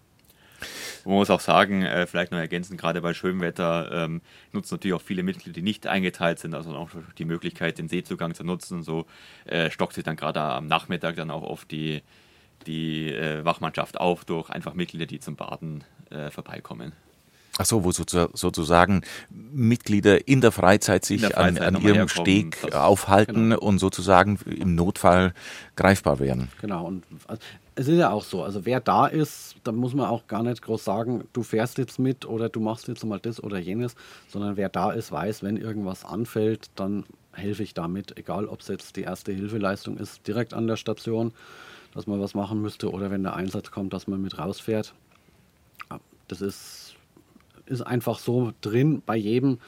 Man 1.06 1.14
muss 1.14 1.30
auch 1.30 1.40
sagen, 1.40 1.84
äh, 1.84 2.08
vielleicht 2.08 2.32
noch 2.32 2.40
ergänzen, 2.40 2.78
gerade 2.78 3.00
bei 3.04 3.14
schönem 3.14 3.42
Wetter 3.42 3.92
ähm, 3.92 4.22
nutzen 4.54 4.74
natürlich 4.74 4.96
auch 4.96 5.04
viele 5.04 5.22
Mitglieder, 5.22 5.54
die 5.54 5.62
nicht 5.62 5.86
eingeteilt 5.86 6.40
sind, 6.40 6.56
also 6.56 6.72
auch 6.72 6.90
die 7.20 7.26
Möglichkeit, 7.26 7.78
den 7.78 7.90
Seezugang 7.90 8.34
zu 8.34 8.44
nutzen. 8.44 8.82
So 8.82 9.06
äh, 9.46 9.70
stockt 9.70 9.94
sich 9.94 10.04
dann 10.04 10.16
gerade 10.16 10.42
am 10.42 10.66
Nachmittag 10.66 11.16
dann 11.16 11.30
auch 11.30 11.44
oft 11.44 11.70
die, 11.70 12.02
die 12.66 13.14
äh, 13.14 13.46
Wachmannschaft 13.46 14.00
auf 14.00 14.26
durch 14.26 14.50
einfach 14.50 14.74
Mitglieder, 14.74 15.06
die 15.06 15.20
zum 15.20 15.36
Baden 15.36 15.84
äh, 16.10 16.32
vorbeikommen. 16.32 16.94
Ach 17.58 17.66
so, 17.66 17.84
wo 17.84 17.92
sozusagen 17.92 19.02
Mitglieder 19.30 20.28
in 20.28 20.40
der 20.40 20.52
Freizeit 20.52 21.04
sich 21.04 21.22
der 21.22 21.32
Freizeit 21.32 21.62
an, 21.62 21.76
an 21.76 21.82
ihrem 21.82 22.08
Steg 22.08 22.74
aufhalten 22.74 23.50
genau. 23.50 23.60
und 23.60 23.80
sozusagen 23.80 24.40
im 24.46 24.76
Notfall 24.76 25.34
greifbar 25.76 26.20
werden. 26.20 26.50
Genau, 26.62 26.86
und 26.86 27.04
also, 27.28 27.42
es 27.76 27.88
ist 27.88 27.98
ja 27.98 28.12
auch 28.12 28.24
so, 28.24 28.44
also 28.44 28.66
wer 28.66 28.80
da 28.80 29.08
ist, 29.08 29.56
da 29.64 29.72
muss 29.72 29.94
man 29.94 30.06
auch 30.08 30.28
gar 30.28 30.44
nicht 30.44 30.62
groß 30.62 30.84
sagen, 30.84 31.24
du 31.34 31.44
fährst 31.44 31.78
jetzt 31.78 31.98
mit 31.98 32.26
oder 32.26 32.50
du 32.50 32.60
machst 32.60 32.88
jetzt 32.88 33.06
mal 33.06 33.20
das 33.20 33.42
oder 33.42 33.58
jenes, 33.58 33.96
sondern 34.28 34.58
wer 34.58 34.70
da 34.70 34.92
ist, 34.92 35.12
weiß, 35.12 35.44
wenn 35.44 35.58
irgendwas 35.58 36.04
anfällt, 36.04 36.70
dann 36.76 37.06
helfe 37.32 37.64
ich 37.64 37.74
damit, 37.74 38.18
egal 38.18 38.48
ob 38.48 38.62
es 38.62 38.68
jetzt 38.68 38.96
die 38.96 39.02
erste 39.02 39.32
Hilfeleistung 39.32 39.98
ist, 39.98 40.28
direkt 40.28 40.54
an 40.54 40.68
der 40.68 40.76
Station, 40.76 41.34
dass 41.94 42.06
man 42.06 42.20
was 42.20 42.36
machen 42.36 42.62
müsste 42.62 42.92
oder 42.92 43.12
wenn 43.12 43.24
der 43.24 43.36
Einsatz 43.36 43.72
kommt, 43.72 43.94
dass 43.94 44.08
man 44.08 44.22
mit 44.22 44.38
rausfährt. 44.38 44.94
Das 46.28 46.42
ist 46.42 46.89
ist 47.70 47.82
einfach 47.82 48.20
so 48.20 48.52
drin 48.62 49.02
bei 49.06 49.16
jedem, 49.16 49.60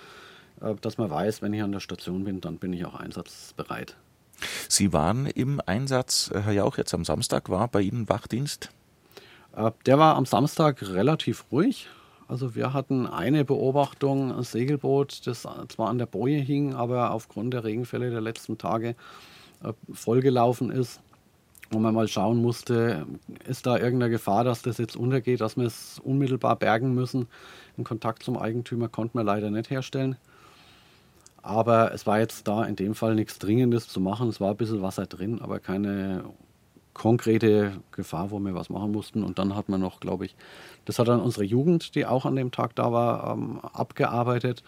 äh, 0.62 0.76
dass 0.82 0.98
man 0.98 1.10
weiß, 1.10 1.42
wenn 1.42 1.54
ich 1.54 1.62
an 1.62 1.72
der 1.72 1.80
Station 1.80 2.24
bin, 2.24 2.42
dann 2.42 2.58
bin 2.58 2.74
ich 2.74 2.86
auch 2.86 2.96
einsatzbereit. 2.96 3.96
Sie 4.68 4.92
waren 4.92 5.28
im 5.28 5.62
Einsatz, 5.66 6.32
äh, 6.34 6.42
Herr 6.42 6.54
Jauch, 6.54 6.78
jetzt 6.78 6.94
am 6.94 7.06
Samstag 7.06 7.50
war 7.50 7.68
bei 7.68 7.82
Ihnen 7.82 8.10
Wachdienst? 8.10 8.70
Äh, 9.56 9.72
der 9.86 10.00
war 10.00 10.16
am 10.16 10.26
Samstag 10.26 10.82
relativ 10.82 11.46
ruhig. 11.52 11.88
Also 12.28 12.56
wir 12.56 12.74
hatten 12.74 13.08
eine 13.08 13.44
Beobachtung, 13.44 14.32
ein 14.32 14.44
Segelboot, 14.44 15.28
das 15.28 15.42
zwar 15.42 15.90
an 15.90 15.98
der 15.98 16.06
Boje 16.06 16.40
hing, 16.40 16.74
aber 16.74 17.12
aufgrund 17.12 17.54
der 17.54 17.66
Regenfälle 17.66 18.10
der 18.10 18.22
letzten 18.22 18.58
Tage 18.58 18.96
vollgelaufen 19.92 20.72
ist 20.72 21.02
wo 21.72 21.80
man 21.80 21.94
mal 21.94 22.08
schauen 22.08 22.42
musste, 22.42 23.06
ist 23.48 23.66
da 23.66 23.78
irgendeine 23.78 24.12
Gefahr, 24.12 24.44
dass 24.44 24.62
das 24.62 24.78
jetzt 24.78 24.96
untergeht, 24.98 25.42
dass 25.42 25.58
wir 25.58 25.66
es 25.66 26.00
unmittelbar 26.00 26.58
bergen 26.58 26.94
müssen. 26.94 27.28
Den 27.78 27.86
Kontakt 27.86 28.24
zum 28.24 28.38
Eigentümer 28.38 28.90
konnten 28.90 29.18
wir 29.18 29.24
leider 29.24 29.50
nicht 29.50 29.70
herstellen. 29.70 30.18
Aber 31.42 31.94
es 31.94 32.06
war 32.06 32.20
jetzt 32.20 32.48
da 32.48 32.64
in 32.66 32.76
dem 32.76 32.94
Fall 32.94 33.16
nichts 33.16 33.40
Dringendes 33.40 33.88
zu 33.88 34.00
machen. 34.00 34.30
Es 34.30 34.40
war 34.40 34.52
ein 34.52 34.58
bisschen 34.58 34.82
Wasser 34.82 35.08
drin, 35.08 35.42
aber 35.42 35.60
keine 35.60 36.26
konkrete 36.94 37.72
Gefahr, 37.92 38.32
wo 38.32 38.40
wir 38.40 38.54
was 38.54 38.70
machen 38.70 38.92
mussten. 38.92 39.24
Und 39.24 39.40
dann 39.40 39.56
hat 39.56 39.70
man 39.70 39.80
noch, 39.80 40.02
glaube 40.02 40.26
ich, 40.26 40.36
das 40.86 41.00
hat 41.00 41.08
dann 41.08 41.22
unsere 41.22 41.46
Jugend, 41.46 41.96
die 41.96 42.06
auch 42.06 42.26
an 42.26 42.36
dem 42.36 42.52
Tag 42.52 42.76
da 42.76 42.92
war, 42.92 43.34
ähm, 43.34 43.60
abgearbeitet. 43.62 44.62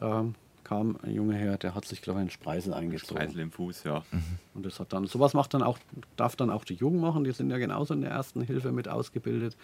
Ähm, 0.00 0.34
kam 0.70 0.96
ein 1.02 1.12
Junge 1.12 1.34
her, 1.34 1.58
der 1.58 1.74
hat 1.74 1.84
sich, 1.84 2.00
glaube 2.00 2.20
ich, 2.20 2.22
einen 2.22 2.30
Spreisel 2.30 2.72
eingezogen. 2.72 3.20
Spreisel 3.20 3.40
im 3.40 3.50
Fuß, 3.50 3.82
ja. 3.82 4.04
Mhm. 4.12 4.22
Und 4.54 4.64
das 4.64 4.78
hat 4.78 4.92
dann, 4.92 5.04
sowas 5.08 5.34
macht 5.34 5.52
dann 5.52 5.64
auch, 5.64 5.80
darf 6.14 6.36
dann 6.36 6.48
auch 6.48 6.64
die 6.64 6.74
Jungen 6.74 7.00
machen, 7.00 7.24
die 7.24 7.32
sind 7.32 7.50
ja 7.50 7.58
genauso 7.58 7.92
in 7.92 8.02
der 8.02 8.12
ersten 8.12 8.40
Hilfe 8.40 8.70
mit 8.70 8.86
ausgebildet. 8.86 9.56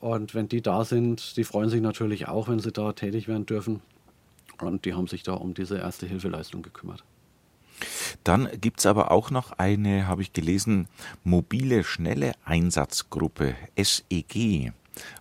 Und 0.00 0.34
wenn 0.34 0.48
die 0.48 0.60
da 0.60 0.84
sind, 0.84 1.36
die 1.36 1.44
freuen 1.44 1.70
sich 1.70 1.80
natürlich 1.80 2.26
auch, 2.26 2.48
wenn 2.48 2.58
sie 2.58 2.72
da 2.72 2.92
tätig 2.94 3.28
werden 3.28 3.46
dürfen. 3.46 3.80
Und 4.60 4.86
die 4.86 4.94
haben 4.94 5.06
sich 5.06 5.22
da 5.22 5.34
um 5.34 5.54
diese 5.54 5.78
erste 5.78 6.06
Hilfeleistung 6.06 6.62
gekümmert. 6.62 7.04
Dann 8.24 8.48
gibt 8.60 8.80
es 8.80 8.86
aber 8.86 9.12
auch 9.12 9.30
noch 9.30 9.52
eine, 9.52 10.08
habe 10.08 10.22
ich 10.22 10.32
gelesen, 10.32 10.88
mobile 11.22 11.84
schnelle 11.84 12.32
Einsatzgruppe, 12.44 13.54
SEG. 13.76 14.72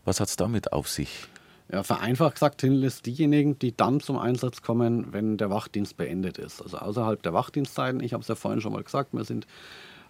Was 0.06 0.20
hat 0.20 0.30
es 0.30 0.38
damit 0.38 0.74
auf 0.74 0.90
sich? 0.90 1.28
Ja, 1.72 1.84
vereinfacht 1.84 2.36
gesagt 2.36 2.62
sind 2.62 2.82
es 2.84 3.02
diejenigen, 3.02 3.60
die 3.60 3.76
dann 3.76 4.00
zum 4.00 4.18
Einsatz 4.18 4.62
kommen, 4.62 5.12
wenn 5.12 5.38
der 5.38 5.50
Wachdienst 5.50 5.98
beendet 5.98 6.38
ist. 6.38 6.62
Also 6.62 6.78
außerhalb 6.78 7.22
der 7.22 7.34
Wachdienstzeiten. 7.34 8.02
Ich 8.02 8.14
habe 8.14 8.22
es 8.22 8.30
ja 8.30 8.36
vorhin 8.36 8.62
schon 8.62 8.72
mal 8.72 8.84
gesagt, 8.84 9.14
wir 9.14 9.26
sind 9.26 9.46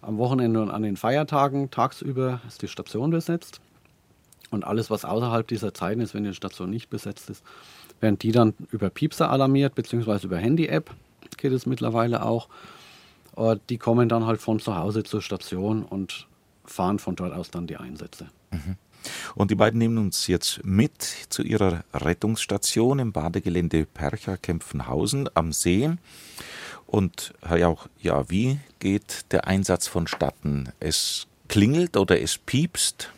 am 0.00 0.18
Wochenende 0.18 0.62
und 0.62 0.70
an 0.70 0.82
den 0.82 0.96
Feiertagen 0.96 1.72
tagsüber 1.72 2.40
ist 2.46 2.62
die 2.62 2.68
Station 2.68 3.10
besetzt. 3.10 3.60
Und 4.50 4.64
alles, 4.64 4.88
was 4.88 5.04
außerhalb 5.04 5.48
dieser 5.48 5.74
Zeiten 5.74 6.00
ist, 6.00 6.14
wenn 6.14 6.22
die 6.22 6.32
Station 6.32 6.70
nicht 6.70 6.90
besetzt 6.90 7.28
ist, 7.28 7.44
werden 8.00 8.18
die 8.18 8.30
dann 8.30 8.54
über 8.70 8.88
Piepser 8.88 9.28
alarmiert, 9.28 9.74
beziehungsweise 9.74 10.28
über 10.28 10.38
Handy-App 10.38 10.94
geht 11.36 11.52
es 11.52 11.66
mittlerweile 11.66 12.24
auch. 12.24 12.48
Die 13.68 13.78
kommen 13.78 14.08
dann 14.08 14.26
halt 14.26 14.40
von 14.40 14.60
zu 14.60 14.76
Hause 14.76 15.02
zur 15.02 15.22
Station 15.22 15.82
und 15.82 16.28
fahren 16.64 16.98
von 16.98 17.16
dort 17.16 17.32
aus 17.32 17.50
dann 17.50 17.66
die 17.66 17.76
Einsätze. 17.76 18.28
Mhm. 18.52 18.76
Und 19.34 19.50
die 19.50 19.54
beiden 19.54 19.78
nehmen 19.78 19.98
uns 19.98 20.26
jetzt 20.26 20.64
mit 20.64 21.02
zu 21.28 21.42
ihrer 21.42 21.84
Rettungsstation 21.94 22.98
im 22.98 23.12
Badegelände 23.12 23.86
Percha-Kempfenhausen 23.86 25.28
am 25.34 25.52
See. 25.52 25.90
Und 26.86 27.34
Herr 27.42 27.58
Jauch, 27.58 27.86
ja, 28.00 28.28
wie 28.30 28.58
geht 28.78 29.30
der 29.32 29.46
Einsatz 29.46 29.88
vonstatten? 29.88 30.70
Es 30.80 31.26
klingelt 31.48 31.96
oder 31.96 32.20
es 32.20 32.38
piepst? 32.38 33.10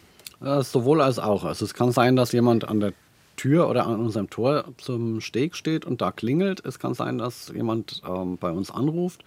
Äh, 0.43 0.63
sowohl 0.63 1.01
als 1.01 1.19
auch. 1.19 1.45
Also 1.45 1.65
es 1.65 1.75
kann 1.75 1.93
sein, 1.93 2.17
dass 2.17 2.33
jemand 2.33 2.67
an 2.67 2.81
der 2.81 2.93
Tür 3.37 3.69
oder 3.69 3.87
an 3.87 4.01
unserem 4.01 4.29
Tor 4.29 4.65
zum 4.79 5.21
Steg 5.21 5.57
steht 5.57 5.85
und 5.85 6.03
da 6.03 6.13
klingelt. 6.13 6.65
Es 6.65 6.79
kann 6.79 6.95
sein, 6.95 7.19
dass 7.19 7.49
jemand 7.55 8.03
ähm, 8.07 8.37
bei 8.39 8.51
uns 8.51 8.71
anruft. 8.71 9.25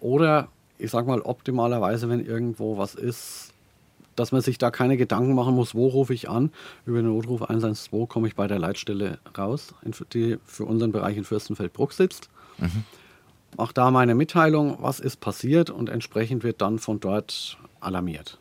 Oder 0.00 0.48
ich 0.78 0.90
sag 0.90 1.06
mal 1.06 1.20
optimalerweise, 1.20 2.08
wenn 2.08 2.24
irgendwo 2.24 2.78
was 2.78 2.94
ist, 2.94 3.52
dass 4.16 4.32
man 4.32 4.40
sich 4.40 4.58
da 4.58 4.70
keine 4.70 4.96
Gedanken 4.96 5.34
machen 5.34 5.54
muss, 5.54 5.74
wo 5.74 5.88
rufe 5.88 6.14
ich 6.14 6.28
an. 6.28 6.50
Über 6.86 6.98
den 6.98 7.06
Notruf 7.06 7.42
112 7.42 8.08
komme 8.08 8.28
ich 8.28 8.34
bei 8.34 8.46
der 8.46 8.58
Leitstelle 8.58 9.18
raus, 9.36 9.74
die 10.12 10.38
für 10.44 10.64
unseren 10.64 10.92
Bereich 10.92 11.16
in 11.16 11.24
Fürstenfeldbruck 11.24 11.92
sitzt. 11.92 12.28
Mhm. 12.58 12.84
Mache 13.56 13.74
da 13.74 13.90
meine 13.90 14.14
Mitteilung, 14.14 14.78
was 14.80 15.00
ist 15.00 15.20
passiert 15.20 15.70
und 15.70 15.88
entsprechend 15.88 16.42
wird 16.42 16.60
dann 16.60 16.78
von 16.78 17.00
dort 17.00 17.56
alarmiert. 17.80 18.38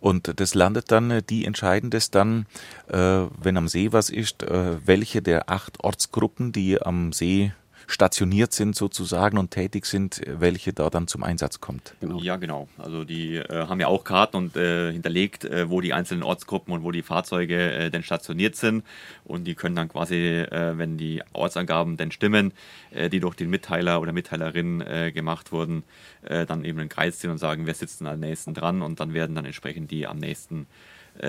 Und 0.00 0.40
das 0.40 0.54
landet 0.54 0.90
dann, 0.90 1.10
äh, 1.10 1.22
die 1.22 1.44
entscheiden 1.44 1.90
das 1.90 2.10
dann, 2.10 2.46
äh, 2.88 2.96
wenn 2.96 3.56
am 3.56 3.68
See 3.68 3.92
was 3.92 4.10
ist, 4.10 4.42
äh, 4.42 4.86
welche 4.86 5.22
der 5.22 5.50
acht 5.50 5.82
Ortsgruppen, 5.84 6.52
die 6.52 6.80
am 6.80 7.12
See 7.12 7.52
stationiert 7.90 8.52
sind 8.52 8.76
sozusagen 8.76 9.36
und 9.38 9.50
tätig 9.50 9.86
sind, 9.86 10.20
welche 10.26 10.72
da 10.72 10.90
dann 10.90 11.06
zum 11.06 11.22
Einsatz 11.22 11.60
kommt. 11.60 11.94
Genau. 12.00 12.20
Ja, 12.20 12.36
genau. 12.36 12.68
Also 12.78 13.04
die 13.04 13.36
äh, 13.36 13.66
haben 13.66 13.80
ja 13.80 13.88
auch 13.88 14.04
Karten 14.04 14.36
und 14.36 14.56
äh, 14.56 14.92
hinterlegt, 14.92 15.44
äh, 15.44 15.68
wo 15.68 15.80
die 15.80 15.92
einzelnen 15.92 16.22
Ortsgruppen 16.22 16.72
und 16.72 16.82
wo 16.82 16.92
die 16.92 17.02
Fahrzeuge 17.02 17.72
äh, 17.72 17.90
denn 17.90 18.02
stationiert 18.02 18.56
sind. 18.56 18.84
Und 19.24 19.44
die 19.44 19.54
können 19.54 19.74
dann 19.74 19.88
quasi, 19.88 20.16
äh, 20.16 20.78
wenn 20.78 20.96
die 20.96 21.22
Ortsangaben 21.32 21.96
denn 21.96 22.12
stimmen, 22.12 22.52
äh, 22.92 23.10
die 23.10 23.20
durch 23.20 23.34
den 23.34 23.50
Mitteiler 23.50 24.00
oder 24.00 24.12
Mitteilerin 24.12 24.84
gemacht 25.14 25.52
wurden, 25.52 25.82
dann 26.22 26.64
eben 26.64 26.78
einen 26.78 26.88
Kreis 26.88 27.18
ziehen 27.18 27.30
und 27.30 27.38
sagen, 27.38 27.66
wer 27.66 27.74
sitzt 27.74 28.00
denn 28.00 28.06
am 28.06 28.20
nächsten 28.20 28.54
dran 28.54 28.82
und 28.82 29.00
dann 29.00 29.14
werden 29.14 29.34
dann 29.34 29.44
entsprechend 29.44 29.90
die 29.90 30.06
am 30.06 30.18
nächsten 30.18 30.66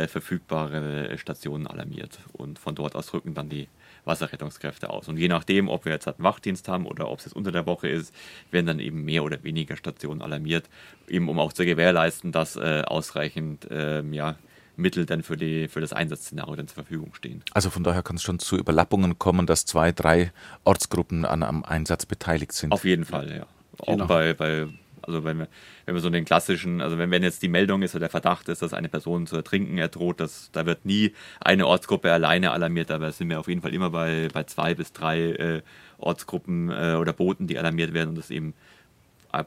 verfügbare 0.07 1.17
Stationen 1.17 1.67
alarmiert. 1.67 2.19
Und 2.33 2.59
von 2.59 2.75
dort 2.75 2.95
aus 2.95 3.13
rücken 3.13 3.33
dann 3.33 3.49
die 3.49 3.67
Wasserrettungskräfte 4.05 4.89
aus. 4.89 5.07
Und 5.07 5.17
je 5.17 5.27
nachdem, 5.27 5.69
ob 5.69 5.85
wir 5.85 5.91
jetzt 5.91 6.07
einen 6.07 6.15
Wachdienst 6.19 6.67
haben 6.67 6.85
oder 6.85 7.09
ob 7.09 7.19
es 7.19 7.25
jetzt 7.25 7.35
unter 7.35 7.51
der 7.51 7.65
Woche 7.65 7.87
ist, 7.87 8.13
werden 8.51 8.65
dann 8.65 8.79
eben 8.79 9.03
mehr 9.03 9.23
oder 9.23 9.43
weniger 9.43 9.75
Stationen 9.75 10.21
alarmiert, 10.21 10.69
eben 11.07 11.29
um 11.29 11.39
auch 11.39 11.53
zu 11.53 11.65
gewährleisten, 11.65 12.31
dass 12.31 12.55
äh, 12.55 12.83
ausreichend 12.85 13.69
äh, 13.69 14.03
ja, 14.11 14.35
Mittel 14.75 15.05
dann 15.05 15.23
für, 15.23 15.37
die, 15.37 15.67
für 15.67 15.81
das 15.81 15.93
Einsatzszenario 15.93 16.55
dann 16.55 16.67
zur 16.67 16.75
Verfügung 16.75 17.13
stehen. 17.13 17.43
Also 17.53 17.69
von 17.69 17.83
daher 17.83 18.03
kann 18.03 18.15
es 18.15 18.23
schon 18.23 18.39
zu 18.39 18.57
Überlappungen 18.57 19.19
kommen, 19.19 19.45
dass 19.45 19.65
zwei, 19.65 19.91
drei 19.91 20.31
Ortsgruppen 20.63 21.25
an 21.25 21.43
einem 21.43 21.63
Einsatz 21.63 22.05
beteiligt 22.05 22.53
sind. 22.53 22.71
Auf 22.71 22.85
jeden 22.85 23.05
Fall, 23.05 23.31
ja. 23.31 23.45
Auch 23.79 23.93
genau. 23.93 24.07
bei, 24.07 24.33
bei 24.33 24.67
also 25.01 25.23
wenn 25.23 25.39
wir, 25.39 25.47
wenn 25.85 25.95
wir 25.95 26.01
so 26.01 26.09
den 26.09 26.25
klassischen, 26.25 26.81
also 26.81 26.97
wenn, 26.97 27.11
wenn 27.11 27.23
jetzt 27.23 27.41
die 27.41 27.47
Meldung 27.47 27.81
ist 27.81 27.93
oder 27.93 28.01
der 28.01 28.09
Verdacht 28.09 28.49
ist, 28.49 28.61
dass 28.61 28.73
eine 28.73 28.89
Person 28.89 29.27
zu 29.27 29.35
ertrinken 29.35 29.77
erdroht, 29.77 30.19
das, 30.19 30.49
da 30.51 30.65
wird 30.65 30.85
nie 30.85 31.13
eine 31.39 31.67
Ortsgruppe 31.67 32.11
alleine 32.11 32.51
alarmiert, 32.51 32.91
aber 32.91 33.11
sind 33.11 33.29
wir 33.29 33.39
auf 33.39 33.47
jeden 33.47 33.61
Fall 33.61 33.73
immer 33.73 33.89
bei, 33.89 34.27
bei 34.33 34.43
zwei 34.43 34.73
bis 34.73 34.93
drei 34.93 35.19
äh, 35.19 35.61
Ortsgruppen 35.97 36.69
äh, 36.69 36.95
oder 36.99 37.13
Booten, 37.13 37.47
die 37.47 37.57
alarmiert 37.57 37.93
werden 37.93 38.09
und 38.09 38.17
das 38.17 38.29
eben 38.31 38.53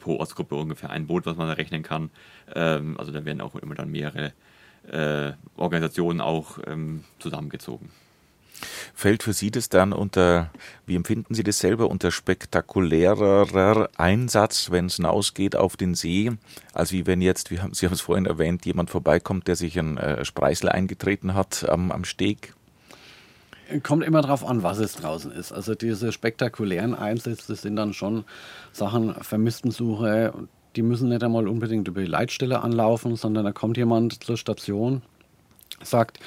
pro 0.00 0.16
Ortsgruppe 0.16 0.54
ungefähr 0.54 0.90
ein 0.90 1.06
Boot, 1.06 1.26
was 1.26 1.36
man 1.36 1.48
da 1.48 1.54
rechnen 1.54 1.82
kann. 1.82 2.10
Ähm, 2.54 2.96
also 2.98 3.12
da 3.12 3.24
werden 3.24 3.40
auch 3.40 3.54
immer 3.54 3.74
dann 3.74 3.90
mehrere 3.90 4.32
äh, 4.90 5.32
Organisationen 5.56 6.20
auch 6.20 6.58
ähm, 6.66 7.04
zusammengezogen. 7.18 7.90
Fällt 8.94 9.22
für 9.22 9.32
Sie 9.32 9.50
das 9.50 9.68
dann 9.68 9.92
unter, 9.92 10.50
wie 10.86 10.96
empfinden 10.96 11.34
Sie 11.34 11.42
das 11.42 11.58
selber, 11.58 11.90
unter 11.90 12.10
spektakulärer 12.10 13.88
Einsatz, 13.96 14.70
wenn 14.70 14.86
es 14.86 14.96
hinausgeht 14.96 15.56
auf 15.56 15.76
den 15.76 15.94
See, 15.94 16.32
als 16.72 16.92
wie 16.92 17.06
wenn 17.06 17.20
jetzt, 17.20 17.50
wie 17.50 17.60
haben, 17.60 17.74
Sie 17.74 17.86
haben 17.86 17.94
es 17.94 18.00
vorhin 18.00 18.26
erwähnt, 18.26 18.66
jemand 18.66 18.90
vorbeikommt, 18.90 19.48
der 19.48 19.56
sich 19.56 19.78
ein 19.78 19.98
äh, 19.98 20.24
Spreißel 20.24 20.68
eingetreten 20.68 21.34
hat 21.34 21.68
am, 21.68 21.90
am 21.90 22.04
Steg? 22.04 22.54
Kommt 23.82 24.04
immer 24.04 24.20
darauf 24.20 24.44
an, 24.44 24.62
was 24.62 24.78
es 24.78 24.94
draußen 24.94 25.32
ist. 25.32 25.52
Also 25.52 25.74
diese 25.74 26.12
spektakulären 26.12 26.94
Einsätze 26.94 27.54
sind 27.54 27.76
dann 27.76 27.94
schon 27.94 28.24
Sachen, 28.72 29.14
Vermisstensuche, 29.14 30.34
die 30.76 30.82
müssen 30.82 31.08
nicht 31.08 31.22
einmal 31.22 31.48
unbedingt 31.48 31.88
über 31.88 32.00
die 32.00 32.06
Leitstelle 32.06 32.60
anlaufen, 32.60 33.16
sondern 33.16 33.44
da 33.44 33.52
kommt 33.52 33.76
jemand 33.76 34.22
zur 34.24 34.36
Station, 34.36 35.02
sagt, 35.82 36.18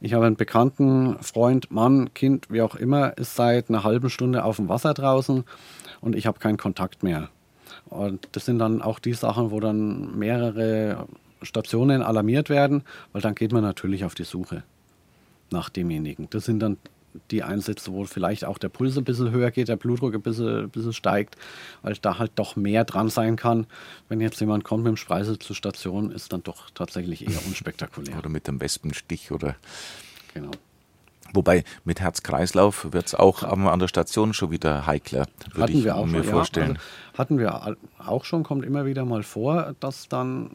ich 0.00 0.14
habe 0.14 0.26
einen 0.26 0.36
Bekannten, 0.36 1.16
Freund, 1.22 1.70
Mann, 1.70 2.12
Kind, 2.14 2.50
wie 2.50 2.62
auch 2.62 2.74
immer, 2.74 3.16
ist 3.16 3.34
seit 3.34 3.68
einer 3.68 3.84
halben 3.84 4.10
Stunde 4.10 4.44
auf 4.44 4.56
dem 4.56 4.68
Wasser 4.68 4.94
draußen 4.94 5.44
und 6.00 6.16
ich 6.16 6.26
habe 6.26 6.38
keinen 6.38 6.58
Kontakt 6.58 7.02
mehr. 7.02 7.28
Und 7.86 8.28
das 8.32 8.44
sind 8.44 8.58
dann 8.58 8.82
auch 8.82 8.98
die 8.98 9.14
Sachen, 9.14 9.50
wo 9.50 9.60
dann 9.60 10.18
mehrere 10.18 11.06
Stationen 11.42 12.02
alarmiert 12.02 12.50
werden, 12.50 12.82
weil 13.12 13.22
dann 13.22 13.34
geht 13.34 13.52
man 13.52 13.62
natürlich 13.62 14.04
auf 14.04 14.14
die 14.14 14.24
Suche 14.24 14.64
nach 15.50 15.68
demjenigen. 15.70 16.28
Das 16.30 16.44
sind 16.44 16.60
dann 16.60 16.78
die 17.30 17.42
Einsätze, 17.42 17.92
wo 17.92 18.04
vielleicht 18.04 18.44
auch 18.44 18.58
der 18.58 18.68
Puls 18.68 18.96
ein 18.96 19.04
bisschen 19.04 19.30
höher 19.30 19.50
geht, 19.50 19.68
der 19.68 19.76
Blutdruck 19.76 20.14
ein 20.14 20.22
bisschen, 20.22 20.64
ein 20.64 20.70
bisschen 20.70 20.92
steigt, 20.92 21.36
weil 21.82 21.94
da 22.00 22.18
halt 22.18 22.32
doch 22.36 22.56
mehr 22.56 22.84
dran 22.84 23.08
sein 23.08 23.36
kann. 23.36 23.66
Wenn 24.08 24.20
jetzt 24.20 24.40
jemand 24.40 24.64
kommt 24.64 24.84
mit 24.84 24.90
dem 24.90 24.96
Spreisel 24.96 25.38
zur 25.38 25.56
Station, 25.56 26.10
ist 26.10 26.32
dann 26.32 26.42
doch 26.42 26.70
tatsächlich 26.70 27.26
eher 27.26 27.38
unspektakulär. 27.46 28.18
oder 28.18 28.28
mit 28.28 28.48
dem 28.48 28.60
Wespenstich 28.60 29.32
oder. 29.32 29.56
Genau. 30.34 30.50
Wobei 31.32 31.64
mit 31.84 32.00
Herz-Kreislauf 32.00 32.92
wird 32.92 33.06
es 33.06 33.14
auch 33.14 33.42
an 33.42 33.78
der 33.78 33.88
Station 33.88 34.32
schon 34.32 34.50
wieder 34.50 34.86
heikler, 34.86 35.26
würde 35.50 35.62
hatten 35.62 35.78
ich 35.78 35.84
wir 35.84 35.96
auch 35.96 36.06
mir 36.06 36.22
schon, 36.22 36.32
vorstellen. 36.32 36.74
Ja, 36.74 36.80
also 37.10 37.18
hatten 37.18 37.38
wir 37.38 37.76
auch 37.98 38.24
schon, 38.24 38.42
kommt 38.42 38.64
immer 38.64 38.86
wieder 38.86 39.04
mal 39.04 39.22
vor, 39.22 39.74
dass 39.80 40.08
dann 40.08 40.50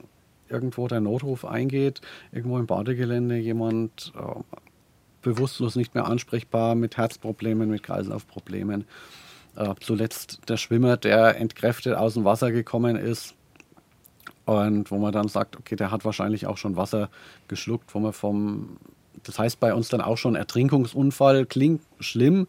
irgendwo 0.49 0.87
der 0.87 0.99
Notruf 0.99 1.45
eingeht, 1.45 2.01
irgendwo 2.31 2.57
im 2.57 2.67
Badegelände 2.67 3.37
jemand 3.37 4.13
äh, 4.15 4.59
bewusstlos 5.21 5.75
nicht 5.75 5.95
mehr 5.95 6.05
ansprechbar 6.05 6.75
mit 6.75 6.97
Herzproblemen, 6.97 7.69
mit 7.69 7.83
Kreislaufproblemen. 7.83 8.85
Äh, 9.55 9.75
zuletzt 9.79 10.39
der 10.47 10.57
Schwimmer, 10.57 10.97
der 10.97 11.37
entkräftet 11.37 11.95
aus 11.95 12.13
dem 12.13 12.23
Wasser 12.23 12.51
gekommen 12.51 12.95
ist 12.95 13.35
und 14.45 14.91
wo 14.91 14.97
man 14.97 15.11
dann 15.11 15.27
sagt, 15.27 15.57
okay, 15.57 15.75
der 15.75 15.91
hat 15.91 16.05
wahrscheinlich 16.05 16.47
auch 16.47 16.57
schon 16.57 16.75
Wasser 16.75 17.09
geschluckt, 17.47 17.93
wo 17.93 17.99
man 17.99 18.13
vom, 18.13 18.77
das 19.23 19.37
heißt 19.37 19.59
bei 19.59 19.73
uns 19.73 19.89
dann 19.89 20.01
auch 20.01 20.17
schon 20.17 20.35
Ertrinkungsunfall, 20.35 21.45
klingt 21.45 21.81
schlimm, 21.99 22.47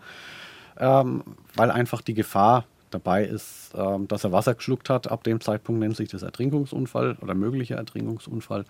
ähm, 0.79 1.23
weil 1.55 1.71
einfach 1.71 2.01
die 2.01 2.15
Gefahr 2.15 2.65
dabei 2.91 3.25
ist, 3.25 3.73
ähm, 3.75 4.09
dass 4.09 4.25
er 4.25 4.33
Wasser 4.33 4.55
geschluckt 4.55 4.89
hat. 4.89 5.11
Ab 5.11 5.25
dem 5.25 5.41
Zeitpunkt 5.41 5.81
nennt 5.81 5.97
sich 5.97 6.09
das 6.09 6.23
Ertrinkungsunfall 6.23 7.19
oder 7.21 7.35
möglicher 7.35 7.77
Ertrinkungsunfall, 7.77 8.65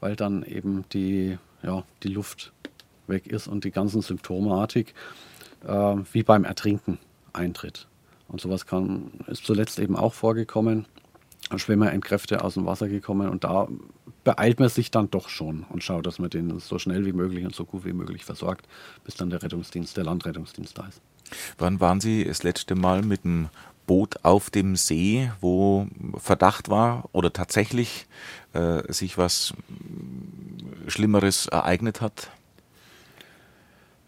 weil 0.00 0.16
dann 0.16 0.44
eben 0.44 0.84
die, 0.92 1.38
ja, 1.62 1.84
die 2.02 2.08
Luft 2.08 2.52
weg 3.06 3.26
ist 3.26 3.46
und 3.46 3.64
die 3.64 3.70
ganzen 3.70 4.02
Symptomatik 4.02 4.94
äh, 5.66 5.96
wie 6.12 6.22
beim 6.22 6.44
Ertrinken 6.44 6.98
eintritt. 7.32 7.86
Und 8.28 8.40
sowas 8.40 8.66
kann, 8.66 9.10
ist 9.26 9.44
zuletzt 9.44 9.78
eben 9.78 9.96
auch 9.96 10.14
vorgekommen. 10.14 10.86
Schwimmer 11.56 11.92
in 11.92 12.00
Kräfte 12.00 12.42
aus 12.42 12.54
dem 12.54 12.64
Wasser 12.64 12.88
gekommen 12.88 13.28
und 13.28 13.44
da 13.44 13.68
beeilt 14.24 14.60
man 14.60 14.70
sich 14.70 14.90
dann 14.90 15.10
doch 15.10 15.28
schon 15.28 15.64
und 15.68 15.84
schaut, 15.84 16.06
dass 16.06 16.18
man 16.18 16.30
den 16.30 16.58
so 16.58 16.78
schnell 16.78 17.04
wie 17.04 17.12
möglich 17.12 17.44
und 17.44 17.54
so 17.54 17.66
gut 17.66 17.84
wie 17.84 17.92
möglich 17.92 18.24
versorgt, 18.24 18.66
bis 19.04 19.14
dann 19.14 19.28
der 19.28 19.42
Rettungsdienst, 19.42 19.96
der 19.96 20.04
Landrettungsdienst 20.04 20.76
da 20.78 20.86
ist. 20.86 21.00
Wann 21.58 21.80
waren 21.80 22.00
Sie 22.00 22.24
das 22.24 22.42
letzte 22.42 22.74
Mal 22.74 23.02
mit 23.02 23.24
dem 23.24 23.50
Boot 23.86 24.24
auf 24.24 24.50
dem 24.50 24.76
See, 24.76 25.30
wo 25.40 25.86
Verdacht 26.16 26.70
war 26.70 27.08
oder 27.12 27.32
tatsächlich 27.32 28.06
äh, 28.54 28.90
sich 28.92 29.18
was 29.18 29.52
Schlimmeres 30.88 31.46
ereignet 31.46 32.00
hat? 32.00 32.30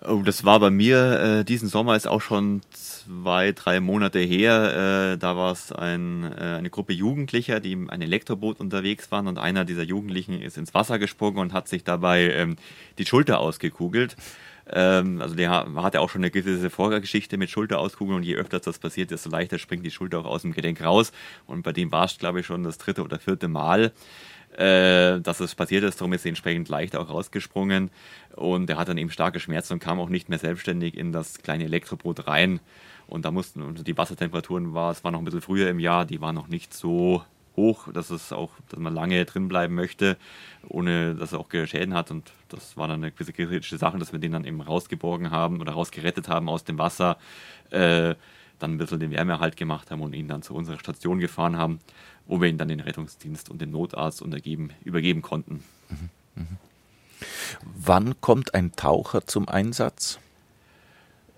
Oh, 0.08 0.22
das 0.24 0.44
war 0.44 0.60
bei 0.60 0.70
mir 0.70 1.20
äh, 1.40 1.44
diesen 1.44 1.68
Sommer 1.68 1.96
ist 1.96 2.06
auch 2.06 2.20
schon 2.20 2.60
zwei, 2.70 3.50
drei 3.50 3.80
Monate 3.80 4.20
her. 4.20 5.14
Äh, 5.14 5.18
da 5.18 5.36
war 5.36 5.50
es 5.50 5.72
ein, 5.72 6.22
äh, 6.22 6.58
eine 6.58 6.70
Gruppe 6.70 6.92
Jugendlicher, 6.92 7.58
die 7.58 7.72
in 7.72 7.90
einem 7.90 8.02
Elektroboot 8.02 8.60
unterwegs 8.60 9.10
waren 9.10 9.26
und 9.26 9.38
einer 9.38 9.64
dieser 9.64 9.82
Jugendlichen 9.82 10.40
ist 10.40 10.58
ins 10.58 10.74
Wasser 10.74 11.00
gesprungen 11.00 11.38
und 11.38 11.52
hat 11.52 11.66
sich 11.66 11.82
dabei 11.82 12.30
ähm, 12.30 12.56
die 12.98 13.06
Schulter 13.06 13.40
ausgekugelt. 13.40 14.16
Ähm, 14.70 15.20
also 15.20 15.34
der 15.34 15.50
hat 15.50 15.94
ja 15.94 16.00
auch 16.00 16.10
schon 16.10 16.22
eine 16.22 16.30
gewisse 16.30 16.70
Vorgeschichte 16.70 17.36
mit 17.36 17.50
Schulter 17.50 17.80
auskugeln 17.80 18.18
und 18.18 18.22
je 18.22 18.36
öfter 18.36 18.60
das 18.60 18.78
passiert, 18.78 19.10
desto 19.10 19.30
leichter 19.30 19.58
springt 19.58 19.84
die 19.84 19.90
Schulter 19.90 20.20
auch 20.20 20.26
aus 20.26 20.42
dem 20.42 20.52
Gelenk 20.52 20.82
raus. 20.84 21.10
Und 21.46 21.62
bei 21.62 21.72
dem 21.72 21.90
war 21.90 22.04
es, 22.04 22.18
glaube 22.18 22.40
ich, 22.40 22.46
schon 22.46 22.62
das 22.62 22.78
dritte 22.78 23.02
oder 23.02 23.18
vierte 23.18 23.48
Mal 23.48 23.92
äh, 24.56 25.20
dass 25.20 25.40
es 25.40 25.54
passiert 25.54 25.84
ist. 25.84 26.00
Darum 26.00 26.12
ist 26.12 26.24
er 26.24 26.30
entsprechend 26.30 26.68
leicht 26.68 26.96
auch 26.96 27.10
rausgesprungen. 27.10 27.90
Und 28.34 28.70
er 28.70 28.78
hat 28.78 28.88
dann 28.88 28.98
eben 28.98 29.10
starke 29.10 29.40
Schmerzen 29.40 29.74
und 29.74 29.80
kam 29.80 30.00
auch 30.00 30.08
nicht 30.08 30.28
mehr 30.28 30.38
selbstständig 30.38 30.96
in 30.96 31.12
das 31.12 31.38
kleine 31.42 31.64
Elektroboot 31.64 32.26
rein. 32.26 32.60
Und 33.06 33.24
da 33.24 33.30
mussten 33.30 33.74
die 33.84 33.96
Wassertemperaturen 33.96 34.74
war, 34.74 34.90
es 34.90 35.04
war 35.04 35.12
noch 35.12 35.20
ein 35.20 35.24
bisschen 35.24 35.40
früher 35.40 35.70
im 35.70 35.78
Jahr, 35.78 36.04
die 36.04 36.20
waren 36.20 36.34
noch 36.34 36.48
nicht 36.48 36.74
so 36.74 37.22
hoch, 37.56 37.88
dass 37.92 38.10
es 38.10 38.32
auch, 38.32 38.50
dass 38.68 38.78
man 38.78 38.94
lange 38.94 39.24
drin 39.24 39.48
bleiben 39.48 39.74
möchte, 39.74 40.16
ohne 40.68 41.14
dass 41.14 41.32
er 41.32 41.40
auch 41.40 41.48
Schäden 41.50 41.94
hat. 41.94 42.10
Und 42.10 42.32
das 42.48 42.76
war 42.76 42.88
dann 42.88 43.02
eine 43.02 43.12
gewisse 43.12 43.32
kritische 43.32 43.78
Sache, 43.78 43.98
dass 43.98 44.12
wir 44.12 44.18
den 44.18 44.32
dann 44.32 44.44
eben 44.44 44.60
rausgeborgen 44.60 45.30
haben 45.30 45.60
oder 45.60 45.72
rausgerettet 45.72 46.28
haben 46.28 46.48
aus 46.48 46.64
dem 46.64 46.78
Wasser, 46.78 47.16
äh, 47.70 48.14
dann 48.58 48.72
ein 48.72 48.78
bisschen 48.78 49.00
den 49.00 49.10
Wärmeerhalt 49.10 49.56
gemacht 49.56 49.90
haben 49.90 50.00
und 50.00 50.14
ihn 50.14 50.28
dann 50.28 50.42
zu 50.42 50.54
unserer 50.54 50.78
Station 50.78 51.18
gefahren 51.18 51.56
haben, 51.56 51.78
wo 52.26 52.40
wir 52.40 52.48
ihn 52.48 52.58
dann 52.58 52.68
den 52.68 52.80
Rettungsdienst 52.80 53.50
und 53.50 53.60
den 53.60 53.70
Notarzt 53.70 54.22
untergeben, 54.22 54.70
übergeben 54.84 55.22
konnten. 55.22 55.62
Mhm. 55.88 56.10
Mhm. 56.34 56.56
Wann 57.74 58.20
kommt 58.20 58.54
ein 58.54 58.72
Taucher 58.72 59.26
zum 59.26 59.48
Einsatz? 59.48 60.18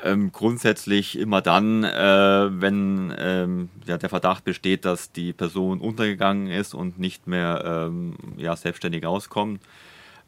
Ähm, 0.02 0.30
grundsätzlich 0.30 1.18
immer 1.18 1.42
dann, 1.42 1.82
äh, 1.82 2.60
wenn 2.60 3.12
ähm, 3.18 3.68
ja, 3.86 3.98
der 3.98 4.08
Verdacht 4.08 4.44
besteht, 4.44 4.84
dass 4.84 5.10
die 5.10 5.32
Person 5.32 5.80
untergegangen 5.80 6.46
ist 6.46 6.72
und 6.72 7.00
nicht 7.00 7.26
mehr 7.26 7.88
ähm, 7.88 8.14
ja, 8.36 8.54
selbstständig 8.54 9.04
rauskommt. 9.04 9.60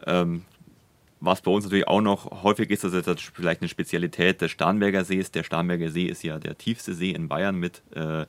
Ähm, 0.06 0.42
was 1.20 1.42
bei 1.42 1.50
uns 1.50 1.64
natürlich 1.64 1.86
auch 1.86 2.00
noch 2.00 2.42
häufig 2.42 2.70
ist, 2.70 2.82
das 2.82 2.94
ist 2.94 3.06
jetzt 3.06 3.30
vielleicht 3.34 3.60
eine 3.60 3.68
Spezialität 3.68 4.40
des 4.40 4.50
Starnberger 4.50 5.04
Sees. 5.04 5.30
Der 5.30 5.44
Starnberger 5.44 5.90
See 5.90 6.06
ist 6.06 6.24
ja 6.24 6.38
der 6.38 6.58
tiefste 6.58 6.94
See 6.94 7.10
in 7.10 7.28
Bayern 7.28 7.56
mit 7.56 7.82
äh, 7.94 8.24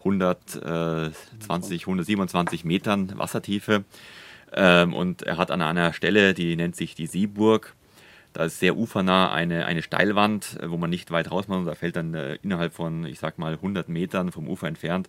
120, 0.00 1.82
127 1.82 2.64
Metern 2.64 3.12
Wassertiefe. 3.16 3.84
Ähm, 4.52 4.94
und 4.94 5.22
er 5.22 5.36
hat 5.36 5.50
an 5.50 5.62
einer 5.62 5.92
Stelle, 5.92 6.34
die 6.34 6.56
nennt 6.56 6.74
sich 6.74 6.94
die 6.94 7.06
Seeburg, 7.06 7.76
da 8.32 8.44
ist 8.44 8.60
sehr 8.60 8.76
ufernah 8.76 9.32
eine, 9.32 9.66
eine 9.66 9.82
Steilwand, 9.82 10.58
äh, 10.60 10.70
wo 10.70 10.76
man 10.76 10.90
nicht 10.90 11.10
weit 11.10 11.30
raus 11.30 11.48
muss. 11.48 11.66
Da 11.66 11.74
fällt 11.74 11.96
dann 11.96 12.14
äh, 12.14 12.38
innerhalb 12.42 12.72
von, 12.72 13.04
ich 13.06 13.18
sag 13.18 13.38
mal, 13.38 13.54
100 13.54 13.88
Metern 13.88 14.32
vom 14.32 14.48
Ufer 14.48 14.68
entfernt, 14.68 15.08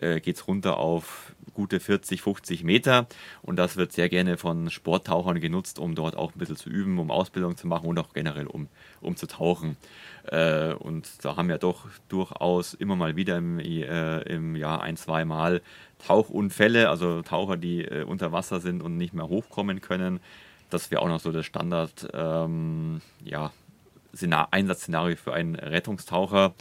äh, 0.00 0.20
geht 0.20 0.36
es 0.36 0.46
runter 0.46 0.76
auf 0.76 1.34
gute 1.60 1.78
40, 1.78 2.22
50 2.22 2.64
Meter. 2.64 3.06
Und 3.42 3.56
das 3.56 3.76
wird 3.76 3.92
sehr 3.92 4.08
gerne 4.08 4.38
von 4.38 4.70
Sporttauchern 4.70 5.40
genutzt, 5.40 5.78
um 5.78 5.94
dort 5.94 6.16
auch 6.16 6.32
ein 6.32 6.38
bisschen 6.38 6.56
zu 6.56 6.70
üben, 6.70 6.98
um 6.98 7.10
Ausbildung 7.10 7.58
zu 7.58 7.66
machen 7.66 7.86
und 7.86 7.98
auch 7.98 8.14
generell 8.14 8.46
um, 8.46 8.68
um 9.02 9.16
zu 9.16 9.26
tauchen. 9.26 9.76
Äh, 10.24 10.72
und 10.72 11.06
da 11.22 11.36
haben 11.36 11.48
wir 11.48 11.58
doch 11.58 11.86
durchaus 12.08 12.72
immer 12.72 12.96
mal 12.96 13.14
wieder 13.14 13.36
im, 13.36 13.58
äh, 13.58 14.20
im 14.22 14.56
Jahr 14.56 14.80
ein, 14.80 14.96
zwei 14.96 15.26
Mal 15.26 15.60
Tauchunfälle, 15.98 16.88
also 16.88 17.20
Taucher, 17.20 17.58
die 17.58 17.84
äh, 17.84 18.04
unter 18.04 18.32
Wasser 18.32 18.60
sind 18.60 18.82
und 18.82 18.96
nicht 18.96 19.12
mehr 19.12 19.28
hochkommen 19.28 19.82
können 19.82 20.20
das 20.70 20.90
wäre 20.90 21.02
auch 21.02 21.08
noch 21.08 21.20
so 21.20 21.32
das 21.32 21.44
Standard 21.44 22.08
ähm, 22.14 23.00
ja, 23.24 23.52
für 25.16 25.34
einen 25.34 25.56
Rettungstaucher. 25.56 26.54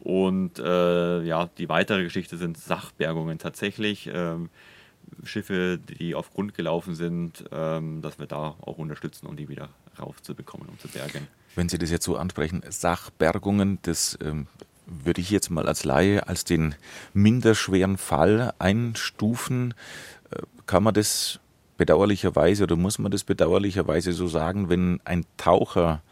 Und 0.00 0.58
äh, 0.58 1.22
ja, 1.22 1.48
die 1.58 1.68
weitere 1.68 2.02
Geschichte 2.04 2.36
sind 2.36 2.56
Sachbergungen 2.56 3.38
tatsächlich. 3.38 4.08
Ähm, 4.12 4.50
Schiffe, 5.24 5.78
die 5.78 6.14
auf 6.14 6.30
Grund 6.32 6.54
gelaufen 6.54 6.94
sind, 6.94 7.44
ähm, 7.50 8.02
dass 8.02 8.18
wir 8.18 8.26
da 8.26 8.56
auch 8.60 8.78
unterstützen, 8.78 9.26
um 9.26 9.36
die 9.36 9.48
wieder 9.48 9.70
raufzubekommen, 9.98 10.68
um 10.68 10.78
zu 10.78 10.88
bergen. 10.88 11.26
Wenn 11.54 11.68
Sie 11.68 11.78
das 11.78 11.90
jetzt 11.90 12.04
so 12.04 12.16
ansprechen, 12.16 12.62
Sachbergungen, 12.68 13.78
das 13.82 14.18
ähm, 14.22 14.46
würde 14.86 15.20
ich 15.20 15.30
jetzt 15.30 15.50
mal 15.50 15.66
als 15.66 15.84
Laie 15.84 16.26
als 16.28 16.44
den 16.44 16.74
minderschweren 17.14 17.98
Fall 17.98 18.52
einstufen. 18.58 19.74
Äh, 20.30 20.42
kann 20.66 20.82
man 20.82 20.94
das 20.94 21.40
bedauerlicherweise 21.76 22.64
oder 22.64 22.76
muss 22.76 22.98
man 22.98 23.10
das 23.10 23.24
bedauerlicherweise 23.24 24.12
so 24.12 24.28
sagen, 24.28 24.68
wenn 24.68 25.00
ein 25.04 25.24
Taucher 25.36 26.02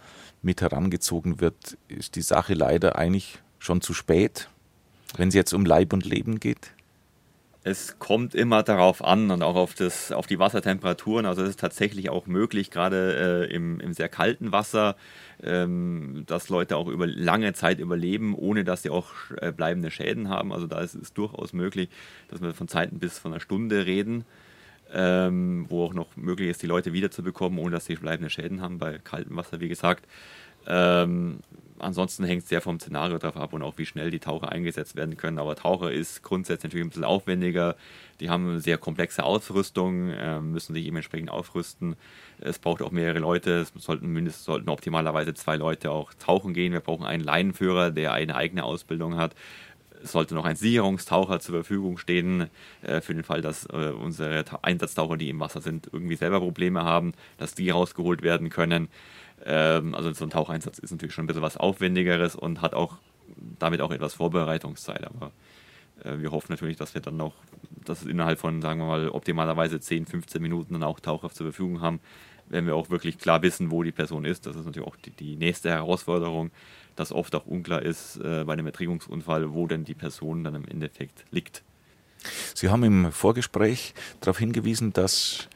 mit 0.43 0.63
herangezogen 0.63 1.41
wird, 1.41 1.77
ist 1.89 2.15
die 2.15 2.23
Sache 2.23 2.55
leider 2.55 2.97
eigentlich 2.97 3.39
schon 3.67 3.81
zu 3.81 3.93
spät, 3.93 4.49
wenn 5.17 5.29
es 5.29 5.35
jetzt 5.35 5.53
um 5.53 5.67
Leib 5.67 5.93
und 5.93 6.05
Leben 6.05 6.41
geht? 6.41 6.73
Es 7.65 7.99
kommt 7.99 8.37
immer 8.37 8.63
darauf 8.63 9.03
an 9.03 9.33
und 9.33 9.43
auch 9.43 9.57
auf, 9.57 9.75
das, 9.75 10.13
auf 10.13 10.29
die 10.29 10.39
Wassertemperaturen. 10.39 11.27
Also 11.27 11.43
es 11.43 11.51
ist 11.51 11.61
tatsächlich 11.61 12.11
auch 12.11 12.29
möglich, 12.29 12.71
gerade 12.71 13.49
äh, 13.51 13.53
im, 13.53 13.81
im, 13.81 13.93
sehr 13.93 14.09
kalten 14.09 14.53
Wasser, 14.53 14.95
ähm, 15.43 16.23
dass 16.29 16.49
Leute 16.49 16.77
auch 16.77 16.87
über 16.87 17.09
lange 17.09 17.55
Zeit 17.55 17.81
überleben, 17.81 18.37
ohne 18.37 18.63
dass 18.63 18.83
sie 18.83 18.91
auch 18.91 19.09
äh, 19.41 19.51
bleibende 19.51 19.91
Schäden 19.91 20.29
haben. 20.29 20.53
Also 20.53 20.69
da 20.69 20.81
ist 20.81 20.95
es 20.95 21.13
durchaus 21.13 21.53
möglich, 21.53 21.89
dass 22.29 22.41
wir 22.41 22.55
von 22.55 22.69
Zeiten 22.69 23.01
bis 23.01 23.19
von 23.19 23.33
einer 23.33 23.41
Stunde 23.41 23.85
reden 23.85 24.25
ähm, 24.93 25.67
wo 25.69 25.85
auch 25.85 25.95
noch 25.95 26.17
möglich 26.17 26.49
ist, 26.49 26.63
die 26.63 26.67
Leute 26.67 26.93
wiederzubekommen, 26.93 27.59
ohne 27.59 27.73
dass 27.73 27.87
sie 27.87 27.95
bleibende 27.97 28.31
Schäden 28.31 28.61
haben, 28.61 28.79
bei 28.79 28.99
kaltem 28.99 29.37
Wasser, 29.37 29.61
wie 29.61 29.69
gesagt. 29.69 30.07
Ähm, 30.67 31.39
ansonsten 31.79 32.25
hängt 32.25 32.43
es 32.43 32.49
sehr 32.49 32.61
vom 32.61 32.81
Szenario 32.81 33.19
drauf 33.19 33.37
ab 33.37 33.53
und 33.53 33.63
auch 33.63 33.79
wie 33.79 33.87
schnell 33.87 34.11
die 34.11 34.19
Taucher 34.19 34.51
eingesetzt 34.51 34.97
werden 34.97 35.17
können. 35.17 35.39
Aber 35.39 35.57
Taucher 35.57 35.93
ist 35.93 36.23
grundsätzlich 36.23 36.71
natürlich 36.71 36.87
ein 36.87 36.91
bisschen 36.91 37.05
aufwendiger. 37.05 37.77
Die 38.21 38.31
haben 38.31 38.61
sehr 38.61 38.79
komplexe 38.79 39.25
Ausrüstung, 39.25 40.11
äh, 40.11 40.41
müssen 40.41 40.75
sich 40.75 40.87
entsprechend 40.87 41.31
aufrüsten. 41.31 41.97
Es 42.41 42.59
braucht 42.59 42.83
auch 42.83 42.91
mehrere 42.91 43.19
Leute. 43.19 43.61
Es 43.61 43.73
sollten 43.77 44.09
mindestens 44.09 44.45
sollten 44.45 44.69
optimalerweise 44.69 45.35
zwei 45.35 45.57
Leute 45.57 45.91
auch 45.91 46.13
tauchen 46.15 46.55
gehen. 46.55 46.73
Wir 46.73 46.81
brauchen 46.81 47.05
einen 47.05 47.25
Leinenführer, 47.25 47.91
der 47.91 48.13
eine 48.13 48.37
eigene 48.37 48.65
Ausbildung 48.65 49.17
hat 49.17 49.35
sollte 50.03 50.35
noch 50.35 50.45
ein 50.45 50.57
Sicherungstaucher 50.57 51.41
zur 51.41 51.57
Verfügung 51.57 51.99
stehen, 51.99 52.49
äh, 52.83 53.01
für 53.01 53.15
den 53.15 53.25
Fall, 53.25 53.43
dass 53.43 53.67
äh, 53.67 53.93
unsere 53.93 54.45
Einsatztaucher, 54.63 55.17
die 55.17 55.31
im 55.31 55.41
Wasser 55.41 55.61
sind, 55.61 55.89
irgendwie 55.93 56.17
selber 56.17 56.41
Probleme 56.41 56.85
haben, 56.85 57.13
dass 57.39 57.55
die 57.55 57.71
rausgeholt 57.71 58.23
werden 58.23 58.51
können. 58.51 58.89
Ähm, 59.47 59.95
also 59.95 60.13
so 60.13 60.25
ein 60.25 60.31
Taucheinsatz 60.31 60.79
ist 60.79 60.91
natürlich 60.91 61.15
schon 61.15 61.25
ein 61.25 61.29
bisschen 61.29 61.43
was 61.43 61.57
Aufwendigeres 61.57 62.35
und 62.35 62.61
hat 62.61 62.75
auch 62.75 62.99
damit 63.59 63.81
auch 63.81 63.93
etwas 63.93 64.15
Vorbereitungszeit. 64.15 65.07
Aber 65.07 65.33
äh, 66.03 66.19
wir 66.19 66.33
hoffen 66.33 66.53
natürlich, 66.53 66.77
dass 66.77 66.95
wir 66.95 67.01
dann 67.01 67.17
noch, 67.17 67.35
dass 67.85 68.03
es 68.03 68.09
innerhalb 68.09 68.39
von, 68.39 68.61
sagen 68.61 68.81
wir 68.81 68.87
mal, 68.87 69.09
optimalerweise 69.09 69.81
10, 69.81 70.07
15 70.07 70.43
Minuten 70.43 70.75
dann 70.75 70.83
auch 70.83 71.01
Taucher 71.01 71.31
zur 71.31 71.47
Verfügung 71.47 71.81
haben, 71.81 72.01
wenn 72.49 72.67
wir 72.67 72.75
auch 72.75 72.91
wirklich 72.91 73.19
klar 73.19 73.43
wissen, 73.43 73.71
wo 73.71 73.83
die 73.83 73.93
Person 73.93 74.25
ist. 74.25 74.47
Das 74.47 74.57
ist 74.57 74.67
natürlich 74.67 74.87
auch 74.87 74.97
die, 74.97 75.11
die 75.11 75.37
nächste 75.37 75.71
Herausforderung, 75.71 76.51
dass 76.97 77.13
oft 77.13 77.35
auch 77.35 77.47
unklar 77.47 77.83
ist 77.83 78.17
äh, 78.17 78.45
bei 78.45 78.53
einem 78.53 78.67
Erträgungsunfall, 78.67 79.53
wo 79.53 79.67
denn 79.67 79.85
die 79.85 79.95
Person 79.95 80.45
dann 80.45 80.55
im 80.55 80.67
Endeffekt 80.67 81.25
liegt. 81.31 81.63
Sie 82.55 82.69
haben 82.69 82.83
im 82.83 83.13
Vorgespräch 83.13 83.95
darauf 84.21 84.39
hingewiesen, 84.39 84.93
dass 84.93 85.49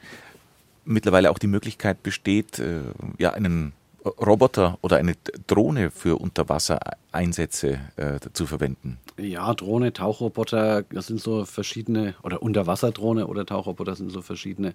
mittlerweile 0.85 1.31
auch 1.31 1.39
die 1.39 1.47
Möglichkeit 1.47 2.03
besteht, 2.03 2.59
äh, 2.59 2.81
ja, 3.17 3.31
einen 3.31 3.73
Roboter 4.03 4.77
oder 4.81 4.97
eine 4.97 5.15
Drohne 5.47 5.91
für 5.91 6.19
Unterwassereinsätze 6.19 7.79
äh, 7.97 8.19
zu 8.33 8.47
verwenden? 8.47 8.97
Ja, 9.17 9.53
Drohne, 9.53 9.93
Tauchroboter, 9.93 10.83
das 10.83 11.07
sind 11.07 11.21
so 11.21 11.45
verschiedene, 11.45 12.15
oder 12.23 12.41
Unterwasserdrohne 12.41 13.27
oder 13.27 13.45
Tauchroboter 13.45 13.95
sind 13.95 14.11
so 14.11 14.21
verschiedene 14.21 14.73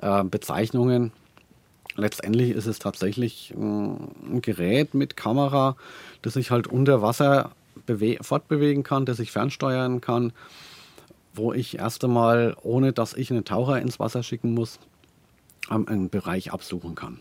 äh, 0.00 0.22
Bezeichnungen 0.24 1.12
letztendlich 1.96 2.50
ist 2.50 2.66
es 2.66 2.78
tatsächlich 2.78 3.52
ein 3.56 4.40
Gerät 4.40 4.94
mit 4.94 5.16
Kamera, 5.16 5.76
das 6.22 6.34
sich 6.34 6.50
halt 6.50 6.66
unter 6.66 7.02
Wasser 7.02 7.52
fortbewegen 8.20 8.82
kann, 8.82 9.06
das 9.06 9.18
ich 9.18 9.32
fernsteuern 9.32 10.00
kann, 10.00 10.32
wo 11.34 11.52
ich 11.52 11.78
erst 11.78 12.04
einmal, 12.04 12.56
ohne 12.62 12.92
dass 12.92 13.14
ich 13.14 13.30
einen 13.30 13.44
Taucher 13.44 13.80
ins 13.80 13.98
Wasser 13.98 14.22
schicken 14.22 14.54
muss, 14.54 14.78
einen 15.68 16.10
Bereich 16.10 16.52
absuchen 16.52 16.94
kann. 16.94 17.20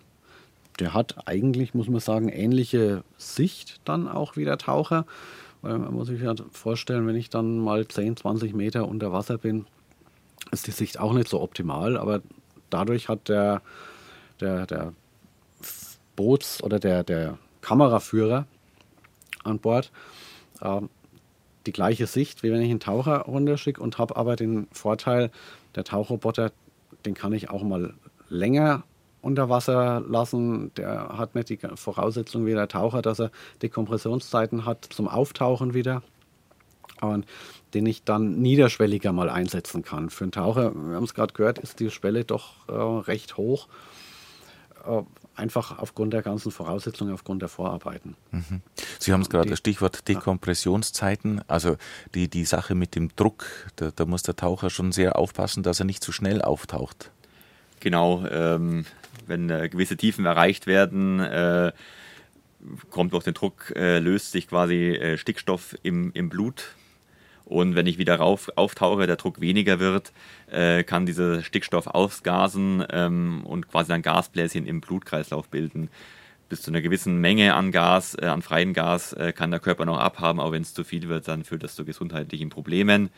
Der 0.79 0.93
hat 0.93 1.27
eigentlich, 1.27 1.73
muss 1.73 1.87
man 1.87 1.99
sagen, 1.99 2.29
ähnliche 2.29 3.03
Sicht 3.17 3.81
dann 3.85 4.07
auch 4.07 4.35
wie 4.35 4.45
der 4.45 4.57
Taucher. 4.57 5.05
Weil 5.61 5.77
man 5.77 5.93
muss 5.93 6.07
sich 6.07 6.21
ja 6.21 6.33
vorstellen, 6.51 7.05
wenn 7.05 7.15
ich 7.15 7.29
dann 7.29 7.59
mal 7.59 7.87
10, 7.87 8.17
20 8.17 8.53
Meter 8.55 8.87
unter 8.87 9.11
Wasser 9.11 9.37
bin, 9.37 9.65
ist 10.51 10.65
die 10.65 10.71
Sicht 10.71 10.99
auch 10.99 11.13
nicht 11.13 11.27
so 11.27 11.39
optimal, 11.39 11.97
aber 11.97 12.21
dadurch 12.71 13.09
hat 13.09 13.29
der 13.29 13.61
der, 14.41 14.65
der 14.65 14.93
Boots- 16.15 16.61
oder 16.61 16.79
der, 16.79 17.03
der 17.03 17.37
Kameraführer 17.61 18.45
an 19.43 19.59
Bord 19.59 19.91
ähm, 20.61 20.89
die 21.65 21.71
gleiche 21.71 22.07
Sicht, 22.07 22.41
wie 22.43 22.51
wenn 22.51 22.61
ich 22.61 22.71
einen 22.71 22.79
Taucher 22.79 23.19
runterschicke 23.19 23.81
und 23.81 23.99
habe 23.99 24.15
aber 24.15 24.35
den 24.35 24.67
Vorteil, 24.71 25.29
der 25.75 25.83
Tauchroboter, 25.83 26.51
den 27.05 27.13
kann 27.13 27.33
ich 27.33 27.49
auch 27.49 27.61
mal 27.61 27.93
länger 28.29 28.83
unter 29.21 29.49
Wasser 29.49 30.01
lassen. 30.07 30.73
Der 30.75 31.17
hat 31.17 31.35
nicht 31.35 31.49
die 31.49 31.59
Voraussetzung 31.75 32.45
wie 32.45 32.53
der 32.53 32.67
Taucher, 32.67 33.01
dass 33.01 33.19
er 33.19 33.31
Dekompressionszeiten 33.61 34.65
hat 34.65 34.85
zum 34.85 35.07
Auftauchen 35.07 35.73
wieder. 35.73 36.03
Und 37.01 37.25
den 37.73 37.85
ich 37.85 38.03
dann 38.03 38.41
niederschwelliger 38.41 39.11
mal 39.11 39.29
einsetzen 39.29 39.81
kann. 39.81 40.09
Für 40.09 40.25
einen 40.25 40.31
Taucher, 40.31 40.73
wir 40.75 40.95
haben 40.95 41.03
es 41.03 41.13
gerade 41.13 41.33
gehört, 41.33 41.57
ist 41.57 41.79
die 41.79 41.89
Schwelle 41.89 42.25
doch 42.25 42.67
äh, 42.67 42.73
recht 42.73 43.37
hoch. 43.37 43.67
Äh, 44.85 45.03
einfach 45.35 45.79
aufgrund 45.79 46.13
der 46.13 46.21
ganzen 46.21 46.51
Voraussetzungen, 46.51 47.13
aufgrund 47.13 47.41
der 47.41 47.49
Vorarbeiten. 47.49 48.15
Mhm. 48.31 48.61
Sie 48.99 49.13
haben 49.13 49.21
es 49.21 49.29
gerade, 49.29 49.49
das 49.49 49.59
Stichwort 49.59 50.07
Dekompressionszeiten, 50.07 51.41
also 51.47 51.77
die, 52.13 52.27
die 52.27 52.45
Sache 52.45 52.75
mit 52.75 52.95
dem 52.95 53.15
Druck, 53.15 53.45
da, 53.77 53.91
da, 53.95 54.05
muss 54.05 54.23
der 54.23 54.35
Taucher 54.35 54.69
schon 54.69 54.91
sehr 54.91 55.17
aufpassen, 55.17 55.63
dass 55.63 55.79
er 55.79 55.85
nicht 55.85 56.03
zu 56.03 56.11
schnell 56.11 56.41
auftaucht. 56.41 57.11
Genau, 57.79 58.25
ähm, 58.27 58.85
wenn 59.27 59.49
äh, 59.49 59.69
gewisse 59.69 59.97
Tiefen 59.97 60.25
erreicht 60.25 60.67
werden, 60.67 61.19
äh, 61.19 61.71
kommt 62.89 63.13
durch 63.13 63.23
den 63.23 63.33
Druck, 63.33 63.73
äh, 63.75 63.99
löst 63.99 64.31
sich 64.31 64.47
quasi 64.47 64.91
äh, 64.91 65.17
Stickstoff 65.17 65.75
im, 65.83 66.11
im 66.13 66.29
Blut. 66.29 66.75
Und 67.45 67.75
wenn 67.75 67.87
ich 67.87 67.97
wieder 67.97 68.15
rauf, 68.15 68.49
auftauche, 68.55 69.07
der 69.07 69.17
Druck 69.17 69.41
weniger 69.41 69.79
wird, 69.79 70.13
äh, 70.49 70.83
kann 70.83 71.05
dieser 71.05 71.43
Stickstoff 71.43 71.87
ausgasen 71.87 72.85
ähm, 72.91 73.41
und 73.45 73.67
quasi 73.67 73.91
ein 73.91 74.03
Gasbläschen 74.03 74.65
im 74.65 74.79
Blutkreislauf 74.79 75.49
bilden. 75.49 75.89
Bis 76.47 76.61
zu 76.61 76.71
einer 76.71 76.81
gewissen 76.81 77.19
Menge 77.19 77.53
an 77.55 77.71
Gas, 77.71 78.15
äh, 78.15 78.27
an 78.27 78.41
freiem 78.41 78.73
Gas, 78.73 79.15
kann 79.35 79.51
der 79.51 79.59
Körper 79.59 79.85
noch 79.85 79.97
abhaben, 79.97 80.39
aber 80.39 80.51
wenn 80.53 80.61
es 80.61 80.73
zu 80.73 80.83
viel 80.83 81.09
wird, 81.09 81.27
dann 81.27 81.43
führt 81.43 81.63
das 81.63 81.75
zu 81.75 81.83
gesundheitlichen 81.83 82.49
Problemen. 82.49 83.09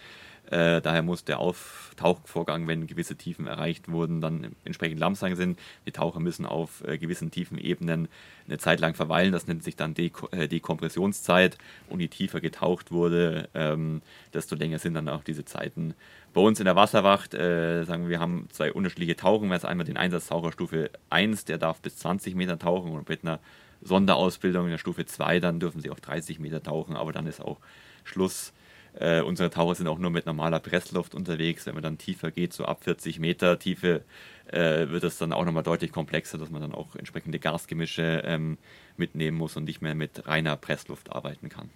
Äh, 0.51 0.81
daher 0.81 1.01
muss 1.01 1.23
der 1.23 1.39
Auftauchvorgang, 1.39 2.67
wenn 2.67 2.85
gewisse 2.85 3.15
Tiefen 3.15 3.47
erreicht 3.47 3.89
wurden, 3.89 4.21
dann 4.21 4.55
entsprechend 4.65 4.99
langsam 4.99 5.35
sind. 5.35 5.57
Die 5.85 5.91
Taucher 5.91 6.19
müssen 6.19 6.45
auf 6.45 6.83
äh, 6.85 6.97
gewissen 6.97 7.31
tiefen 7.31 7.57
Ebenen 7.57 8.09
eine 8.47 8.57
Zeit 8.57 8.79
lang 8.79 8.93
verweilen. 8.93 9.31
Das 9.31 9.47
nennt 9.47 9.63
sich 9.63 9.75
dann 9.75 9.93
Deko 9.93 10.27
äh, 10.31 10.47
Dekompressionszeit. 10.47 11.57
Und 11.89 12.01
je 12.01 12.09
tiefer 12.09 12.41
getaucht 12.41 12.91
wurde, 12.91 13.49
ähm, 13.53 14.01
desto 14.33 14.55
länger 14.55 14.79
sind 14.79 14.95
dann 14.95 15.09
auch 15.09 15.23
diese 15.23 15.45
Zeiten. 15.45 15.93
Bei 16.33 16.41
uns 16.41 16.59
in 16.59 16.65
der 16.65 16.75
Wasserwacht, 16.75 17.33
äh, 17.33 17.83
sagen 17.85 18.03
wir, 18.03 18.09
wir 18.09 18.19
haben 18.19 18.47
zwei 18.51 18.73
unterschiedliche 18.73 19.15
Tauchen. 19.15 19.49
Wir 19.49 19.55
haben 19.55 19.65
einmal 19.65 19.85
den 19.85 19.97
Einsatztaucher 19.97 20.51
Stufe 20.51 20.89
1, 21.09 21.45
der 21.45 21.57
darf 21.57 21.79
bis 21.79 21.97
20 21.97 22.35
Meter 22.35 22.59
tauchen 22.59 22.91
und 22.91 23.07
mit 23.07 23.23
einer 23.23 23.39
Sonderausbildung 23.81 24.65
in 24.65 24.71
der 24.71 24.77
Stufe 24.77 25.05
2, 25.05 25.39
dann 25.39 25.59
dürfen 25.59 25.81
sie 25.81 25.89
auch 25.89 25.99
30 25.99 26.39
Meter 26.39 26.63
tauchen, 26.63 26.95
aber 26.95 27.11
dann 27.11 27.27
ist 27.27 27.41
auch 27.41 27.59
Schluss. 28.03 28.53
Äh, 28.99 29.21
unsere 29.21 29.49
Taucher 29.49 29.75
sind 29.75 29.87
auch 29.87 29.97
nur 29.97 30.11
mit 30.11 30.25
normaler 30.25 30.59
Pressluft 30.59 31.15
unterwegs. 31.15 31.65
Wenn 31.65 31.73
man 31.73 31.83
dann 31.83 31.97
tiefer 31.97 32.31
geht, 32.31 32.53
so 32.53 32.65
ab 32.65 32.83
40 32.83 33.19
Meter 33.19 33.57
Tiefe, 33.57 34.03
äh, 34.47 34.89
wird 34.89 35.03
es 35.03 35.17
dann 35.17 35.33
auch 35.33 35.45
nochmal 35.45 35.63
deutlich 35.63 35.91
komplexer, 35.91 36.37
dass 36.37 36.51
man 36.51 36.61
dann 36.61 36.73
auch 36.73 36.95
entsprechende 36.95 37.39
Gasgemische 37.39 38.23
ähm, 38.25 38.57
mitnehmen 38.97 39.37
muss 39.37 39.57
und 39.57 39.63
nicht 39.63 39.81
mehr 39.81 39.95
mit 39.95 40.27
reiner 40.27 40.55
Pressluft 40.57 41.11
arbeiten 41.11 41.49
kann. 41.49 41.69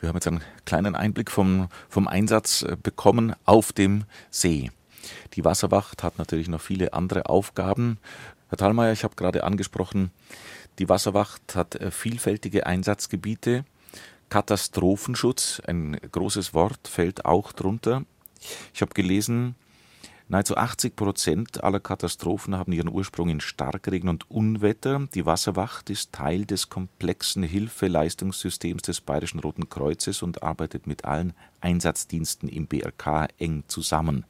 Wir 0.00 0.08
haben 0.08 0.16
jetzt 0.16 0.28
einen 0.28 0.42
kleinen 0.66 0.94
Einblick 0.94 1.30
vom, 1.30 1.68
vom 1.88 2.08
Einsatz 2.08 2.62
äh, 2.62 2.76
bekommen 2.80 3.34
auf 3.44 3.72
dem 3.72 4.04
See. 4.30 4.70
Die 5.34 5.44
Wasserwacht 5.44 6.02
hat 6.02 6.18
natürlich 6.18 6.48
noch 6.48 6.60
viele 6.60 6.92
andere 6.92 7.26
Aufgaben. 7.26 7.98
Herr 8.48 8.58
Thalmeier, 8.58 8.92
ich 8.92 9.04
habe 9.04 9.16
gerade 9.16 9.44
angesprochen, 9.44 10.10
die 10.78 10.88
Wasserwacht 10.88 11.54
hat 11.54 11.76
äh, 11.76 11.90
vielfältige 11.90 12.66
Einsatzgebiete. 12.66 13.64
Katastrophenschutz, 14.34 15.62
ein 15.64 15.96
großes 16.10 16.54
Wort, 16.54 16.88
fällt 16.88 17.24
auch 17.24 17.52
drunter. 17.52 18.02
Ich 18.74 18.82
habe 18.82 18.92
gelesen, 18.92 19.54
nahezu 20.26 20.56
80 20.56 20.96
Prozent 20.96 21.62
aller 21.62 21.78
Katastrophen 21.78 22.56
haben 22.56 22.72
ihren 22.72 22.88
Ursprung 22.88 23.28
in 23.28 23.38
Starkregen 23.38 24.08
und 24.08 24.28
Unwetter. 24.28 25.06
Die 25.14 25.24
Wasserwacht 25.24 25.88
ist 25.88 26.10
Teil 26.10 26.46
des 26.46 26.68
komplexen 26.68 27.44
Hilfeleistungssystems 27.44 28.82
des 28.82 29.00
Bayerischen 29.02 29.38
Roten 29.38 29.68
Kreuzes 29.68 30.20
und 30.20 30.42
arbeitet 30.42 30.88
mit 30.88 31.04
allen 31.04 31.32
Einsatzdiensten 31.60 32.48
im 32.48 32.66
BRK 32.66 33.28
eng 33.38 33.62
zusammen. 33.68 34.24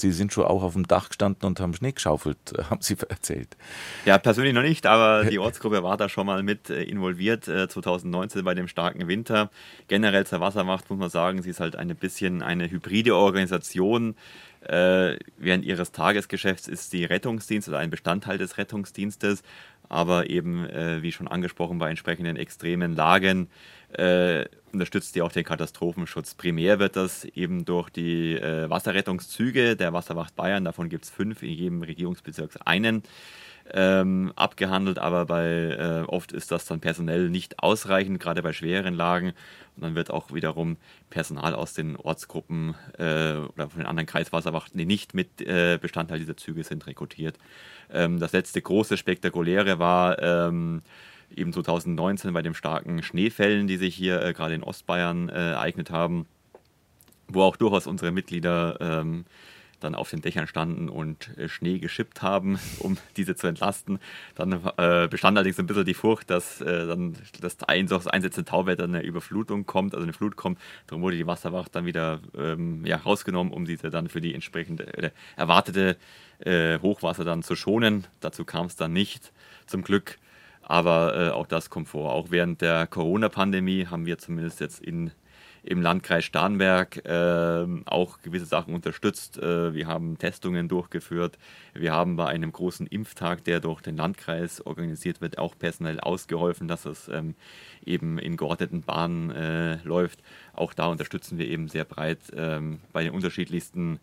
Sie 0.00 0.10
sind 0.10 0.32
schon 0.32 0.44
auch 0.44 0.62
auf 0.62 0.72
dem 0.72 0.88
Dach 0.88 1.08
gestanden 1.08 1.46
und 1.46 1.60
haben 1.60 1.74
Schnee 1.74 1.92
geschaufelt, 1.92 2.38
haben 2.70 2.82
Sie 2.82 2.96
erzählt. 3.08 3.56
Ja, 4.04 4.18
persönlich 4.18 4.54
noch 4.54 4.62
nicht, 4.62 4.86
aber 4.86 5.24
die 5.30 5.38
Ortsgruppe 5.38 5.82
war 5.82 5.96
da 5.96 6.08
schon 6.08 6.26
mal 6.26 6.42
mit 6.42 6.70
äh, 6.70 6.82
involviert, 6.82 7.44
2019 7.44 8.40
äh, 8.40 8.42
bei 8.42 8.54
dem 8.54 8.68
starken 8.68 9.06
Winter. 9.08 9.50
Generell 9.88 10.26
zur 10.26 10.40
Wassermacht 10.40 10.90
muss 10.90 10.98
man 10.98 11.10
sagen, 11.10 11.42
sie 11.42 11.50
ist 11.50 11.60
halt 11.60 11.76
ein 11.76 11.94
bisschen 11.94 12.42
eine 12.42 12.70
hybride 12.70 13.14
Organisation. 13.14 14.16
Äh, 14.64 15.18
während 15.36 15.64
ihres 15.64 15.92
Tagesgeschäfts 15.92 16.68
ist 16.68 16.90
sie 16.90 17.04
Rettungsdienst 17.04 17.68
oder 17.68 17.78
ein 17.78 17.90
Bestandteil 17.90 18.38
des 18.38 18.56
Rettungsdienstes, 18.56 19.42
aber 19.88 20.30
eben, 20.30 20.66
wie 21.02 21.12
schon 21.12 21.28
angesprochen, 21.28 21.78
bei 21.78 21.90
entsprechenden 21.90 22.36
extremen 22.36 22.94
Lagen 22.96 23.48
äh, 23.96 24.44
unterstützt 24.72 25.14
ja 25.16 25.24
auch 25.24 25.32
den 25.32 25.44
Katastrophenschutz. 25.44 26.34
Primär 26.34 26.78
wird 26.78 26.96
das 26.96 27.24
eben 27.24 27.64
durch 27.64 27.90
die 27.90 28.34
äh, 28.34 28.68
Wasserrettungszüge 28.68 29.76
der 29.76 29.92
Wasserwacht 29.92 30.34
Bayern, 30.34 30.64
davon 30.64 30.88
gibt 30.88 31.04
es 31.04 31.10
fünf, 31.10 31.42
in 31.42 31.50
jedem 31.50 31.82
Regierungsbezirk 31.82 32.58
einen, 32.64 33.02
ähm, 33.72 34.32
abgehandelt, 34.36 34.98
aber 34.98 35.26
bei 35.26 35.46
äh, 35.46 36.04
oft 36.06 36.32
ist 36.32 36.50
das 36.50 36.66
dann 36.66 36.80
personell 36.80 37.30
nicht 37.30 37.60
ausreichend, 37.60 38.20
gerade 38.20 38.42
bei 38.42 38.52
schweren 38.52 38.94
Lagen. 38.94 39.32
Und 39.76 39.82
dann 39.82 39.94
wird 39.94 40.10
auch 40.10 40.32
wiederum 40.32 40.76
Personal 41.10 41.54
aus 41.54 41.72
den 41.74 41.96
Ortsgruppen 41.96 42.74
äh, 42.98 43.34
oder 43.36 43.70
von 43.70 43.78
den 43.78 43.86
anderen 43.86 44.06
Kreiswasserwachten, 44.06 44.78
die 44.78 44.86
nicht 44.86 45.14
mit 45.14 45.40
äh, 45.40 45.78
Bestandteil 45.80 46.18
dieser 46.18 46.36
Züge 46.36 46.62
sind, 46.62 46.86
rekrutiert. 46.86 47.38
Ähm, 47.92 48.20
das 48.20 48.32
letzte 48.32 48.60
große 48.60 48.96
Spektakuläre 48.96 49.78
war 49.78 50.22
ähm, 50.22 50.82
eben 51.34 51.52
2019 51.52 52.32
bei 52.32 52.42
den 52.42 52.54
starken 52.54 53.02
Schneefällen, 53.02 53.66
die 53.66 53.76
sich 53.76 53.94
hier 53.94 54.22
äh, 54.22 54.32
gerade 54.32 54.54
in 54.54 54.62
Ostbayern 54.62 55.28
äh, 55.28 55.52
ereignet 55.52 55.90
haben, 55.90 56.26
wo 57.28 57.42
auch 57.42 57.56
durchaus 57.56 57.86
unsere 57.86 58.12
Mitglieder 58.12 58.78
ähm, 58.80 59.24
dann 59.80 59.94
auf 59.94 60.10
den 60.10 60.20
Dächern 60.20 60.46
standen 60.46 60.88
und 60.88 61.36
äh, 61.38 61.48
Schnee 61.48 61.78
geschippt 61.78 62.22
haben, 62.22 62.58
um 62.78 62.96
diese 63.16 63.36
zu 63.36 63.46
entlasten. 63.46 63.98
Dann 64.34 64.52
äh, 64.76 65.08
bestand 65.08 65.36
allerdings 65.36 65.58
ein 65.58 65.66
bisschen 65.66 65.84
die 65.84 65.94
Furcht, 65.94 66.30
dass 66.30 66.60
äh, 66.60 66.86
dann 66.86 67.16
das, 67.40 67.62
ein, 67.64 67.86
das 67.86 68.06
einsetzende 68.06 68.50
Tauwetter 68.50 68.84
eine 68.84 69.02
Überflutung 69.02 69.66
kommt, 69.66 69.94
also 69.94 70.04
eine 70.04 70.12
Flut 70.12 70.36
kommt. 70.36 70.58
Darum 70.86 71.02
wurde 71.02 71.16
die 71.16 71.26
Wasserwacht 71.26 71.74
dann 71.74 71.86
wieder 71.86 72.20
ähm, 72.36 72.84
ja, 72.84 72.96
rausgenommen, 72.96 73.52
um 73.52 73.64
diese 73.64 73.90
dann 73.90 74.08
für 74.08 74.20
die 74.20 74.34
entsprechende 74.34 74.86
äh, 74.94 75.10
erwartete 75.36 75.96
Hochwasser 76.44 77.24
dann 77.24 77.42
zu 77.44 77.54
schonen. 77.54 78.06
Dazu 78.20 78.44
kam 78.44 78.66
es 78.66 78.74
dann 78.74 78.92
nicht, 78.92 79.32
zum 79.66 79.82
Glück. 79.82 80.18
Aber 80.66 81.14
äh, 81.16 81.30
auch 81.30 81.46
das 81.46 81.68
kommt 81.70 81.88
vor. 81.88 82.12
Auch 82.12 82.30
während 82.30 82.62
der 82.62 82.86
Corona-Pandemie 82.86 83.86
haben 83.86 84.06
wir 84.06 84.18
zumindest 84.18 84.60
jetzt 84.60 84.80
in, 84.80 85.10
im 85.64 85.80
Landkreis 85.80 86.24
Starnberg 86.24 87.04
äh, 87.06 87.66
auch 87.86 88.20
gewisse 88.20 88.44
Sachen 88.44 88.74
unterstützt. 88.74 89.38
Äh, 89.38 89.74
wir 89.74 89.86
haben 89.86 90.18
Testungen 90.18 90.68
durchgeführt. 90.68 91.38
Wir 91.72 91.92
haben 91.92 92.16
bei 92.16 92.26
einem 92.26 92.52
großen 92.52 92.86
Impftag, 92.86 93.44
der 93.44 93.60
durch 93.60 93.80
den 93.80 93.96
Landkreis 93.96 94.60
organisiert 94.60 95.20
wird, 95.20 95.38
auch 95.38 95.58
personell 95.58 96.00
ausgeholfen, 96.00 96.68
dass 96.68 96.84
es 96.84 97.08
ähm, 97.08 97.34
eben 97.84 98.18
in 98.18 98.36
geordneten 98.36 98.82
Bahnen 98.82 99.30
äh, 99.30 99.76
läuft. 99.84 100.22
Auch 100.52 100.74
da 100.74 100.86
unterstützen 100.86 101.38
wir 101.38 101.48
eben 101.48 101.68
sehr 101.68 101.84
breit 101.84 102.20
ähm, 102.36 102.80
bei 102.92 103.02
den 103.02 103.12
unterschiedlichsten 103.12 104.00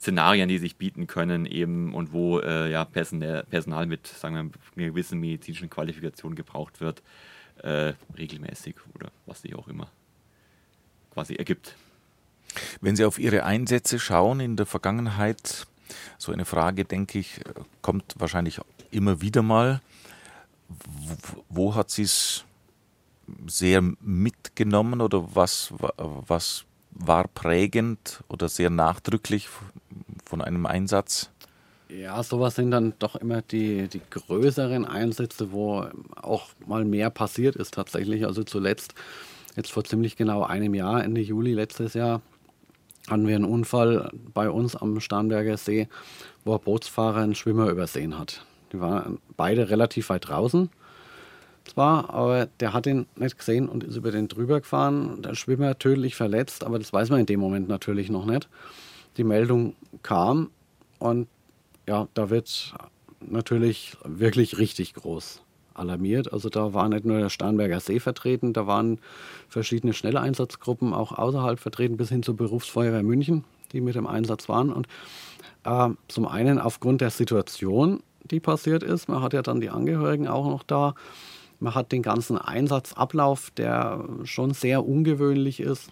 Szenarien, 0.00 0.48
die 0.48 0.58
sich 0.58 0.76
bieten 0.76 1.06
können, 1.06 1.46
eben 1.46 1.94
und 1.94 2.12
wo 2.12 2.40
äh, 2.40 2.70
ja, 2.70 2.84
Personal, 2.84 3.86
mit 3.86 4.06
sagen 4.06 4.34
wir, 4.34 4.42
einer 4.76 4.90
gewissen 4.90 5.20
medizinischen 5.20 5.70
Qualifikation 5.70 6.34
gebraucht 6.34 6.80
wird, 6.80 7.02
äh, 7.62 7.92
regelmäßig 8.18 8.74
oder 8.94 9.12
was 9.26 9.42
sich 9.42 9.54
auch 9.54 9.68
immer 9.68 9.88
quasi 11.14 11.34
ergibt. 11.34 11.74
Wenn 12.80 12.96
Sie 12.96 13.04
auf 13.04 13.18
Ihre 13.18 13.44
Einsätze 13.44 13.98
schauen 13.98 14.40
in 14.40 14.56
der 14.56 14.66
Vergangenheit, 14.66 15.66
so 16.18 16.32
eine 16.32 16.44
Frage, 16.44 16.84
denke 16.84 17.18
ich, 17.18 17.40
kommt 17.82 18.14
wahrscheinlich 18.18 18.60
immer 18.90 19.20
wieder 19.20 19.42
mal. 19.42 19.80
Wo, 21.48 21.74
hat 21.74 21.90
sie 21.90 22.02
es 22.02 22.44
sehr 23.46 23.82
mitgenommen 24.00 25.00
oder 25.00 25.34
was, 25.34 25.72
was 25.98 26.64
war 26.90 27.28
prägend 27.28 28.22
oder 28.28 28.48
sehr 28.48 28.70
nachdrücklich 28.70 29.48
von 30.24 30.40
einem 30.40 30.66
Einsatz? 30.66 31.30
Ja, 31.88 32.22
sowas 32.22 32.54
sind 32.56 32.70
dann 32.70 32.94
doch 32.98 33.14
immer 33.14 33.42
die, 33.42 33.88
die 33.88 34.00
größeren 34.10 34.84
Einsätze, 34.84 35.52
wo 35.52 35.86
auch 36.16 36.48
mal 36.66 36.84
mehr 36.84 37.10
passiert 37.10 37.56
ist 37.56 37.74
tatsächlich. 37.74 38.24
Also 38.26 38.42
zuletzt, 38.42 38.94
jetzt 39.56 39.72
vor 39.72 39.84
ziemlich 39.84 40.16
genau 40.16 40.42
einem 40.42 40.74
Jahr, 40.74 41.02
Ende 41.02 41.20
Juli 41.20 41.54
letztes 41.54 41.94
Jahr, 41.94 42.22
hatten 43.08 43.26
wir 43.26 43.36
einen 43.36 43.44
Unfall 43.44 44.10
bei 44.32 44.48
uns 44.48 44.76
am 44.76 44.98
Starnberger 45.00 45.56
See, 45.56 45.88
wo 46.44 46.54
ein 46.54 46.60
Bootsfahrer 46.60 47.20
einen 47.20 47.34
Schwimmer 47.34 47.68
übersehen 47.68 48.18
hat. 48.18 48.44
Die 48.72 48.80
waren 48.80 49.18
beide 49.36 49.70
relativ 49.70 50.08
weit 50.08 50.28
draußen 50.28 50.70
zwar, 51.64 52.10
aber 52.10 52.46
der 52.60 52.72
hat 52.72 52.86
ihn 52.86 53.06
nicht 53.16 53.38
gesehen 53.38 53.68
und 53.68 53.84
ist 53.84 53.96
über 53.96 54.10
den 54.10 54.28
drüber 54.28 54.60
gefahren. 54.60 55.22
Der 55.22 55.34
Schwimmer 55.34 55.78
tödlich 55.78 56.14
verletzt, 56.14 56.64
aber 56.64 56.78
das 56.78 56.92
weiß 56.92 57.10
man 57.10 57.20
in 57.20 57.26
dem 57.26 57.40
Moment 57.40 57.68
natürlich 57.68 58.10
noch 58.10 58.26
nicht. 58.26 58.48
Die 59.16 59.24
Meldung 59.24 59.74
kam 60.02 60.50
und 60.98 61.28
ja, 61.86 62.08
da 62.14 62.30
wird 62.30 62.74
natürlich 63.20 63.96
wirklich 64.04 64.58
richtig 64.58 64.94
groß 64.94 65.42
alarmiert. 65.74 66.32
Also 66.32 66.48
da 66.48 66.72
war 66.72 66.88
nicht 66.88 67.04
nur 67.04 67.18
der 67.18 67.28
Starnberger 67.28 67.80
See 67.80 68.00
vertreten, 68.00 68.52
da 68.52 68.66
waren 68.66 68.98
verschiedene 69.48 69.92
schnelle 69.92 70.20
Einsatzgruppen 70.20 70.92
auch 70.92 71.12
außerhalb 71.12 71.58
vertreten, 71.58 71.96
bis 71.96 72.08
hin 72.08 72.22
zur 72.22 72.36
Berufsfeuerwehr 72.36 73.02
München, 73.02 73.44
die 73.72 73.80
mit 73.80 73.94
dem 73.94 74.06
Einsatz 74.06 74.48
waren. 74.48 74.72
Und 74.72 74.86
äh, 75.64 75.90
zum 76.08 76.26
einen 76.26 76.58
aufgrund 76.58 77.00
der 77.00 77.10
Situation, 77.10 78.02
die 78.22 78.40
passiert 78.40 78.82
ist, 78.82 79.08
man 79.08 79.22
hat 79.22 79.32
ja 79.32 79.42
dann 79.42 79.60
die 79.60 79.70
Angehörigen 79.70 80.28
auch 80.28 80.46
noch 80.46 80.62
da, 80.62 80.94
man 81.60 81.74
hat 81.74 81.92
den 81.92 82.02
ganzen 82.02 82.36
Einsatzablauf, 82.36 83.50
der 83.50 84.04
schon 84.24 84.52
sehr 84.52 84.86
ungewöhnlich 84.86 85.60
ist. 85.60 85.90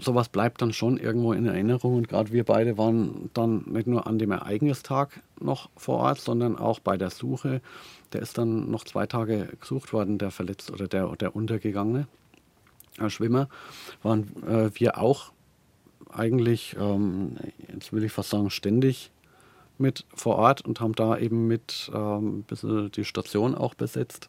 Sowas 0.00 0.28
bleibt 0.28 0.60
dann 0.62 0.72
schon 0.72 0.98
irgendwo 0.98 1.32
in 1.32 1.46
Erinnerung. 1.46 1.96
Und 1.96 2.08
gerade 2.08 2.32
wir 2.32 2.44
beide 2.44 2.78
waren 2.78 3.30
dann 3.34 3.64
nicht 3.66 3.86
nur 3.86 4.06
an 4.06 4.18
dem 4.18 4.30
Ereignistag 4.30 5.22
noch 5.40 5.70
vor 5.76 5.98
Ort, 5.98 6.20
sondern 6.20 6.56
auch 6.56 6.80
bei 6.80 6.96
der 6.96 7.10
Suche. 7.10 7.60
Der 8.12 8.22
ist 8.22 8.38
dann 8.38 8.70
noch 8.70 8.84
zwei 8.84 9.06
Tage 9.06 9.48
gesucht 9.60 9.92
worden, 9.92 10.18
der 10.18 10.30
Verletzte 10.30 10.72
oder 10.72 10.88
der, 10.88 11.16
der 11.16 11.34
Untergegangene. 11.34 12.06
Schwimmer 13.08 13.48
waren 14.02 14.24
äh, 14.46 14.70
wir 14.74 14.98
auch 14.98 15.32
eigentlich, 16.10 16.76
ähm, 16.78 17.36
jetzt 17.72 17.92
will 17.92 18.02
ich 18.02 18.12
fast 18.12 18.30
sagen, 18.30 18.50
ständig 18.50 19.12
mit 19.78 20.04
vor 20.14 20.36
Ort 20.36 20.62
und 20.62 20.80
haben 20.80 20.94
da 20.94 21.16
eben 21.16 21.46
mit 21.46 21.90
ähm, 21.94 22.38
ein 22.38 22.42
bisschen 22.42 22.90
die 22.90 23.04
Station 23.04 23.54
auch 23.54 23.74
besetzt 23.74 24.28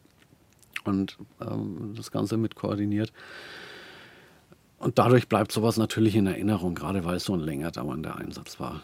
und 0.84 1.18
ähm, 1.42 1.94
das 1.96 2.12
Ganze 2.12 2.38
mit 2.38 2.56
koordiniert. 2.56 3.12
Und 4.80 4.98
dadurch 4.98 5.28
bleibt 5.28 5.52
sowas 5.52 5.78
natürlich 5.78 6.16
in 6.16 6.26
Erinnerung, 6.26 6.74
gerade 6.74 7.04
weil 7.04 7.18
es 7.18 7.26
so 7.26 7.34
ein 7.34 7.42
länger 7.42 7.72
dauernder 7.72 8.16
Einsatz 8.16 8.60
war. 8.60 8.82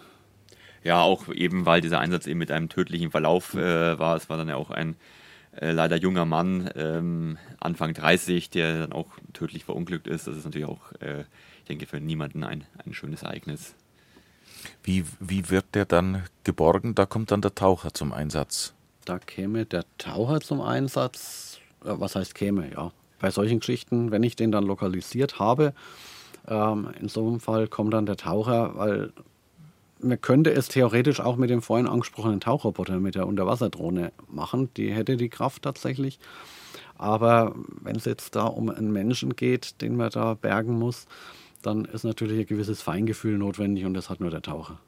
Ja, 0.84 1.02
auch 1.02 1.30
eben, 1.30 1.66
weil 1.66 1.82
dieser 1.82 2.00
Einsatz 2.00 2.28
eben 2.28 2.38
mit 2.38 2.52
einem 2.52 2.70
tödlichen 2.70 3.10
Verlauf 3.10 3.56
äh, 3.56 3.98
war. 3.98 4.16
Es 4.18 4.30
war 4.30 4.38
dann 4.38 4.50
ja 4.50 4.56
auch 4.56 4.70
ein 4.70 4.96
äh, 5.60 5.72
leider 5.72 5.96
junger 5.96 6.26
Mann, 6.26 6.70
ähm, 6.76 7.38
Anfang 7.60 7.94
30, 7.94 8.50
der 8.50 8.82
dann 8.82 8.92
auch 8.92 9.08
tödlich 9.34 9.64
verunglückt 9.64 10.06
ist. 10.06 10.28
Das 10.28 10.36
ist 10.36 10.44
natürlich 10.44 10.68
auch, 10.68 10.92
äh, 11.00 11.22
ich 11.60 11.66
denke, 11.70 11.86
für 11.86 12.00
niemanden 12.00 12.44
ein, 12.44 12.66
ein 12.86 12.94
schönes 12.94 13.24
Ereignis. 13.24 13.74
Wie, 14.84 15.06
wie 15.20 15.50
wird 15.50 15.66
der 15.74 15.86
dann 15.86 16.24
geborgen? 16.44 16.94
Da 16.94 17.06
kommt 17.06 17.32
dann 17.32 17.42
der 17.42 17.56
Taucher 17.56 17.94
zum 17.94 18.12
Einsatz. 18.12 18.74
Da 19.06 19.18
käme 19.18 19.66
der 19.66 19.86
Taucher 19.98 20.42
zum 20.42 20.62
Einsatz. 20.62 21.60
Was 21.80 22.16
heißt 22.16 22.36
käme? 22.36 22.72
Ja, 22.72 22.92
bei 23.20 23.32
solchen 23.32 23.60
Geschichten, 23.60 24.12
wenn 24.12 24.24
ich 24.24 24.36
den 24.36 24.52
dann 24.52 24.66
lokalisiert 24.66 25.40
habe, 25.40 25.74
ähm, 26.48 26.90
in 27.00 27.10
so 27.10 27.28
einem 27.28 27.40
Fall 27.40 27.68
kommt 27.68 27.94
dann 27.94 28.06
der 28.06 28.18
Taucher, 28.18 28.76
weil 28.76 29.14
man 30.00 30.20
könnte 30.22 30.52
es 30.52 30.68
theoretisch 30.68 31.20
auch 31.20 31.38
mit 31.38 31.50
dem 31.50 31.62
vorhin 31.62 31.88
angesprochenen 31.88 32.40
Tauchroboter, 32.40 33.00
mit 33.00 33.16
der 33.16 33.28
Unterwasserdrohne 33.28 34.12
machen. 34.30 34.70
Die 34.78 34.92
hätte 34.92 35.18
die 35.18 35.30
Kraft 35.30 35.64
tatsächlich. 35.64 36.20
Aber 36.98 37.56
wenn 37.82 37.96
es 37.96 38.06
jetzt 38.06 38.36
da 38.36 38.46
um 38.46 38.70
einen 38.70 38.92
Menschen 38.92 39.36
geht, 39.36 39.82
den 39.82 39.96
man 39.96 40.10
da 40.12 40.34
bergen 40.34 40.78
muss, 40.78 41.08
dann 41.62 41.86
ist 41.86 42.04
natürlich 42.04 42.40
ein 42.40 42.46
gewisses 42.46 42.82
Feingefühl 42.82 43.38
notwendig 43.38 43.86
und 43.86 43.94
das 43.94 44.10
hat 44.10 44.20
nur 44.20 44.30
der 44.30 44.42
Taucher. 44.42 44.80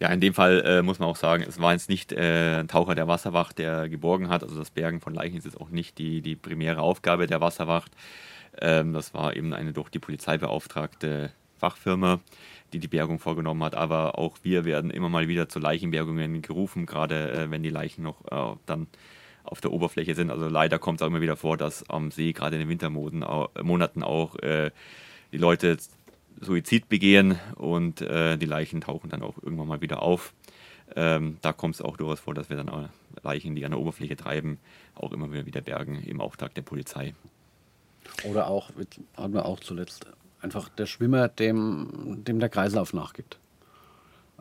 Ja, 0.00 0.08
in 0.08 0.20
dem 0.20 0.34
Fall 0.34 0.60
äh, 0.66 0.82
muss 0.82 0.98
man 0.98 1.08
auch 1.08 1.16
sagen, 1.16 1.44
es 1.46 1.60
war 1.60 1.72
jetzt 1.72 1.88
nicht 1.88 2.12
äh, 2.12 2.60
ein 2.60 2.68
Taucher 2.68 2.94
der 2.94 3.06
Wasserwacht, 3.06 3.58
der 3.58 3.88
geborgen 3.88 4.28
hat. 4.28 4.42
Also 4.42 4.56
das 4.56 4.70
Bergen 4.70 5.00
von 5.00 5.14
Leichen 5.14 5.36
ist 5.36 5.44
jetzt 5.44 5.60
auch 5.60 5.70
nicht 5.70 5.98
die, 5.98 6.20
die 6.20 6.34
primäre 6.34 6.80
Aufgabe 6.80 7.26
der 7.26 7.40
Wasserwacht. 7.40 7.92
Ähm, 8.60 8.92
das 8.92 9.14
war 9.14 9.36
eben 9.36 9.52
eine 9.52 9.72
durch 9.72 9.90
die 9.90 10.00
Polizei 10.00 10.36
beauftragte 10.36 11.32
Fachfirma, 11.58 12.20
die 12.72 12.80
die 12.80 12.88
Bergung 12.88 13.20
vorgenommen 13.20 13.62
hat. 13.62 13.76
Aber 13.76 14.18
auch 14.18 14.38
wir 14.42 14.64
werden 14.64 14.90
immer 14.90 15.08
mal 15.08 15.28
wieder 15.28 15.48
zu 15.48 15.60
Leichenbergungen 15.60 16.42
gerufen, 16.42 16.86
gerade 16.86 17.30
äh, 17.32 17.50
wenn 17.50 17.62
die 17.62 17.70
Leichen 17.70 18.02
noch 18.02 18.24
äh, 18.30 18.56
dann 18.66 18.88
auf 19.44 19.60
der 19.60 19.72
Oberfläche 19.72 20.14
sind. 20.14 20.30
Also 20.30 20.48
leider 20.48 20.78
kommt 20.78 21.00
es 21.00 21.02
auch 21.02 21.08
immer 21.08 21.20
wieder 21.20 21.36
vor, 21.36 21.56
dass 21.56 21.88
am 21.88 22.10
See, 22.10 22.32
gerade 22.32 22.56
in 22.56 22.60
den 22.60 22.68
Wintermonaten 22.68 24.02
auch, 24.02 24.36
äh, 24.36 24.70
die 25.32 25.38
Leute 25.38 25.76
Suizid 26.40 26.88
begehen 26.88 27.38
und 27.56 28.00
äh, 28.00 28.36
die 28.36 28.46
Leichen 28.46 28.80
tauchen 28.80 29.10
dann 29.10 29.22
auch 29.22 29.34
irgendwann 29.42 29.68
mal 29.68 29.80
wieder 29.80 30.02
auf. 30.02 30.32
Ähm, 30.96 31.38
da 31.40 31.52
kommt 31.52 31.76
es 31.76 31.82
auch 31.82 31.96
durchaus 31.96 32.20
vor, 32.20 32.34
dass 32.34 32.50
wir 32.50 32.56
dann 32.56 32.68
auch 32.68 32.88
Leichen, 33.22 33.54
die 33.54 33.64
an 33.64 33.70
der 33.70 33.80
Oberfläche 33.80 34.16
treiben, 34.16 34.58
auch 34.94 35.12
immer 35.12 35.32
wieder, 35.32 35.60
bergen 35.60 36.02
im 36.02 36.20
Auftrag 36.20 36.54
der 36.54 36.62
Polizei. 36.62 37.14
Oder 38.28 38.48
auch, 38.48 38.70
hatten 39.16 39.32
wir 39.32 39.46
auch 39.46 39.60
zuletzt, 39.60 40.06
einfach 40.40 40.68
der 40.68 40.86
Schwimmer, 40.86 41.28
dem, 41.28 42.22
dem 42.24 42.38
der 42.38 42.48
Kreislauf 42.48 42.92
nachgibt. 42.92 43.38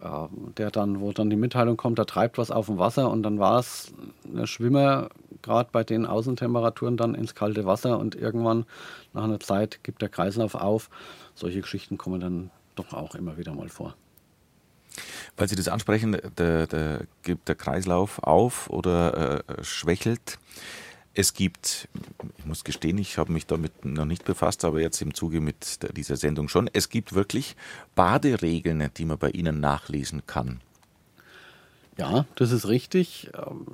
Äh, 0.01 0.27
der 0.57 0.69
dann, 0.69 0.99
wo 0.99 1.11
dann 1.11 1.29
die 1.29 1.35
Mitteilung 1.35 1.77
kommt, 1.77 1.97
da 1.97 2.05
treibt 2.05 2.37
was 2.37 2.51
auf 2.51 2.65
dem 2.65 2.77
Wasser 2.77 3.09
und 3.09 3.23
dann 3.23 3.39
war 3.39 3.59
es 3.59 3.93
der 4.23 4.47
Schwimmer, 4.47 5.09
gerade 5.43 5.69
bei 5.71 5.83
den 5.83 6.05
Außentemperaturen, 6.07 6.97
dann 6.97 7.13
ins 7.13 7.35
kalte 7.35 7.65
Wasser 7.65 7.99
und 7.99 8.15
irgendwann 8.15 8.65
nach 9.13 9.23
einer 9.23 9.39
Zeit 9.39 9.83
gibt 9.83 10.01
der 10.01 10.09
Kreislauf 10.09 10.55
auf 10.55 10.89
solche 11.35 11.61
Geschichten 11.61 11.97
kommen 11.97 12.19
dann 12.19 12.51
doch 12.75 12.93
auch 12.93 13.15
immer 13.15 13.37
wieder 13.37 13.53
mal 13.53 13.69
vor. 13.69 13.95
Weil 15.37 15.47
Sie 15.47 15.55
das 15.55 15.67
ansprechen, 15.67 16.17
der, 16.37 16.67
der 16.67 17.01
gibt 17.23 17.47
der 17.47 17.55
Kreislauf 17.55 18.19
auf 18.19 18.69
oder 18.69 19.43
äh, 19.47 19.63
schwächelt. 19.63 20.37
Es 21.15 21.33
gibt, 21.33 21.87
ich 22.37 22.45
muss 22.45 22.63
gestehen, 22.63 22.97
ich 22.97 23.17
habe 23.17 23.31
mich 23.31 23.45
damit 23.45 23.85
noch 23.85 24.05
nicht 24.05 24.25
befasst, 24.25 24.65
aber 24.65 24.81
jetzt 24.81 25.01
im 25.01 25.13
Zuge 25.13 25.41
mit 25.41 25.79
dieser 25.95 26.17
Sendung 26.17 26.49
schon. 26.49 26.69
Es 26.73 26.89
gibt 26.89 27.13
wirklich 27.13 27.55
Baderegeln, 27.95 28.89
die 28.97 29.05
man 29.05 29.17
bei 29.17 29.29
Ihnen 29.29 29.59
nachlesen 29.59 30.25
kann. 30.25 30.59
Ja, 31.97 32.25
das 32.35 32.51
ist 32.51 32.67
richtig. 32.67 33.29
Ähm, 33.35 33.65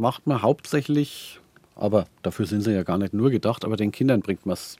macht 0.00 0.26
man 0.26 0.42
hauptsächlich, 0.42 1.40
aber 1.76 2.06
dafür 2.22 2.46
sind 2.46 2.62
sie 2.62 2.72
ja 2.72 2.82
gar 2.82 2.98
nicht 2.98 3.14
nur 3.14 3.30
gedacht, 3.30 3.64
aber 3.64 3.76
den 3.76 3.92
Kindern 3.92 4.20
bringt 4.20 4.46
man 4.46 4.54
es 4.54 4.76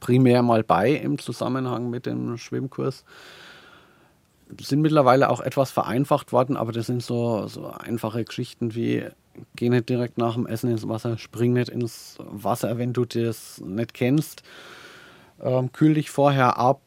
primär 0.00 0.42
mal 0.42 0.62
bei 0.64 0.92
im 0.92 1.18
Zusammenhang 1.18 1.90
mit 1.90 2.06
dem 2.06 2.38
Schwimmkurs. 2.38 3.04
Sind 4.60 4.80
mittlerweile 4.80 5.28
auch 5.28 5.40
etwas 5.40 5.70
vereinfacht 5.70 6.32
worden, 6.32 6.56
aber 6.56 6.72
das 6.72 6.86
sind 6.86 7.02
so, 7.02 7.48
so 7.48 7.66
einfache 7.66 8.24
Geschichten 8.24 8.74
wie 8.74 9.04
geh 9.54 9.68
nicht 9.68 9.88
direkt 9.88 10.18
nach 10.18 10.34
dem 10.34 10.46
Essen 10.46 10.70
ins 10.70 10.88
Wasser, 10.88 11.18
spring 11.18 11.52
nicht 11.52 11.68
ins 11.68 12.16
Wasser, 12.20 12.78
wenn 12.78 12.92
du 12.92 13.04
das 13.04 13.60
nicht 13.60 13.92
kennst, 13.92 14.42
ähm, 15.42 15.72
kühl 15.72 15.94
dich 15.94 16.10
vorher 16.10 16.58
ab, 16.58 16.80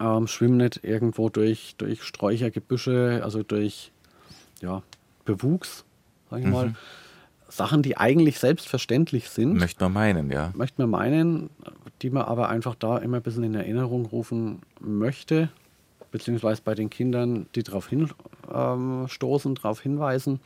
ähm, 0.00 0.26
schwimm 0.26 0.56
nicht 0.56 0.84
irgendwo 0.84 1.28
durch, 1.28 1.74
durch 1.78 2.02
Sträucher, 2.02 2.50
Gebüsche, 2.50 3.20
also 3.24 3.42
durch 3.42 3.90
ja, 4.64 4.82
Bewuchs, 5.24 5.84
sag 6.30 6.40
ich 6.40 6.46
mhm. 6.46 6.52
mal. 6.52 6.74
Sachen, 7.48 7.82
die 7.82 7.96
eigentlich 7.96 8.38
selbstverständlich 8.38 9.28
sind. 9.28 9.54
Möchte 9.54 9.84
man 9.84 9.92
meinen, 9.92 10.30
ja. 10.30 10.50
Möchte 10.56 10.82
man 10.82 10.90
meinen, 10.90 11.50
die 12.02 12.10
man 12.10 12.24
aber 12.24 12.48
einfach 12.48 12.74
da 12.74 12.98
immer 12.98 13.18
ein 13.18 13.22
bisschen 13.22 13.44
in 13.44 13.54
Erinnerung 13.54 14.06
rufen 14.06 14.62
möchte, 14.80 15.50
beziehungsweise 16.10 16.62
bei 16.64 16.74
den 16.74 16.90
Kindern, 16.90 17.46
die 17.54 17.62
darauf 17.62 17.88
hinstoßen, 17.88 19.50
ähm, 19.50 19.54
darauf 19.54 19.80
hinweisen, 19.80 20.40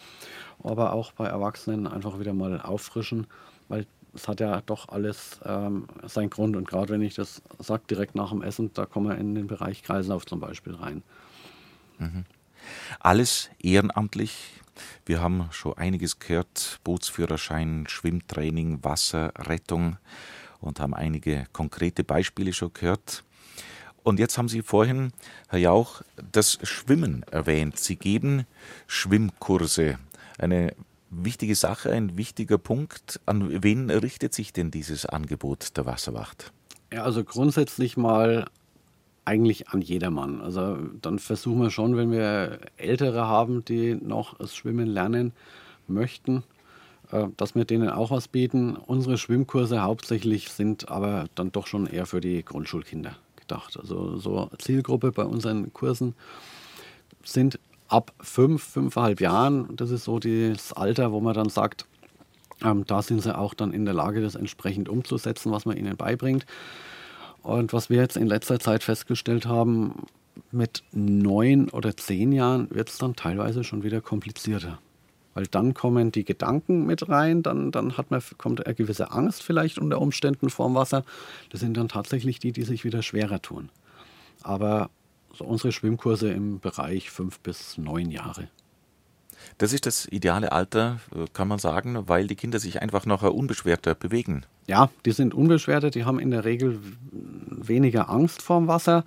aber 0.62 0.92
auch 0.92 1.12
bei 1.12 1.26
Erwachsenen 1.26 1.86
einfach 1.86 2.18
wieder 2.18 2.34
mal 2.34 2.60
auffrischen, 2.60 3.26
weil 3.68 3.86
es 4.14 4.28
hat 4.28 4.40
ja 4.40 4.60
doch 4.66 4.88
alles 4.88 5.40
ähm, 5.44 5.86
seinen 6.04 6.30
Grund. 6.30 6.56
Und 6.56 6.68
gerade 6.68 6.92
wenn 6.92 7.02
ich 7.02 7.14
das 7.14 7.42
sage, 7.58 7.84
direkt 7.88 8.16
nach 8.16 8.30
dem 8.30 8.42
Essen, 8.42 8.70
da 8.74 8.84
kommen 8.84 9.08
wir 9.08 9.16
in 9.16 9.34
den 9.34 9.46
Bereich 9.46 9.82
Kreislauf 9.82 10.26
zum 10.26 10.40
Beispiel 10.40 10.74
rein. 10.74 11.02
Mhm. 11.98 12.24
Alles 13.00 13.50
ehrenamtlich, 13.62 14.60
wir 15.06 15.20
haben 15.20 15.48
schon 15.50 15.76
einiges 15.76 16.18
gehört, 16.18 16.80
Bootsführerschein, 16.84 17.86
Schwimmtraining, 17.88 18.84
Wasserrettung 18.84 19.96
und 20.60 20.80
haben 20.80 20.94
einige 20.94 21.46
konkrete 21.52 22.04
Beispiele 22.04 22.52
schon 22.52 22.72
gehört. 22.72 23.24
Und 24.02 24.18
jetzt 24.18 24.38
haben 24.38 24.48
Sie 24.48 24.62
vorhin, 24.62 25.12
Herr 25.48 25.58
Jauch, 25.58 26.02
das 26.32 26.58
Schwimmen 26.62 27.24
erwähnt. 27.24 27.78
Sie 27.78 27.96
geben 27.96 28.46
Schwimmkurse. 28.86 29.98
Eine 30.38 30.74
wichtige 31.10 31.54
Sache, 31.54 31.90
ein 31.90 32.16
wichtiger 32.16 32.58
Punkt. 32.58 33.20
An 33.26 33.62
wen 33.62 33.90
richtet 33.90 34.34
sich 34.34 34.52
denn 34.52 34.70
dieses 34.70 35.04
Angebot 35.04 35.76
der 35.76 35.86
Wasserwacht? 35.86 36.52
Ja, 36.92 37.02
also 37.02 37.22
grundsätzlich 37.22 37.96
mal 37.96 38.48
eigentlich 39.28 39.68
an 39.68 39.82
jedermann. 39.82 40.40
Also 40.40 40.78
dann 41.02 41.18
versuchen 41.18 41.60
wir 41.60 41.70
schon, 41.70 41.96
wenn 41.96 42.10
wir 42.10 42.60
Ältere 42.78 43.26
haben, 43.26 43.62
die 43.64 43.94
noch 43.94 44.38
das 44.38 44.56
Schwimmen 44.56 44.86
lernen 44.86 45.32
möchten, 45.86 46.44
äh, 47.12 47.26
dass 47.36 47.54
wir 47.54 47.66
denen 47.66 47.90
auch 47.90 48.10
was 48.10 48.26
bieten. 48.26 48.76
Unsere 48.76 49.18
Schwimmkurse 49.18 49.82
hauptsächlich 49.82 50.48
sind 50.48 50.88
aber 50.88 51.26
dann 51.34 51.52
doch 51.52 51.66
schon 51.66 51.86
eher 51.86 52.06
für 52.06 52.22
die 52.22 52.42
Grundschulkinder 52.42 53.16
gedacht. 53.36 53.78
Also 53.78 54.16
so 54.16 54.48
Zielgruppe 54.58 55.12
bei 55.12 55.24
unseren 55.24 55.72
Kursen 55.74 56.14
sind 57.22 57.58
ab 57.88 58.12
fünf, 58.20 58.62
fünfeinhalb 58.62 59.20
Jahren. 59.20 59.76
Das 59.76 59.90
ist 59.90 60.04
so 60.04 60.18
das 60.18 60.72
Alter, 60.72 61.12
wo 61.12 61.20
man 61.20 61.34
dann 61.34 61.50
sagt, 61.50 61.84
ähm, 62.64 62.84
da 62.86 63.02
sind 63.02 63.22
sie 63.22 63.36
auch 63.36 63.52
dann 63.52 63.72
in 63.72 63.84
der 63.84 63.94
Lage, 63.94 64.22
das 64.22 64.34
entsprechend 64.36 64.88
umzusetzen, 64.88 65.52
was 65.52 65.66
man 65.66 65.76
ihnen 65.76 65.96
beibringt. 65.98 66.46
Und 67.48 67.72
was 67.72 67.88
wir 67.88 67.96
jetzt 67.96 68.18
in 68.18 68.26
letzter 68.26 68.60
Zeit 68.60 68.82
festgestellt 68.82 69.46
haben, 69.46 70.04
mit 70.50 70.82
neun 70.92 71.70
oder 71.70 71.96
zehn 71.96 72.30
Jahren 72.30 72.68
wird 72.70 72.90
es 72.90 72.98
dann 72.98 73.16
teilweise 73.16 73.64
schon 73.64 73.82
wieder 73.82 74.02
komplizierter. 74.02 74.80
Weil 75.32 75.46
dann 75.46 75.72
kommen 75.72 76.12
die 76.12 76.26
Gedanken 76.26 76.84
mit 76.84 77.08
rein, 77.08 77.42
dann, 77.42 77.72
dann 77.72 77.96
hat 77.96 78.10
man, 78.10 78.20
kommt 78.36 78.66
eine 78.66 78.74
gewisse 78.74 79.12
Angst 79.12 79.42
vielleicht 79.42 79.78
unter 79.78 79.98
Umständen 79.98 80.50
vorm 80.50 80.74
Wasser. 80.74 81.04
Das 81.48 81.60
sind 81.60 81.74
dann 81.78 81.88
tatsächlich 81.88 82.38
die, 82.38 82.52
die 82.52 82.64
sich 82.64 82.84
wieder 82.84 83.00
schwerer 83.02 83.40
tun. 83.40 83.70
Aber 84.42 84.90
so 85.32 85.46
unsere 85.46 85.72
Schwimmkurse 85.72 86.30
im 86.30 86.60
Bereich 86.60 87.10
fünf 87.10 87.40
bis 87.40 87.78
neun 87.78 88.10
Jahre. 88.10 88.48
Das 89.58 89.72
ist 89.72 89.86
das 89.86 90.06
ideale 90.06 90.52
Alter, 90.52 91.00
kann 91.32 91.48
man 91.48 91.58
sagen, 91.58 92.08
weil 92.08 92.26
die 92.26 92.36
Kinder 92.36 92.58
sich 92.58 92.82
einfach 92.82 93.06
noch 93.06 93.22
unbeschwerter 93.22 93.94
bewegen 93.94 94.44
ja, 94.68 94.90
die 95.06 95.12
sind 95.12 95.32
unbeschwerter, 95.32 95.90
die 95.90 96.04
haben 96.04 96.20
in 96.20 96.30
der 96.30 96.44
Regel 96.44 96.78
weniger 97.10 98.10
Angst 98.10 98.42
vorm 98.42 98.68
Wasser. 98.68 99.02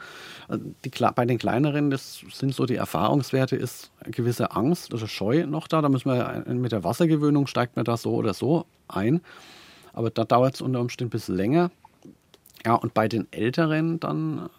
Die, 0.84 0.90
bei 0.90 1.26
den 1.26 1.38
kleineren, 1.38 1.92
das 1.92 2.22
sind 2.34 2.56
so 2.56 2.66
die 2.66 2.76
Erfahrungswerte, 2.76 3.56
ist 3.56 3.92
eine 4.00 4.12
gewisse 4.12 4.52
Angst 4.54 4.92
oder 4.92 5.08
Scheu 5.08 5.46
noch 5.46 5.68
da. 5.68 5.82
Da 5.82 5.90
müssen 5.90 6.10
wir 6.10 6.44
mit 6.48 6.72
der 6.72 6.84
Wassergewöhnung 6.84 7.46
steigt 7.46 7.76
man 7.76 7.86
da 7.86 7.96
so 7.96 8.16
oder 8.16 8.34
so 8.34 8.66
ein. 8.88 9.22
Aber 9.94 10.10
da 10.10 10.26
dauert 10.26 10.56
es 10.56 10.62
unter 10.62 10.82
Umständen 10.82 11.10
ein 11.10 11.12
bisschen 11.12 11.36
länger. 11.36 11.70
Ja, 12.66 12.74
und 12.74 12.96
bei 12.96 13.08
den 13.08 13.32
Älteren 13.32 14.00
dann, 14.00 14.50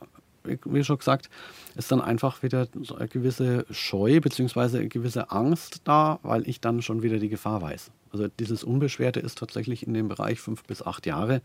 wie 0.44 0.84
schon 0.84 0.98
gesagt, 0.98 1.30
ist 1.76 1.90
dann 1.92 2.00
einfach 2.00 2.42
wieder 2.42 2.68
eine 2.96 3.08
gewisse 3.08 3.66
Scheu 3.70 4.20
bzw. 4.20 4.78
eine 4.78 4.88
gewisse 4.88 5.30
Angst 5.30 5.82
da, 5.84 6.18
weil 6.22 6.48
ich 6.48 6.60
dann 6.60 6.82
schon 6.82 7.02
wieder 7.02 7.18
die 7.18 7.28
Gefahr 7.28 7.62
weiß. 7.62 7.90
Also 8.12 8.28
dieses 8.28 8.64
Unbeschwerte 8.64 9.20
ist 9.20 9.38
tatsächlich 9.38 9.86
in 9.86 9.94
dem 9.94 10.08
Bereich 10.08 10.40
fünf 10.40 10.64
bis 10.64 10.82
acht 10.82 11.06
Jahre. 11.06 11.40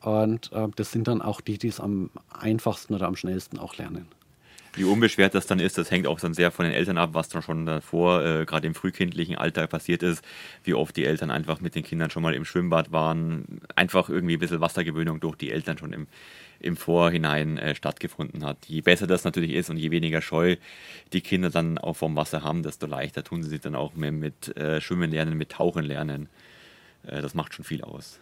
Und 0.00 0.52
äh, 0.52 0.68
das 0.76 0.92
sind 0.92 1.08
dann 1.08 1.22
auch 1.22 1.40
die, 1.40 1.58
die 1.58 1.68
es 1.68 1.80
am 1.80 2.10
einfachsten 2.30 2.94
oder 2.94 3.06
am 3.06 3.16
schnellsten 3.16 3.58
auch 3.58 3.76
lernen. 3.76 4.06
Wie 4.78 4.84
unbeschwert 4.84 5.34
das 5.34 5.46
dann 5.46 5.58
ist, 5.58 5.76
das 5.76 5.90
hängt 5.90 6.06
auch 6.06 6.20
dann 6.20 6.34
sehr 6.34 6.52
von 6.52 6.64
den 6.64 6.72
Eltern 6.72 6.98
ab, 6.98 7.10
was 7.12 7.28
dann 7.28 7.42
schon 7.42 7.66
davor, 7.66 8.24
äh, 8.24 8.44
gerade 8.44 8.66
im 8.68 8.76
frühkindlichen 8.76 9.36
Alter 9.36 9.66
passiert 9.66 10.04
ist, 10.04 10.24
wie 10.62 10.74
oft 10.74 10.96
die 10.96 11.04
Eltern 11.04 11.32
einfach 11.32 11.60
mit 11.60 11.74
den 11.74 11.82
Kindern 11.82 12.10
schon 12.10 12.22
mal 12.22 12.32
im 12.32 12.44
Schwimmbad 12.44 12.92
waren, 12.92 13.60
einfach 13.74 14.08
irgendwie 14.08 14.34
ein 14.36 14.38
bisschen 14.38 14.60
Wassergewöhnung 14.60 15.18
durch 15.18 15.34
die 15.34 15.50
Eltern 15.50 15.78
schon 15.78 15.92
im, 15.92 16.06
im 16.60 16.76
Vorhinein 16.76 17.58
äh, 17.58 17.74
stattgefunden 17.74 18.44
hat. 18.44 18.66
Je 18.66 18.80
besser 18.80 19.08
das 19.08 19.24
natürlich 19.24 19.52
ist 19.52 19.68
und 19.68 19.78
je 19.78 19.90
weniger 19.90 20.22
Scheu 20.22 20.54
die 21.12 21.22
Kinder 21.22 21.50
dann 21.50 21.78
auch 21.78 21.96
vom 21.96 22.14
Wasser 22.14 22.44
haben, 22.44 22.62
desto 22.62 22.86
leichter 22.86 23.24
tun 23.24 23.42
sie 23.42 23.48
sich 23.48 23.60
dann 23.60 23.74
auch 23.74 23.94
mit, 23.96 24.14
mit 24.14 24.56
äh, 24.56 24.80
Schwimmen 24.80 25.10
lernen, 25.10 25.36
mit 25.36 25.50
Tauchen 25.50 25.84
lernen. 25.84 26.28
Äh, 27.04 27.20
das 27.20 27.34
macht 27.34 27.52
schon 27.52 27.64
viel 27.64 27.82
aus. 27.82 28.20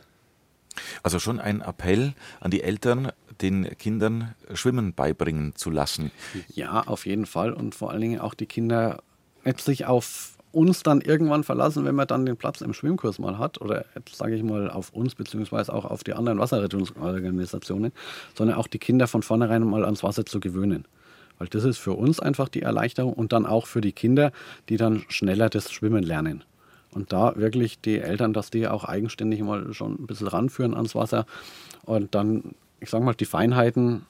Also 1.02 1.18
schon 1.18 1.40
ein 1.40 1.60
Appell 1.60 2.14
an 2.40 2.50
die 2.50 2.62
Eltern, 2.62 3.12
den 3.40 3.76
Kindern 3.78 4.34
Schwimmen 4.54 4.94
beibringen 4.94 5.54
zu 5.56 5.70
lassen. 5.70 6.10
Ja, 6.54 6.82
auf 6.82 7.06
jeden 7.06 7.26
Fall. 7.26 7.52
Und 7.52 7.74
vor 7.74 7.90
allen 7.90 8.00
Dingen 8.00 8.20
auch 8.20 8.34
die 8.34 8.46
Kinder 8.46 9.02
letztlich 9.44 9.86
auf 9.86 10.36
uns 10.52 10.82
dann 10.82 11.02
irgendwann 11.02 11.44
verlassen, 11.44 11.84
wenn 11.84 11.94
man 11.94 12.06
dann 12.06 12.24
den 12.24 12.38
Platz 12.38 12.62
im 12.62 12.72
Schwimmkurs 12.72 13.18
mal 13.18 13.38
hat, 13.38 13.60
oder 13.60 13.84
jetzt 13.94 14.16
sage 14.16 14.34
ich 14.34 14.42
mal 14.42 14.70
auf 14.70 14.90
uns, 14.90 15.14
beziehungsweise 15.14 15.72
auch 15.72 15.84
auf 15.84 16.02
die 16.02 16.14
anderen 16.14 16.38
Wasserrettungsorganisationen, 16.38 17.92
sondern 18.34 18.56
auch 18.56 18.66
die 18.66 18.78
Kinder 18.78 19.06
von 19.06 19.22
vornherein 19.22 19.64
mal 19.64 19.84
ans 19.84 20.02
Wasser 20.02 20.24
zu 20.24 20.40
gewöhnen. 20.40 20.86
Weil 21.38 21.48
das 21.48 21.64
ist 21.64 21.76
für 21.76 21.92
uns 21.92 22.20
einfach 22.20 22.48
die 22.48 22.62
Erleichterung 22.62 23.12
und 23.12 23.32
dann 23.34 23.44
auch 23.44 23.66
für 23.66 23.82
die 23.82 23.92
Kinder, 23.92 24.32
die 24.70 24.78
dann 24.78 25.04
schneller 25.08 25.50
das 25.50 25.70
Schwimmen 25.70 26.02
lernen. 26.02 26.42
Und 26.96 27.12
da 27.12 27.36
wirklich 27.36 27.78
die 27.78 27.98
Eltern, 27.98 28.32
dass 28.32 28.48
die 28.48 28.66
auch 28.66 28.84
eigenständig 28.84 29.42
mal 29.42 29.74
schon 29.74 29.96
ein 30.00 30.06
bisschen 30.06 30.28
ranführen 30.28 30.72
ans 30.72 30.94
Wasser. 30.94 31.26
Und 31.84 32.14
dann, 32.14 32.54
ich 32.80 32.88
sage 32.88 33.04
mal, 33.04 33.12
die 33.12 33.26
Feinheiten, 33.26 34.06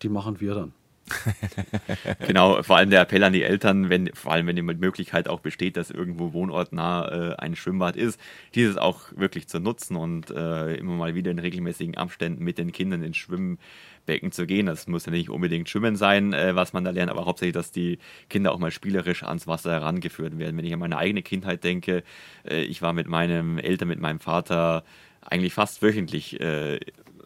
die 0.00 0.08
machen 0.08 0.40
wir 0.40 0.54
dann. 0.54 0.72
genau, 2.26 2.62
vor 2.62 2.78
allem 2.78 2.88
der 2.88 3.02
Appell 3.02 3.22
an 3.22 3.34
die 3.34 3.42
Eltern, 3.42 3.90
wenn, 3.90 4.10
vor 4.14 4.32
allem 4.32 4.46
wenn 4.46 4.56
die 4.56 4.62
Möglichkeit 4.62 5.28
auch 5.28 5.40
besteht, 5.40 5.76
dass 5.76 5.90
irgendwo 5.90 6.32
wohnortnah 6.32 7.32
äh, 7.32 7.36
ein 7.36 7.54
Schwimmbad 7.54 7.96
ist, 7.96 8.18
dieses 8.54 8.78
auch 8.78 9.12
wirklich 9.14 9.46
zu 9.46 9.60
nutzen 9.60 9.96
und 9.96 10.30
äh, 10.30 10.74
immer 10.76 10.94
mal 10.94 11.14
wieder 11.14 11.30
in 11.30 11.38
regelmäßigen 11.38 11.98
Abständen 11.98 12.42
mit 12.42 12.56
den 12.56 12.72
Kindern 12.72 13.02
ins 13.02 13.18
Schwimmen 13.18 13.58
Becken 14.06 14.32
zu 14.32 14.46
gehen. 14.46 14.66
Das 14.66 14.86
muss 14.86 15.06
ja 15.06 15.12
nicht 15.12 15.30
unbedingt 15.30 15.68
Schwimmen 15.68 15.96
sein, 15.96 16.32
äh, 16.32 16.54
was 16.54 16.72
man 16.72 16.84
da 16.84 16.90
lernt, 16.90 17.10
aber 17.10 17.26
hauptsächlich, 17.26 17.54
dass 17.54 17.72
die 17.72 17.98
Kinder 18.30 18.52
auch 18.52 18.58
mal 18.58 18.70
spielerisch 18.70 19.22
ans 19.24 19.46
Wasser 19.46 19.72
herangeführt 19.72 20.38
werden. 20.38 20.56
Wenn 20.56 20.64
ich 20.64 20.72
an 20.72 20.80
meine 20.80 20.98
eigene 20.98 21.22
Kindheit 21.22 21.64
denke, 21.64 22.02
äh, 22.48 22.62
ich 22.62 22.82
war 22.82 22.92
mit 22.92 23.08
meinem 23.08 23.58
Eltern, 23.58 23.88
mit 23.88 24.00
meinem 24.00 24.20
Vater 24.20 24.84
eigentlich 25.20 25.52
fast 25.54 25.82
wöchentlich 25.82 26.40
äh, 26.40 26.80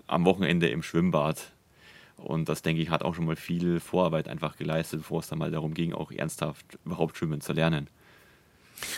am 0.07 0.25
Wochenende 0.25 0.69
im 0.69 0.83
Schwimmbad. 0.83 1.53
Und 2.17 2.49
das, 2.49 2.63
denke 2.63 2.83
ich, 2.83 2.91
hat 2.91 3.03
auch 3.03 3.15
schon 3.15 3.25
mal 3.25 3.37
viel 3.37 3.81
Vorarbeit 3.81 4.29
einfach 4.29 4.57
geleistet, 4.57 5.01
bevor 5.01 5.21
es 5.21 5.29
dann 5.29 5.39
mal 5.39 5.51
darum 5.51 5.73
ging, 5.75 5.95
auch 5.95 6.11
ernsthaft 6.13 6.79
überhaupt 6.85 7.17
schwimmen 7.17 7.41
zu 7.41 7.53
lernen. 7.53 7.89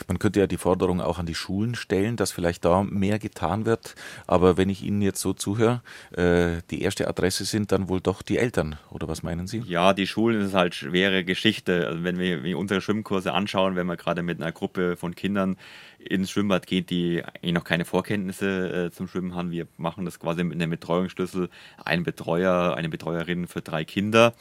Man 0.09 0.19
könnte 0.19 0.41
ja 0.41 0.47
die 0.47 0.57
Forderung 0.57 1.01
auch 1.01 1.19
an 1.19 1.27
die 1.27 1.35
Schulen 1.35 1.75
stellen, 1.75 2.17
dass 2.17 2.33
vielleicht 2.33 2.65
da 2.65 2.83
mehr 2.83 3.19
getan 3.19 3.67
wird. 3.67 3.95
Aber 4.27 4.57
wenn 4.57 4.69
ich 4.69 4.83
Ihnen 4.83 5.03
jetzt 5.03 5.21
so 5.21 5.33
zuhöre, 5.33 5.83
äh, 6.13 6.63
die 6.71 6.83
erste 6.83 7.09
Adresse 7.09 7.45
sind 7.45 7.73
dann 7.73 7.89
wohl 7.89 8.01
doch 8.01 8.23
die 8.23 8.39
Eltern, 8.39 8.77
oder 8.91 9.09
was 9.09 9.23
meinen 9.23 9.47
Sie? 9.47 9.63
Ja, 9.67 9.93
die 9.93 10.07
Schulen 10.07 10.41
ist 10.41 10.55
halt 10.55 10.75
schwere 10.75 11.25
Geschichte. 11.25 11.87
Also 11.87 12.05
wenn 12.05 12.19
wir 12.19 12.59
unsere 12.59 12.81
Schwimmkurse 12.81 13.33
anschauen, 13.33 13.77
wenn 13.77 13.87
man 13.87 13.97
gerade 13.97 14.23
mit 14.23 14.41
einer 14.41 14.53
Gruppe 14.53 14.97
von 14.97 15.15
Kindern 15.15 15.57
ins 15.99 16.31
Schwimmbad 16.31 16.67
geht, 16.67 16.91
die 16.91 17.23
eigentlich 17.25 17.53
noch 17.53 17.65
keine 17.65 17.85
Vorkenntnisse 17.85 18.87
äh, 18.87 18.91
zum 18.91 19.09
Schwimmen 19.09 19.35
haben. 19.35 19.51
Wir 19.51 19.67
machen 19.77 20.05
das 20.05 20.19
quasi 20.19 20.45
mit 20.45 20.61
einem 20.61 20.71
Betreuungsschlüssel, 20.71 21.49
ein 21.85 22.03
Betreuer, 22.03 22.75
eine 22.77 22.89
Betreuerin 22.89 23.47
für 23.47 23.63
drei 23.63 23.85
Kinder. 23.85 24.35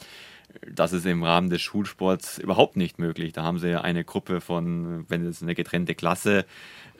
Das 0.70 0.92
ist 0.92 1.06
im 1.06 1.22
Rahmen 1.22 1.50
des 1.50 1.62
Schulsports 1.62 2.38
überhaupt 2.38 2.76
nicht 2.76 2.98
möglich. 2.98 3.32
Da 3.32 3.42
haben 3.42 3.58
sie 3.58 3.80
eine 3.80 4.04
Gruppe 4.04 4.40
von, 4.40 5.04
wenn 5.08 5.24
es 5.26 5.42
eine 5.42 5.54
getrennte 5.54 5.94
Klasse 5.94 6.44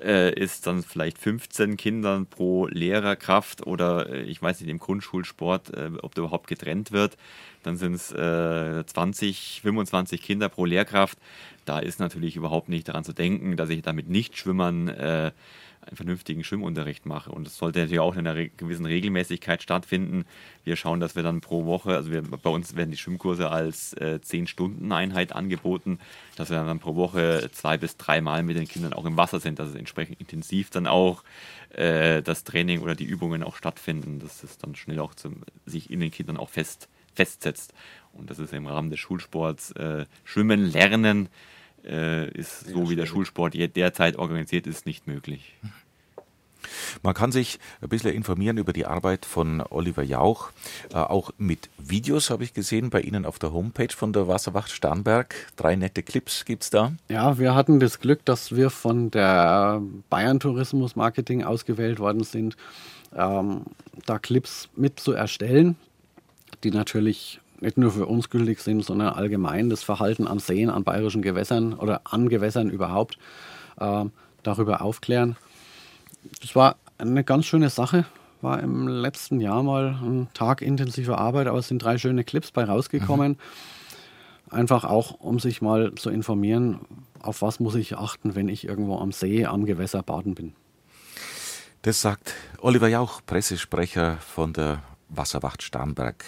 äh, 0.03 0.35
ist, 0.35 0.67
dann 0.67 0.83
vielleicht 0.83 1.19
15 1.19 1.77
Kindern 1.77 2.27
pro 2.27 2.67
Lehrerkraft 2.67 3.67
oder 3.67 4.09
äh, 4.11 4.23
ich 4.23 4.43
weiß 4.43 4.61
nicht, 4.61 4.71
im 4.71 4.79
Grundschulsport, 4.79 5.75
äh, 5.75 5.91
ob 6.03 6.15
der 6.15 6.25
überhaupt 6.25 6.47
getrennt 6.49 6.93
wird. 6.93 7.17
Dann 7.63 7.77
sind 7.77 7.95
es 7.95 8.11
äh, 8.13 8.85
20, 8.85 9.61
25 9.63 10.23
Kinder 10.23 10.49
pro 10.49 10.65
Lehrkraft. 10.65 11.19
Da 11.65 11.79
ist 11.79 12.01
natürlich 12.01 12.37
überhaupt 12.37 12.69
nicht 12.69 12.89
daran 12.89 13.05
zu 13.05 13.13
denken, 13.13 13.57
dass 13.57 13.71
ich 13.71 13.83
damit 13.83 14.09
nicht 14.09 14.37
Schwimmern 14.37 14.89
äh, 14.89 15.31
einen 15.87 15.97
vernünftigen 15.97 16.45
Schwimmunterricht 16.45 17.07
mache. 17.07 17.31
Und 17.33 17.47
das 17.47 17.57
sollte 17.57 17.81
natürlich 17.81 18.01
auch 18.01 18.15
in 18.15 18.27
einer 18.27 18.47
gewissen 18.47 18.87
Regelmäßigkeit 18.87 19.63
stattfinden. 19.63 20.25
Wir 20.65 20.77
schauen, 20.77 21.01
dass 21.01 21.17
wir 21.17 21.23
dann 21.23 21.41
pro 21.41 21.65
Woche, 21.65 21.95
also 21.97 22.11
wir, 22.11 22.23
bei 22.23 22.51
uns 22.51 22.77
werden 22.77 22.93
die 22.93 22.97
Schwimmkurse 22.97 23.51
als 23.51 23.93
äh, 23.95 24.21
10-Stunden-Einheit 24.23 25.33
angeboten, 25.33 25.99
dass 26.37 26.51
wir 26.51 26.63
dann 26.63 26.79
pro 26.79 26.95
Woche 26.95 27.51
zwei 27.53 27.79
bis 27.79 27.97
dreimal 27.97 28.43
mit 28.43 28.57
den 28.57 28.69
Kindern 28.69 28.93
auch 28.93 29.05
im 29.05 29.17
Wasser 29.17 29.41
sind, 29.41 29.59
dass 29.59 29.71
es 29.71 29.75
entsprechend 29.75 30.21
intensiv 30.21 30.71
dann 30.71 30.87
auch 30.87 31.25
äh, 31.71 32.23
das 32.23 32.45
Training 32.45 32.81
oder 32.81 32.95
die 32.95 33.05
Übungen 33.05 33.43
auch 33.43 33.57
stattfinden, 33.57 34.21
dass 34.21 34.45
es 34.45 34.59
dann 34.59 34.77
schnell 34.77 35.01
auch 35.01 35.15
zum, 35.15 35.43
sich 35.67 35.91
in 35.91 35.99
den 35.99 36.13
Kindern 36.13 36.37
auch 36.37 36.51
fest, 36.51 36.89
festsetzt. 37.13 37.75
Und 38.13 38.31
das 38.31 38.39
ist 38.39 38.53
im 38.53 38.67
Rahmen 38.67 38.91
des 38.91 39.01
Schulsports 39.01 39.73
äh, 39.73 40.07
Schwimmen 40.25 40.71
lernen 40.71 41.29
äh, 41.85 42.31
ist 42.31 42.69
so 42.69 42.91
wie 42.91 42.97
der 42.97 43.07
Schulsport 43.07 43.55
derzeit 43.55 44.17
organisiert 44.17 44.67
ist, 44.67 44.87
nicht 44.87 45.07
möglich. 45.07 45.55
Man 47.03 47.15
kann 47.15 47.33
sich 47.33 47.59
ein 47.81 47.89
bisschen 47.89 48.13
informieren 48.13 48.59
über 48.59 48.73
die 48.73 48.87
Arbeit 48.87 49.27
von 49.27 49.63
Oliver 49.71 50.03
Jauch, 50.03 50.51
äh, 50.93 50.97
auch 50.97 51.31
mit 51.39 51.69
Videos 51.79 52.31
habe 52.31 52.45
ich 52.45 52.55
gesehen 52.55 52.91
bei 52.91 53.01
Ihnen 53.01 53.27
auf 53.27 53.39
der 53.39 53.53
Homepage 53.53 53.93
von 53.95 54.13
der 54.13 54.29
Wasserwacht 54.29 54.71
Starnberg. 54.71 55.35
Drei 55.57 55.77
nette 55.77 56.03
Clips 56.03 56.45
gibt 56.45 56.63
es 56.65 56.71
da. 56.71 56.93
Ja, 57.09 57.39
wir 57.39 57.55
hatten 57.55 57.81
das 57.81 58.01
Glück, 58.01 58.25
dass 58.25 58.55
wir 58.55 58.71
von 58.71 59.11
der 59.11 59.83
Bayern 60.11 60.41
Tourismus 60.41 60.97
Marketing 60.97 61.43
ausgewählt 61.43 61.99
worden 61.99 62.25
sind, 62.25 62.57
ähm, 63.15 63.63
da 64.07 64.19
Clips 64.19 64.69
mit 64.77 65.01
zu 65.01 65.13
erstellen, 65.13 65.77
die 66.65 66.71
natürlich 66.71 67.41
nicht 67.63 67.79
nur 67.79 67.93
für 67.93 68.07
uns 68.07 68.29
gültig 68.29 68.61
sind, 68.61 68.85
sondern 68.85 69.15
allgemein 69.15 69.71
das 69.71 69.83
Verhalten 69.83 70.27
an 70.27 70.39
Seen, 70.39 70.69
an 70.69 70.85
bayerischen 70.85 71.23
Gewässern 71.23 71.75
oder 71.75 72.03
an 72.05 72.29
Gewässern 72.29 72.69
überhaupt 72.69 73.19
äh, 73.79 74.05
darüber 74.43 74.83
aufklären. 74.83 75.37
Das 76.41 76.55
war 76.55 76.77
eine 76.99 77.25
ganz 77.25 77.47
schöne 77.47 77.71
Sache. 77.71 78.05
War 78.41 78.61
im 78.61 78.89
letzten 78.89 79.41
Jahr 79.41 79.63
mal 79.63 79.97
ein 80.03 80.29
Tag 80.35 80.63
intensiver 80.63 81.19
Arbeit, 81.19 81.47
aber 81.47 81.59
es 81.59 81.69
sind 81.69 81.83
drei 81.83 81.99
schöne 81.99 82.25
Clips 82.25 82.51
bei 82.51 82.65
rausgekommen. 82.65 83.33
Mhm. 83.33 84.53
Einfach 84.53 84.85
auch, 84.85 85.21
um 85.21 85.39
sich 85.39 85.63
mal 85.63 85.95
zu 85.95 86.11
informieren, 86.11 86.81
auf 87.21 87.41
was 87.41 87.61
muss 87.61 87.77
ich 87.77 87.97
achten, 87.97 88.35
wenn 88.35 88.49
ich 88.49 88.67
irgendwo 88.67 88.99
am 88.99 89.13
See, 89.13 89.47
am 89.47 89.65
Gewässer 89.65 90.03
baden 90.03 90.35
bin. 90.35 90.53
Das 91.83 92.01
sagt 92.01 92.35
Oliver 92.61 92.89
Jauch, 92.89 93.23
Pressesprecher 93.25 94.19
von 94.19 94.53
der 94.53 94.83
Wasserwacht 95.17 95.63
Starnberg. 95.63 96.25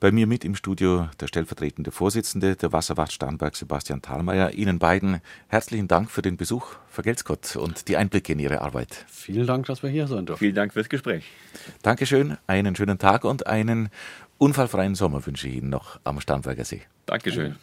Bei 0.00 0.10
mir 0.10 0.26
mit 0.26 0.44
im 0.44 0.54
Studio 0.54 1.08
der 1.20 1.26
stellvertretende 1.26 1.90
Vorsitzende 1.90 2.56
der 2.56 2.72
Wasserwacht 2.72 3.12
Starnberg, 3.12 3.56
Sebastian 3.56 4.02
Thalmeier. 4.02 4.52
Ihnen 4.52 4.78
beiden 4.78 5.20
herzlichen 5.48 5.88
Dank 5.88 6.10
für 6.10 6.22
den 6.22 6.36
Besuch, 6.36 6.76
vergelt's 6.88 7.24
Gott, 7.24 7.56
und 7.56 7.88
die 7.88 7.96
Einblicke 7.96 8.32
in 8.32 8.38
Ihre 8.38 8.60
Arbeit. 8.62 9.04
Vielen 9.08 9.46
Dank, 9.46 9.66
dass 9.66 9.82
wir 9.82 9.90
hier 9.90 10.06
sein 10.06 10.26
durften. 10.26 10.44
Vielen 10.44 10.54
Dank 10.54 10.72
fürs 10.72 10.88
Gespräch. 10.88 11.24
Dankeschön, 11.82 12.36
einen 12.46 12.76
schönen 12.76 12.98
Tag 12.98 13.24
und 13.24 13.46
einen 13.46 13.90
unfallfreien 14.38 14.94
Sommer 14.94 15.24
wünsche 15.26 15.48
ich 15.48 15.56
Ihnen 15.56 15.70
noch 15.70 16.00
am 16.04 16.20
Starnberger 16.20 16.64
See. 16.64 16.82
Dankeschön. 17.06 17.56